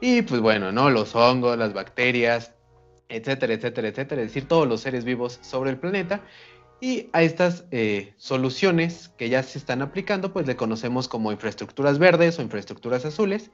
Y 0.00 0.22
pues 0.22 0.40
bueno, 0.40 0.70
¿no? 0.70 0.90
Los 0.90 1.14
hongos, 1.16 1.58
las 1.58 1.72
bacterias, 1.72 2.52
etcétera, 3.08 3.54
etcétera, 3.54 3.88
etcétera, 3.88 4.22
es 4.22 4.28
decir, 4.28 4.46
todos 4.46 4.68
los 4.68 4.80
seres 4.80 5.04
vivos 5.04 5.38
sobre 5.42 5.70
el 5.70 5.78
planeta. 5.78 6.22
Y 6.80 7.08
a 7.12 7.22
estas 7.22 7.64
eh, 7.72 8.14
soluciones 8.18 9.08
que 9.18 9.28
ya 9.28 9.42
se 9.42 9.58
están 9.58 9.82
aplicando, 9.82 10.32
pues 10.32 10.46
le 10.46 10.54
conocemos 10.54 11.08
como 11.08 11.32
infraestructuras 11.32 11.98
verdes 11.98 12.38
o 12.38 12.42
infraestructuras 12.42 13.04
azules, 13.04 13.50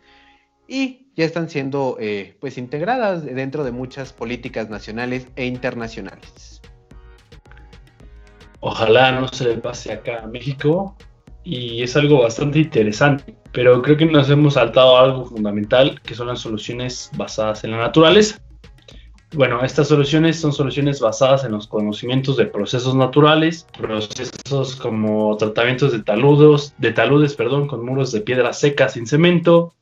y 0.67 1.11
ya 1.17 1.25
están 1.25 1.49
siendo 1.49 1.97
eh, 2.01 2.37
pues 2.41 2.59
integradas 2.59 3.25
dentro 3.25 3.65
de 3.65 3.71
muchas 3.71 4.13
políticas 4.13 4.69
nacionales 4.69 5.27
e 5.37 5.47
internacionales. 5.47 6.61
Ojalá 8.67 9.12
no 9.12 9.29
se 9.29 9.45
le 9.45 9.59
pase 9.59 9.93
acá 9.93 10.23
a 10.23 10.27
México 10.27 10.97
y 11.43 11.83
es 11.83 11.99
algo 11.99 12.23
bastante 12.23 12.61
interesante, 12.61 13.37
pero 13.53 13.83
creo 13.83 13.99
que 13.99 14.07
nos 14.07 14.31
hemos 14.31 14.55
saltado 14.55 14.97
algo 14.97 15.27
fundamental 15.27 16.01
que 16.01 16.15
son 16.15 16.29
las 16.29 16.41
soluciones 16.41 17.11
basadas 17.15 17.62
en 17.65 17.73
la 17.73 17.77
naturaleza. 17.77 18.41
Bueno, 19.35 19.62
estas 19.62 19.89
soluciones 19.89 20.41
son 20.41 20.55
soluciones 20.55 20.99
basadas 20.99 21.45
en 21.45 21.53
los 21.53 21.67
conocimientos 21.67 22.39
de 22.39 22.47
procesos 22.47 22.95
naturales, 22.95 23.67
procesos 23.77 24.77
como 24.77 25.37
tratamientos 25.37 25.93
de 25.93 26.03
taludos, 26.03 26.73
de 26.79 26.93
taludes, 26.93 27.35
perdón, 27.35 27.67
con 27.67 27.85
muros 27.85 28.12
de 28.12 28.23
piedra 28.23 28.55
seca 28.55 28.89
sin 28.89 29.07
cemento. 29.07 29.75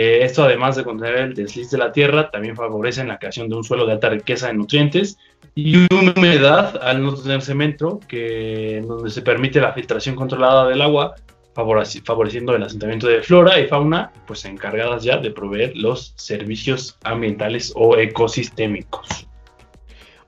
Eh, 0.00 0.24
esto 0.24 0.44
además 0.44 0.76
de 0.76 0.84
contener 0.84 1.16
el 1.16 1.34
desliz 1.34 1.72
de 1.72 1.78
la 1.78 1.90
tierra, 1.90 2.30
también 2.30 2.54
favorece 2.54 3.02
la 3.04 3.18
creación 3.18 3.48
de 3.48 3.56
un 3.56 3.64
suelo 3.64 3.84
de 3.84 3.94
alta 3.94 4.08
riqueza 4.08 4.48
en 4.48 4.58
nutrientes 4.58 5.18
y 5.56 5.92
humedad 5.92 6.80
al 6.80 7.02
no 7.02 7.12
tener 7.16 7.42
cemento, 7.42 7.98
que 8.06 8.80
donde 8.86 9.10
se 9.10 9.22
permite 9.22 9.60
la 9.60 9.72
filtración 9.72 10.14
controlada 10.14 10.68
del 10.68 10.82
agua 10.82 11.16
favoreciendo 11.52 12.54
el 12.54 12.62
asentamiento 12.62 13.08
de 13.08 13.22
flora 13.22 13.58
y 13.58 13.66
fauna, 13.66 14.12
pues 14.28 14.44
encargadas 14.44 15.02
ya 15.02 15.16
de 15.16 15.32
proveer 15.32 15.76
los 15.76 16.12
servicios 16.14 16.96
ambientales 17.02 17.72
o 17.74 17.96
ecosistémicos. 17.96 19.26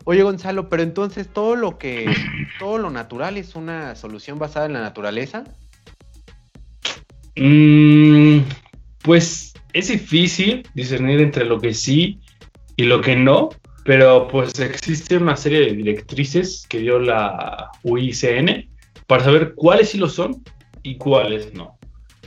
Oye 0.03 0.25
Gonzalo, 0.25 0.69
pero 0.69 0.83
entonces 0.83 1.33
todo 1.33 1.55
lo 1.55 1.79
que, 1.79 2.13
todo 2.59 2.79
lo 2.79 2.91
natural 2.91 3.37
es 3.37 3.55
una 3.55 3.95
solución 3.95 4.41
basada 4.41 4.67
en 4.67 4.73
la 4.73 4.81
naturaleza? 4.81 5.45
Mm, 7.37 8.41
pues 9.03 9.50
es 9.73 9.89
difícil 9.89 10.67
discernir 10.75 11.21
entre 11.21 11.45
lo 11.45 11.61
que 11.61 11.75
sí 11.75 12.21
y 12.77 12.85
lo 12.85 13.01
que 13.01 13.17
no, 13.17 13.51
pero 13.85 14.29
pues 14.29 14.59
existe 14.61 15.17
una 15.17 15.37
serie 15.37 15.61
de 15.61 15.73
directrices 15.73 16.67
que 16.69 16.79
dio 16.79 16.99
la 16.99 17.71
UICN 17.83 18.69
para 19.07 19.25
saber 19.25 19.55
cuáles 19.55 19.91
sí 19.91 19.99
lo 19.99 20.09
son 20.09 20.43
y 20.83 20.97
cuáles 20.97 21.53
no. 21.55 21.79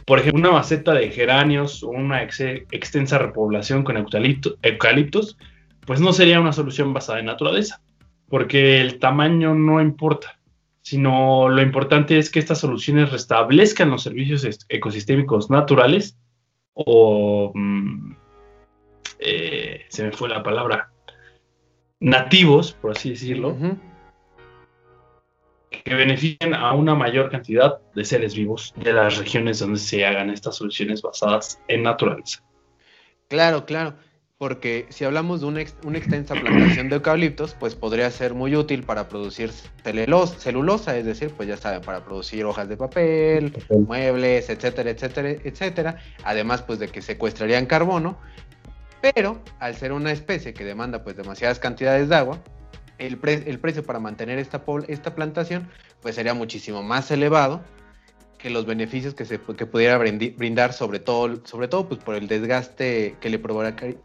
Por 0.06 0.20
ejemplo, 0.20 0.42
una 0.42 0.52
maceta 0.52 0.94
de 0.94 1.10
geranios 1.10 1.82
o 1.84 1.90
una 1.90 2.24
extensa 2.24 3.18
repoblación 3.18 3.84
con 3.84 3.96
eucaliptos, 3.98 5.38
pues 5.86 6.02
no 6.02 6.12
sería 6.12 6.42
una 6.42 6.54
solución 6.54 6.94
basada 6.94 7.20
en 7.20 7.26
naturaleza, 7.26 7.82
porque 8.28 8.82
el 8.82 9.00
tamaño 9.00 9.56
no 9.56 9.82
importa, 9.82 10.40
sino 10.82 11.48
lo 11.48 11.62
importante 11.62 12.18
es 12.18 12.30
que 12.30 12.40
estas 12.40 12.60
soluciones 12.60 13.12
restablezcan 13.12 13.90
los 13.90 14.04
servicios 14.04 14.46
ecosistémicos 14.68 15.50
naturales 15.50 16.18
o... 16.74 17.52
Mm, 17.54 18.16
eh, 19.20 19.86
se 19.88 20.04
me 20.04 20.12
fue 20.12 20.28
la 20.28 20.44
palabra, 20.44 20.92
nativos, 22.00 22.74
por 22.74 22.92
así 22.92 23.12
decirlo, 23.12 23.58
que 25.70 25.96
beneficien 25.96 26.54
a 26.54 26.74
una 26.74 26.94
mayor 26.94 27.32
cantidad 27.32 27.80
de 27.96 28.04
seres 28.04 28.36
vivos 28.36 28.74
de 28.76 28.92
las 28.92 29.18
regiones 29.18 29.60
donde 29.60 29.80
se 29.80 30.06
hagan 30.06 30.30
estas 30.30 30.58
soluciones 30.58 31.02
basadas 31.02 31.62
en 31.70 31.84
naturaleza. 31.84 32.44
Claro, 33.30 33.66
claro, 33.66 33.96
porque 34.44 34.86
si 34.90 35.06
hablamos 35.06 35.40
de 35.40 35.46
una, 35.48 35.62
extensa 35.62 36.36
plantación 36.36 36.90
de 36.90 36.96
eucaliptos, 36.96 37.56
pues 37.58 37.76
podría 37.76 38.12
ser 38.12 38.34
muy 38.34 38.58
útil 38.58 38.84
para 38.84 39.08
producir 39.08 39.54
celulosa, 40.38 40.98
es 40.98 41.06
decir, 41.06 41.32
pues 41.38 41.48
ya 41.48 41.56
saben, 41.56 41.80
para 41.80 42.04
producir 42.04 42.44
hojas 42.44 42.68
de 42.68 42.76
papel, 42.76 43.54
muebles, 43.88 44.50
etcétera, 44.50 44.90
etcétera, 44.90 45.30
etcétera. 45.30 45.98
Además, 46.26 46.62
pues 46.62 46.78
de 46.80 46.90
que 46.90 47.02
secuestrarían 47.02 47.68
carbono, 47.68 48.18
pero 49.02 49.42
al 49.60 49.78
ser 49.78 49.94
una 49.94 50.12
especie 50.12 50.54
que 50.54 50.66
demanda 50.66 51.06
pues 51.06 51.16
demasiadas 51.16 51.58
cantidades 51.60 52.10
de 52.10 52.16
agua, 52.18 52.44
el, 52.98 53.18
precio 53.20 53.84
para 53.86 54.00
mantener 54.00 54.40
esta, 54.40 54.62
esta 54.90 55.16
plantación 55.16 55.70
pues 56.02 56.16
sería 56.16 56.34
muchísimo 56.34 56.84
más 56.84 57.10
elevado 57.12 57.64
que 58.38 58.50
los 58.50 58.66
beneficios 58.66 59.14
que 59.14 59.24
se 59.24 59.40
que 59.40 59.66
pudiera 59.66 59.98
brindar 59.98 60.74
sobre 60.74 61.00
todo 61.00 61.46
sobre 61.46 61.70
todo 61.70 61.88
pues 61.88 62.04
por 62.04 62.16
el 62.16 62.28
desgaste 62.28 63.16
que 63.22 63.30
le 63.30 63.40
provocaría, 63.40 63.96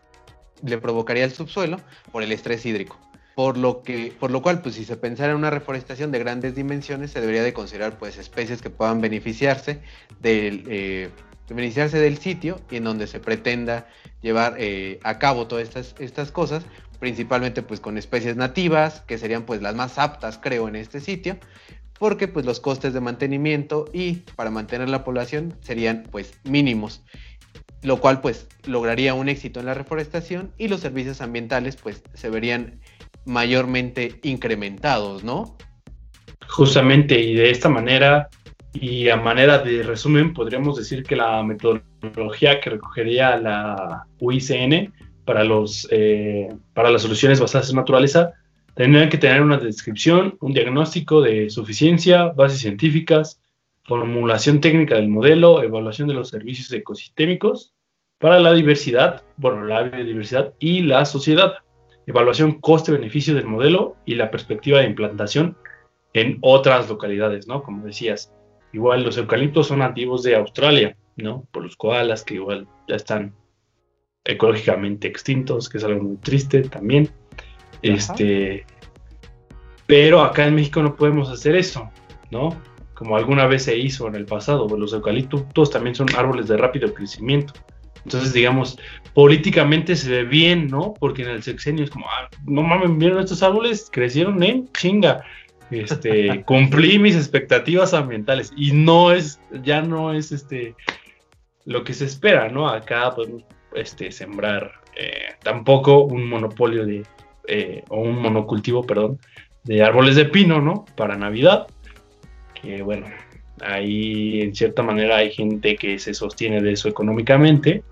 le 0.63 0.79
provocaría 0.79 1.25
el 1.25 1.33
subsuelo 1.33 1.81
por 2.13 2.23
el 2.23 2.33
estrés 2.33 2.65
hídrico. 2.67 2.99
Por 3.35 3.57
lo 3.57 3.83
que 3.83 4.13
por 4.19 4.31
lo 4.31 4.43
cual 4.43 4.63
pues 4.63 4.75
si 4.75 4.85
se 4.85 4.97
pensara 4.97 5.31
en 5.31 5.39
una 5.39 5.51
reforestación 5.51 6.11
de 6.11 6.19
grandes 6.19 6.55
dimensiones 6.55 7.13
se 7.13 7.21
debería 7.21 7.43
de 7.43 7.53
considerar 7.53 7.99
pues 7.99 8.19
especies 8.19 8.61
que 8.61 8.71
puedan 8.71 9.01
beneficiarse 9.01 9.81
del 10.21 10.65
eh, 10.69 11.11
beneficiarse 11.49 11.99
del 11.99 12.19
sitio 12.19 12.61
y 12.71 12.77
en 12.77 12.85
donde 12.85 13.07
se 13.07 13.21
pretenda 13.21 13.87
llevar 14.23 14.57
eh, 14.59 14.99
a 15.05 15.19
cabo 15.19 15.47
todas 15.47 15.69
estas, 15.69 15.95
estas 15.99 16.33
cosas 16.33 16.65
principalmente 16.99 17.63
pues 17.63 17.81
con 17.81 17.97
especies 17.97 18.37
nativas, 18.37 19.03
que 19.07 19.19
serían 19.19 19.45
pues 19.45 19.63
las 19.63 19.75
más 19.75 19.99
aptas 19.99 20.39
creo 20.39 20.69
en 20.69 20.77
este 20.77 21.01
sitio, 21.01 21.39
porque 21.99 22.29
pues 22.29 22.47
los 22.47 22.61
costes 22.61 22.93
de 22.93 23.01
mantenimiento 23.01 23.87
y 23.93 24.15
para 24.37 24.51
mantener 24.51 24.89
la 24.89 25.05
población 25.05 25.57
serían 25.61 26.05
pues 26.11 26.35
mínimos, 26.45 27.03
lo 27.83 27.99
cual 27.99 28.21
pues 28.21 28.49
lograría 28.67 29.15
un 29.15 29.29
éxito 29.29 29.61
en 29.61 29.67
la 29.67 29.75
reforestación 29.75 30.53
y 30.59 30.69
los 30.69 30.81
servicios 30.81 31.21
ambientales 31.21 31.77
pues 31.77 32.03
se 32.15 32.31
verían 32.31 32.81
mayormente 33.25 34.19
incrementados, 34.23 35.25
¿no? 35.25 35.57
Justamente 36.49 37.21
y 37.21 37.35
de 37.35 37.51
esta 37.51 37.69
manera 37.69 38.29
y 38.73 39.09
a 39.09 39.17
manera 39.17 39.59
de 39.59 39.83
resumen 39.83 40.33
podríamos 40.33 40.77
decir 40.77 41.03
que 41.03 41.17
la 41.17 41.43
metodología 41.43 42.61
que 42.61 42.71
recogería 42.71 43.37
la 43.37 44.05
UICN 44.21 44.93
para, 45.25 45.45
los, 45.45 45.87
eh, 45.91 46.49
para 46.75 46.91
las 46.91 47.03
soluciones 47.03 47.41
basadas 47.41 47.71
en 47.71 47.77
naturaleza 47.77 48.33
tendrían 48.75 49.09
que 49.09 49.19
tener 49.19 49.43
una 49.43 49.59
descripción, 49.59 50.37
un 50.41 50.53
diagnóstico 50.53 51.21
de 51.21 51.51
suficiencia, 51.51 52.27
bases 52.27 52.61
científicas, 52.61 53.41
formulación 53.89 54.61
técnica 54.61 54.97
del 54.97 55.09
modelo, 55.09 55.63
evaluación 55.63 56.09
de 56.09 56.15
los 56.15 56.29
servicios 56.29 56.71
ecosistémicos 56.71 57.75
para 58.19 58.39
la 58.39 58.53
diversidad, 58.53 59.25
bueno, 59.39 59.65
la 59.65 59.83
biodiversidad 59.83 60.53
y 60.59 60.83
la 60.83 61.07
sociedad, 61.07 61.55
evaluación 62.07 62.61
coste-beneficio 62.61 63.35
del 63.35 63.47
modelo 63.47 63.97
y 64.05 64.15
la 64.17 64.31
perspectiva 64.31 64.81
de 64.81 64.87
implantación 64.87 65.57
en 66.13 66.37
otras 66.43 66.89
localidades, 66.91 67.49
¿no? 67.49 67.63
Como 67.63 67.87
decías, 67.87 68.31
igual 68.75 69.05
los 69.05 69.17
eucaliptos 69.17 69.69
son 69.69 69.79
nativos 69.79 70.23
de 70.23 70.37
Australia, 70.37 70.97
¿no? 71.17 71.47
Por 71.51 71.63
los 71.63 71.77
koalas 71.77 72.25
que 72.25 72.35
igual 72.35 72.69
ya 72.89 72.97
están 72.97 73.35
ecológicamente 74.25 75.09
extintos, 75.09 75.69
que 75.71 75.79
es 75.79 75.85
algo 75.85 76.03
muy 76.03 76.17
triste 76.19 76.63
también. 76.63 77.09
Este, 77.81 78.67
pero 79.87 80.21
acá 80.21 80.47
en 80.47 80.57
México 80.57 80.83
no 80.83 80.95
podemos 80.95 81.31
hacer 81.31 81.57
eso, 81.57 81.91
¿no? 82.31 82.51
Como 82.99 83.17
alguna 83.17 83.47
vez 83.47 83.63
se 83.63 83.79
hizo 83.79 84.09
en 84.09 84.17
el 84.17 84.25
pasado, 84.25 84.67
pues 84.67 84.81
los 84.81 84.93
eucaliptos 84.93 85.71
también 85.71 85.95
son 85.95 86.09
árboles 86.17 86.49
de 86.49 86.57
rápido 86.57 86.93
crecimiento. 86.93 87.53
Entonces, 88.05 88.33
digamos, 88.33 88.77
políticamente 89.15 89.95
se 89.95 90.11
ve 90.11 90.25
bien, 90.25 90.67
¿no? 90.67 90.95
Porque 90.99 91.23
en 91.23 91.29
el 91.29 91.45
sexenio 91.45 91.85
es 91.85 91.91
como, 91.91 92.07
ah, 92.09 92.29
no 92.45 92.63
mames, 92.63 92.99
vieron 92.99 93.21
estos 93.21 93.45
árboles, 93.45 93.89
crecieron 93.93 94.43
en 94.43 94.69
chinga. 94.73 95.23
Este, 95.71 96.43
cumplí 96.47 96.99
mis 96.99 97.15
expectativas 97.15 97.95
ambientales 97.95 98.53
y 98.57 98.73
no 98.73 99.13
es, 99.13 99.41
ya 99.63 99.81
no 99.81 100.13
es 100.13 100.33
este, 100.33 100.75
lo 101.67 101.85
que 101.85 101.95
se 101.95 102.05
espera, 102.05 102.49
¿no? 102.49 102.69
Acá 102.69 103.15
podemos 103.15 103.45
este, 103.77 104.11
sembrar 104.11 104.73
eh, 104.97 105.37
tampoco 105.45 106.03
un 106.03 106.29
monopolio 106.29 106.85
de, 106.85 107.05
eh, 107.47 107.85
o 107.91 108.01
un 108.01 108.21
monocultivo, 108.21 108.83
perdón, 108.83 109.21
de 109.63 109.85
árboles 109.85 110.17
de 110.17 110.25
pino, 110.25 110.61
¿no? 110.61 110.85
Para 110.97 111.17
Navidad, 111.17 111.69
que 112.61 112.83
bueno, 112.83 113.07
ahí 113.63 114.43
en 114.43 114.55
cierta 114.55 114.83
manera 114.83 115.17
hay 115.17 115.31
gente 115.31 115.77
que 115.77 115.99
se 115.99 116.15
sostiene 116.15 116.61
de 116.61 116.73
eso 116.73 116.89
económicamente, 116.89 117.83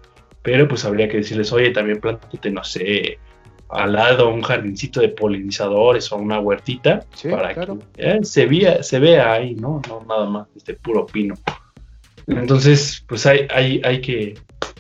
pero 0.43 0.69
pues 0.69 0.85
habría 0.85 1.09
que 1.09 1.19
decirles, 1.19 1.53
oye, 1.53 1.71
también 1.71 2.01
plántate, 2.01 2.51
no 2.51 2.62
sé, 2.62 3.19
al 3.69 3.93
lado 3.95 4.33
un 4.33 4.43
jardincito 4.43 5.01
de 5.01 5.09
polinizadores 5.09 6.12
o 6.12 6.17
una 6.17 6.39
huertita 6.39 7.05
para 7.31 7.55
que 7.55 7.79
eh, 7.97 8.21
se, 8.23 8.47
vea, 8.47 8.83
se 8.83 8.99
vea 9.01 9.33
ahí, 9.33 9.55
¿no? 9.55 9.83
No 9.89 10.05
nada 10.09 10.27
más, 10.27 10.47
este 10.57 10.75
puro 10.75 11.05
pino. 11.07 11.35
Entonces, 12.29 13.05
pues 13.09 13.27
hay, 13.27 13.47
hay, 13.51 13.81
hay 13.85 14.01
que 14.01 14.35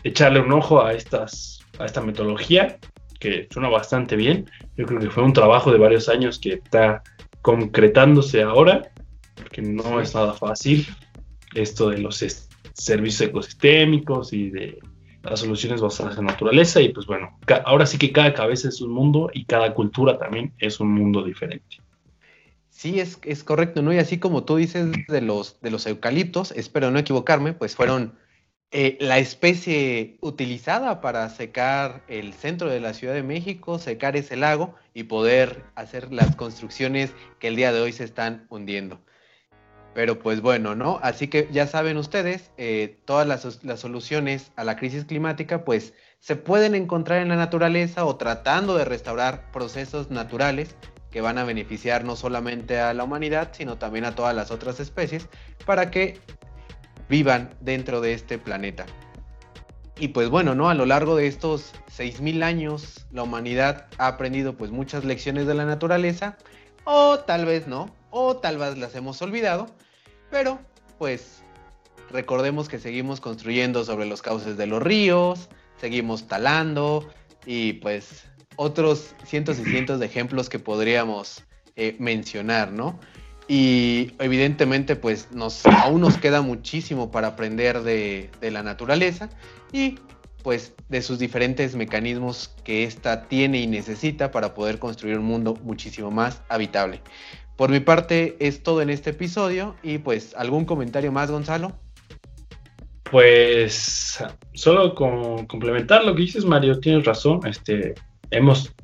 echarle 0.04 0.40
un 0.40 0.52
ojo 0.52 0.82
a, 0.82 0.92
estas, 0.92 1.60
a 1.78 1.84
esta 1.84 2.00
metodología, 2.00 2.78
que 3.18 3.48
suena 3.50 3.68
bastante 3.68 4.14
bien. 4.16 4.48
Yo 4.76 4.86
creo 4.86 5.00
que 5.00 5.10
fue 5.10 5.22
un 5.22 5.32
trabajo 5.32 5.72
de 5.72 5.78
varios 5.78 6.08
años 6.08 6.38
que 6.38 6.54
está 6.54 7.02
concretándose 7.42 8.42
ahora, 8.42 8.90
porque 9.36 9.62
no 9.62 10.00
es 10.00 10.14
nada 10.14 10.32
fácil 10.32 10.86
esto 11.54 11.90
de 11.90 11.98
los 11.98 12.24
servicios 12.72 13.28
ecosistémicos 13.28 14.32
y 14.32 14.50
de 14.50 14.78
las 15.22 15.40
soluciones 15.40 15.80
basadas 15.80 16.18
en 16.18 16.26
naturaleza 16.26 16.80
y 16.80 16.90
pues 16.90 17.06
bueno, 17.06 17.38
ahora 17.64 17.86
sí 17.86 17.98
que 17.98 18.12
cada 18.12 18.32
cabeza 18.34 18.68
es 18.68 18.80
un 18.80 18.90
mundo 18.90 19.30
y 19.32 19.44
cada 19.44 19.74
cultura 19.74 20.18
también 20.18 20.52
es 20.58 20.80
un 20.80 20.92
mundo 20.92 21.22
diferente. 21.22 21.78
Sí, 22.70 23.00
es, 23.00 23.18
es 23.24 23.42
correcto, 23.42 23.80
¿no? 23.80 23.92
Y 23.92 23.98
así 23.98 24.18
como 24.18 24.44
tú 24.44 24.56
dices 24.56 24.86
de 25.08 25.20
los, 25.22 25.60
de 25.62 25.70
los 25.70 25.86
eucaliptos, 25.86 26.52
espero 26.52 26.90
no 26.90 26.98
equivocarme, 26.98 27.54
pues 27.54 27.74
fueron 27.74 28.12
eh, 28.70 28.98
la 29.00 29.18
especie 29.18 30.18
utilizada 30.20 31.00
para 31.00 31.28
secar 31.30 32.02
el 32.08 32.34
centro 32.34 32.68
de 32.68 32.80
la 32.80 32.94
Ciudad 32.94 33.14
de 33.14 33.22
México, 33.22 33.78
secar 33.78 34.16
ese 34.16 34.36
lago 34.36 34.74
y 34.92 35.04
poder 35.04 35.62
hacer 35.74 36.12
las 36.12 36.36
construcciones 36.36 37.14
que 37.38 37.48
el 37.48 37.56
día 37.56 37.72
de 37.72 37.80
hoy 37.80 37.92
se 37.92 38.04
están 38.04 38.46
hundiendo. 38.50 39.00
Pero 39.96 40.18
pues 40.18 40.42
bueno, 40.42 40.74
¿no? 40.74 41.00
Así 41.02 41.28
que 41.28 41.48
ya 41.50 41.66
saben 41.66 41.96
ustedes, 41.96 42.50
eh, 42.58 42.98
todas 43.06 43.26
las, 43.26 43.64
las, 43.64 43.80
soluciones 43.80 44.52
a 44.54 44.62
la 44.62 44.76
crisis 44.76 45.06
climática 45.06 45.64
pues 45.64 45.94
se 46.20 46.36
pueden 46.36 46.74
encontrar 46.74 47.22
en 47.22 47.30
la 47.30 47.36
naturaleza 47.36 48.04
o 48.04 48.16
tratando 48.16 48.76
de 48.76 48.84
restaurar 48.84 49.50
procesos 49.52 50.10
naturales 50.10 50.76
que 51.10 51.22
van 51.22 51.38
a 51.38 51.44
beneficiar 51.44 52.04
no 52.04 52.14
solamente 52.14 52.78
a 52.78 52.92
la 52.92 53.04
humanidad, 53.04 53.52
sino 53.52 53.78
también 53.78 54.04
a 54.04 54.14
todas 54.14 54.36
las 54.36 54.50
otras 54.50 54.80
especies, 54.80 55.30
para 55.64 55.90
que 55.90 56.20
vivan 57.08 57.54
dentro 57.62 58.02
de 58.02 58.12
este 58.12 58.36
planeta. 58.36 58.84
Y 59.98 60.08
pues 60.08 60.28
bueno, 60.28 60.54
¿no? 60.54 60.68
A 60.68 60.74
lo 60.74 60.84
largo 60.84 61.16
de 61.16 61.26
estos 61.26 61.72
6.000 61.96 62.42
años, 62.42 63.06
la 63.12 63.22
humanidad 63.22 63.86
ha 63.96 64.08
aprendido 64.08 64.58
pues 64.58 64.70
muchas 64.70 65.06
lecciones 65.06 65.46
de 65.46 65.54
la 65.54 65.64
naturaleza, 65.64 66.36
o 66.84 67.20
tal 67.20 67.46
vez 67.46 67.66
no, 67.66 67.96
o 68.10 68.36
tal 68.36 68.58
vez 68.58 68.76
las 68.76 68.94
hemos 68.94 69.22
olvidado, 69.22 69.74
pero 70.30 70.58
pues 70.98 71.42
recordemos 72.10 72.68
que 72.68 72.78
seguimos 72.78 73.20
construyendo 73.20 73.84
sobre 73.84 74.06
los 74.06 74.22
cauces 74.22 74.56
de 74.56 74.66
los 74.66 74.82
ríos, 74.82 75.48
seguimos 75.80 76.26
talando 76.26 77.08
y 77.44 77.74
pues 77.74 78.24
otros 78.56 79.14
cientos 79.24 79.58
y 79.58 79.64
cientos 79.64 80.00
de 80.00 80.06
ejemplos 80.06 80.48
que 80.48 80.58
podríamos 80.58 81.44
eh, 81.76 81.96
mencionar, 81.98 82.72
¿no? 82.72 82.98
Y 83.48 84.12
evidentemente 84.18 84.96
pues 84.96 85.30
nos, 85.30 85.64
aún 85.66 86.00
nos 86.00 86.18
queda 86.18 86.42
muchísimo 86.42 87.10
para 87.10 87.28
aprender 87.28 87.82
de, 87.82 88.30
de 88.40 88.50
la 88.50 88.62
naturaleza 88.62 89.28
y 89.72 89.98
pues 90.42 90.74
de 90.88 91.02
sus 91.02 91.18
diferentes 91.18 91.74
mecanismos 91.74 92.54
que 92.64 92.84
ésta 92.84 93.28
tiene 93.28 93.58
y 93.58 93.66
necesita 93.66 94.30
para 94.30 94.54
poder 94.54 94.78
construir 94.78 95.18
un 95.18 95.24
mundo 95.24 95.54
muchísimo 95.62 96.10
más 96.10 96.42
habitable. 96.48 97.02
Por 97.56 97.70
mi 97.70 97.80
parte 97.80 98.36
es 98.38 98.62
todo 98.62 98.82
en 98.82 98.90
este 98.90 99.10
episodio 99.10 99.74
y 99.82 99.98
pues 99.98 100.34
algún 100.36 100.66
comentario 100.66 101.10
más 101.10 101.30
Gonzalo. 101.30 101.72
Pues 103.10 104.22
solo 104.52 104.94
con 104.94 105.46
complementar 105.46 106.04
lo 106.04 106.14
que 106.14 106.22
dices 106.22 106.44
Mario, 106.44 106.78
tienes 106.80 107.06
razón, 107.06 107.40
este 107.46 107.94
hemos 108.30 108.74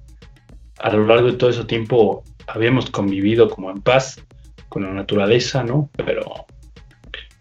a 0.78 0.90
lo 0.90 1.06
largo 1.06 1.26
de 1.26 1.34
todo 1.34 1.50
ese 1.50 1.64
tiempo 1.64 2.24
habíamos 2.46 2.90
convivido 2.90 3.50
como 3.50 3.70
en 3.70 3.82
paz 3.82 4.24
con 4.68 4.84
la 4.84 4.92
naturaleza, 4.92 5.62
¿no? 5.62 5.90
Pero 5.96 6.46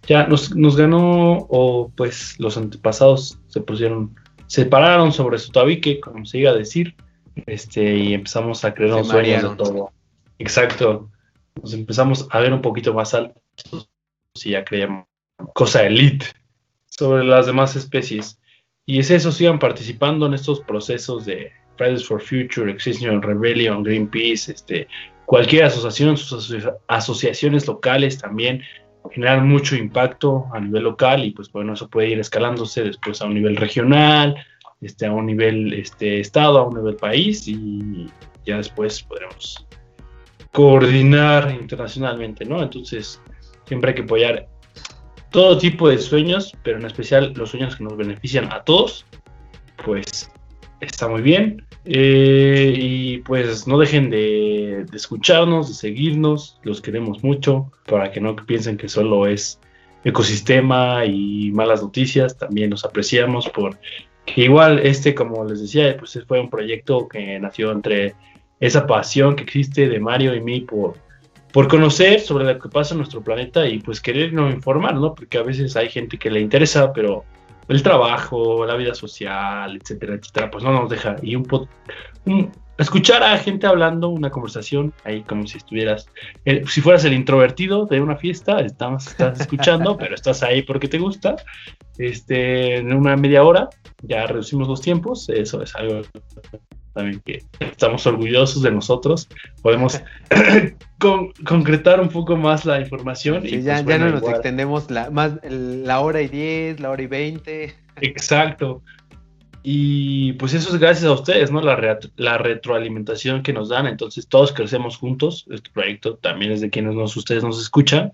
ya 0.07 0.27
nos, 0.27 0.53
nos 0.55 0.75
ganó 0.75 1.47
o 1.49 1.89
pues 1.95 2.37
los 2.39 2.57
antepasados 2.57 3.39
se 3.47 3.61
pusieron, 3.61 4.15
se 4.47 4.65
pararon 4.65 5.13
sobre 5.13 5.37
su 5.37 5.51
tabique, 5.51 6.01
como 6.01 6.25
se 6.25 6.39
iba 6.39 6.51
a 6.51 6.55
decir, 6.55 6.95
este, 7.45 7.95
y 7.95 8.13
empezamos 8.13 8.65
a 8.65 8.73
creer 8.73 8.91
los 8.91 9.07
sueños 9.07 9.43
de 9.43 9.55
todo. 9.55 9.91
Exacto 10.37 11.10
nos 11.61 11.73
empezamos 11.73 12.27
a 12.29 12.39
ver 12.39 12.53
un 12.53 12.61
poquito 12.61 12.93
más 12.93 13.13
altos 13.13 13.89
y 14.43 14.51
ya 14.51 14.63
creíamos 14.63 15.05
cosa 15.53 15.83
elite 15.83 16.25
sobre 16.85 17.23
las 17.23 17.47
demás 17.47 17.75
especies. 17.75 18.39
Y 18.85 18.99
es 18.99 19.11
eso, 19.11 19.31
sigan 19.31 19.59
participando 19.59 20.25
en 20.25 20.33
estos 20.33 20.61
procesos 20.61 21.25
de 21.25 21.51
Fridays 21.77 22.05
for 22.05 22.21
Future, 22.21 22.71
Extinction 22.71 23.21
Rebellion, 23.21 23.83
Greenpeace, 23.83 24.51
este, 24.51 24.87
cualquier 25.25 25.65
asociación, 25.65 26.17
sus 26.17 26.53
asociaciones 26.87 27.67
locales 27.67 28.17
también 28.17 28.61
generan 29.09 29.47
mucho 29.47 29.75
impacto 29.75 30.45
a 30.53 30.59
nivel 30.59 30.83
local 30.83 31.25
y 31.25 31.31
pues 31.31 31.51
bueno, 31.51 31.73
eso 31.73 31.89
puede 31.89 32.09
ir 32.09 32.19
escalándose 32.19 32.83
después 32.83 33.21
a 33.21 33.25
un 33.25 33.33
nivel 33.33 33.55
regional, 33.55 34.35
este, 34.79 35.07
a 35.07 35.11
un 35.11 35.25
nivel 35.25 35.73
este, 35.73 36.19
estado, 36.19 36.59
a 36.59 36.67
un 36.67 36.75
nivel 36.75 36.95
país 36.95 37.47
y 37.47 38.07
ya 38.45 38.57
después 38.57 39.01
podremos 39.03 39.65
coordinar 40.51 41.51
internacionalmente, 41.59 42.45
¿no? 42.45 42.61
Entonces, 42.61 43.21
siempre 43.65 43.91
hay 43.91 43.95
que 43.95 44.01
apoyar 44.03 44.47
todo 45.31 45.57
tipo 45.57 45.87
de 45.89 45.97
sueños, 45.97 46.53
pero 46.63 46.77
en 46.77 46.85
especial 46.85 47.33
los 47.35 47.51
sueños 47.51 47.75
que 47.75 47.83
nos 47.83 47.95
benefician 47.95 48.51
a 48.51 48.63
todos, 48.63 49.05
pues 49.83 50.29
está 50.81 51.07
muy 51.07 51.21
bien. 51.21 51.65
Eh, 51.85 52.75
y 52.77 53.17
pues 53.19 53.67
no 53.67 53.79
dejen 53.79 54.11
de, 54.11 54.85
escucharnos, 54.93 55.69
de 55.69 55.73
seguirnos, 55.73 56.59
los 56.63 56.81
queremos 56.81 57.23
mucho, 57.23 57.71
para 57.87 58.11
que 58.11 58.21
no 58.21 58.35
piensen 58.35 58.77
que 58.77 58.87
solo 58.87 59.25
es 59.25 59.59
ecosistema 60.03 61.05
y 61.05 61.51
malas 61.51 61.81
noticias, 61.81 62.37
también 62.37 62.69
nos 62.69 62.85
apreciamos 62.85 63.49
por 63.49 63.79
que 64.25 64.43
igual 64.43 64.79
este, 64.79 65.15
como 65.15 65.43
les 65.45 65.61
decía, 65.61 65.95
pues 65.97 66.19
fue 66.27 66.39
un 66.39 66.49
proyecto 66.49 67.07
que 67.07 67.39
nació 67.39 67.71
entre 67.71 68.15
esa 68.61 68.87
pasión 68.87 69.35
que 69.35 69.43
existe 69.43 69.89
de 69.89 69.99
Mario 69.99 70.33
y 70.33 70.39
mí 70.39 70.61
por, 70.61 70.93
por 71.51 71.67
conocer 71.67 72.21
sobre 72.21 72.45
lo 72.45 72.57
que 72.57 72.69
pasa 72.69 72.93
en 72.93 72.99
nuestro 72.99 73.21
planeta 73.21 73.67
y 73.67 73.79
pues 73.79 73.99
querernos 73.99 74.53
informar, 74.53 74.95
¿no? 74.95 75.13
Porque 75.13 75.37
a 75.37 75.43
veces 75.43 75.75
hay 75.75 75.89
gente 75.89 76.17
que 76.17 76.29
le 76.29 76.39
interesa, 76.39 76.93
pero 76.93 77.25
el 77.67 77.83
trabajo, 77.83 78.65
la 78.65 78.75
vida 78.75 78.93
social, 78.93 79.75
etcétera, 79.75 80.15
etcétera, 80.15 80.51
pues 80.51 80.63
no 80.63 80.71
nos 80.71 80.89
deja. 80.89 81.15
Y 81.23 81.35
un, 81.35 81.67
un 82.25 82.51
escuchar 82.77 83.23
a 83.23 83.37
gente 83.37 83.65
hablando, 83.65 84.09
una 84.09 84.29
conversación, 84.29 84.93
ahí 85.05 85.23
como 85.23 85.47
si 85.47 85.57
estuvieras, 85.57 86.07
eh, 86.45 86.63
si 86.67 86.81
fueras 86.81 87.03
el 87.05 87.13
introvertido 87.13 87.85
de 87.85 87.99
una 87.99 88.15
fiesta, 88.15 88.59
estás, 88.59 89.07
estás 89.07 89.39
escuchando, 89.39 89.97
pero 89.99 90.15
estás 90.15 90.43
ahí 90.43 90.61
porque 90.61 90.87
te 90.87 90.99
gusta, 90.99 91.35
este, 91.97 92.77
en 92.77 92.93
una 92.93 93.15
media 93.15 93.43
hora, 93.43 93.69
ya 94.03 94.27
reducimos 94.27 94.67
los 94.67 94.81
tiempos, 94.81 95.29
eso 95.29 95.61
es 95.63 95.75
algo 95.75 96.01
también 96.93 97.21
que 97.25 97.43
estamos 97.59 98.05
orgullosos 98.05 98.61
de 98.61 98.71
nosotros, 98.71 99.27
podemos 99.61 100.01
concretar 101.45 101.99
un 101.99 102.09
poco 102.09 102.35
más 102.35 102.65
la 102.65 102.79
información. 102.79 103.45
y 103.45 103.61
ya, 103.61 103.75
pues, 103.75 103.85
ya 103.87 103.97
no 103.97 104.09
nos 104.09 104.23
extendemos 104.23 104.89
la, 104.91 105.09
más 105.09 105.33
la 105.43 105.99
hora 105.99 106.21
y 106.21 106.27
diez, 106.27 106.79
la 106.79 106.89
hora 106.89 107.03
y 107.03 107.07
veinte. 107.07 107.75
Exacto. 108.01 108.81
Y 109.63 110.33
pues 110.33 110.53
eso 110.53 110.73
es 110.73 110.79
gracias 110.79 111.05
a 111.05 111.13
ustedes, 111.13 111.51
¿no? 111.51 111.61
La, 111.61 111.99
la 112.15 112.37
retroalimentación 112.37 113.43
que 113.43 113.53
nos 113.53 113.69
dan. 113.69 113.85
Entonces 113.87 114.27
todos 114.27 114.53
crecemos 114.53 114.97
juntos. 114.97 115.45
Este 115.51 115.69
proyecto 115.69 116.15
también 116.15 116.51
es 116.51 116.61
de 116.61 116.69
quienes 116.69 116.95
nos, 116.95 117.15
ustedes 117.15 117.43
nos 117.43 117.61
escuchan. 117.61 118.11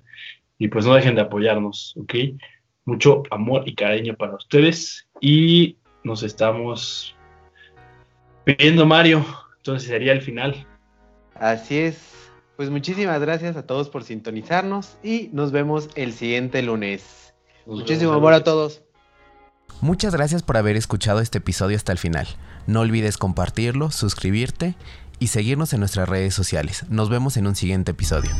Y 0.59 0.67
pues 0.67 0.85
no 0.85 0.93
dejen 0.95 1.15
de 1.15 1.21
apoyarnos, 1.21 1.95
¿ok? 1.97 2.15
Mucho 2.85 3.23
amor 3.31 3.63
y 3.65 3.75
cariño 3.75 4.15
para 4.15 4.35
ustedes. 4.35 5.07
Y 5.21 5.77
nos 6.03 6.23
estamos 6.23 7.16
Pidiendo 8.47 8.85
Mario. 8.85 9.25
Entonces 9.57 9.89
sería 9.89 10.13
el 10.13 10.21
final. 10.21 10.65
Así 11.35 11.79
es. 11.79 11.97
Pues 12.55 12.69
muchísimas 12.69 13.19
gracias 13.19 13.57
a 13.57 13.67
todos 13.67 13.89
por 13.89 14.05
sintonizarnos 14.05 14.97
y 15.03 15.29
nos 15.33 15.51
vemos 15.51 15.89
el 15.95 16.13
siguiente 16.13 16.61
lunes. 16.61 17.33
Muchísimo 17.65 18.13
amor 18.13 18.31
a 18.31 18.45
todos. 18.45 18.83
Muchas 19.81 20.15
gracias 20.15 20.43
por 20.43 20.55
haber 20.55 20.77
escuchado 20.77 21.19
este 21.19 21.39
episodio 21.39 21.75
hasta 21.75 21.91
el 21.91 21.97
final. 21.97 22.25
No 22.67 22.79
olvides 22.79 23.17
compartirlo, 23.17 23.91
suscribirte 23.91 24.75
y 25.19 25.27
seguirnos 25.27 25.73
en 25.73 25.81
nuestras 25.81 26.07
redes 26.07 26.33
sociales. 26.33 26.85
Nos 26.87 27.09
vemos 27.09 27.35
en 27.35 27.47
un 27.47 27.55
siguiente 27.57 27.91
episodio. 27.91 28.31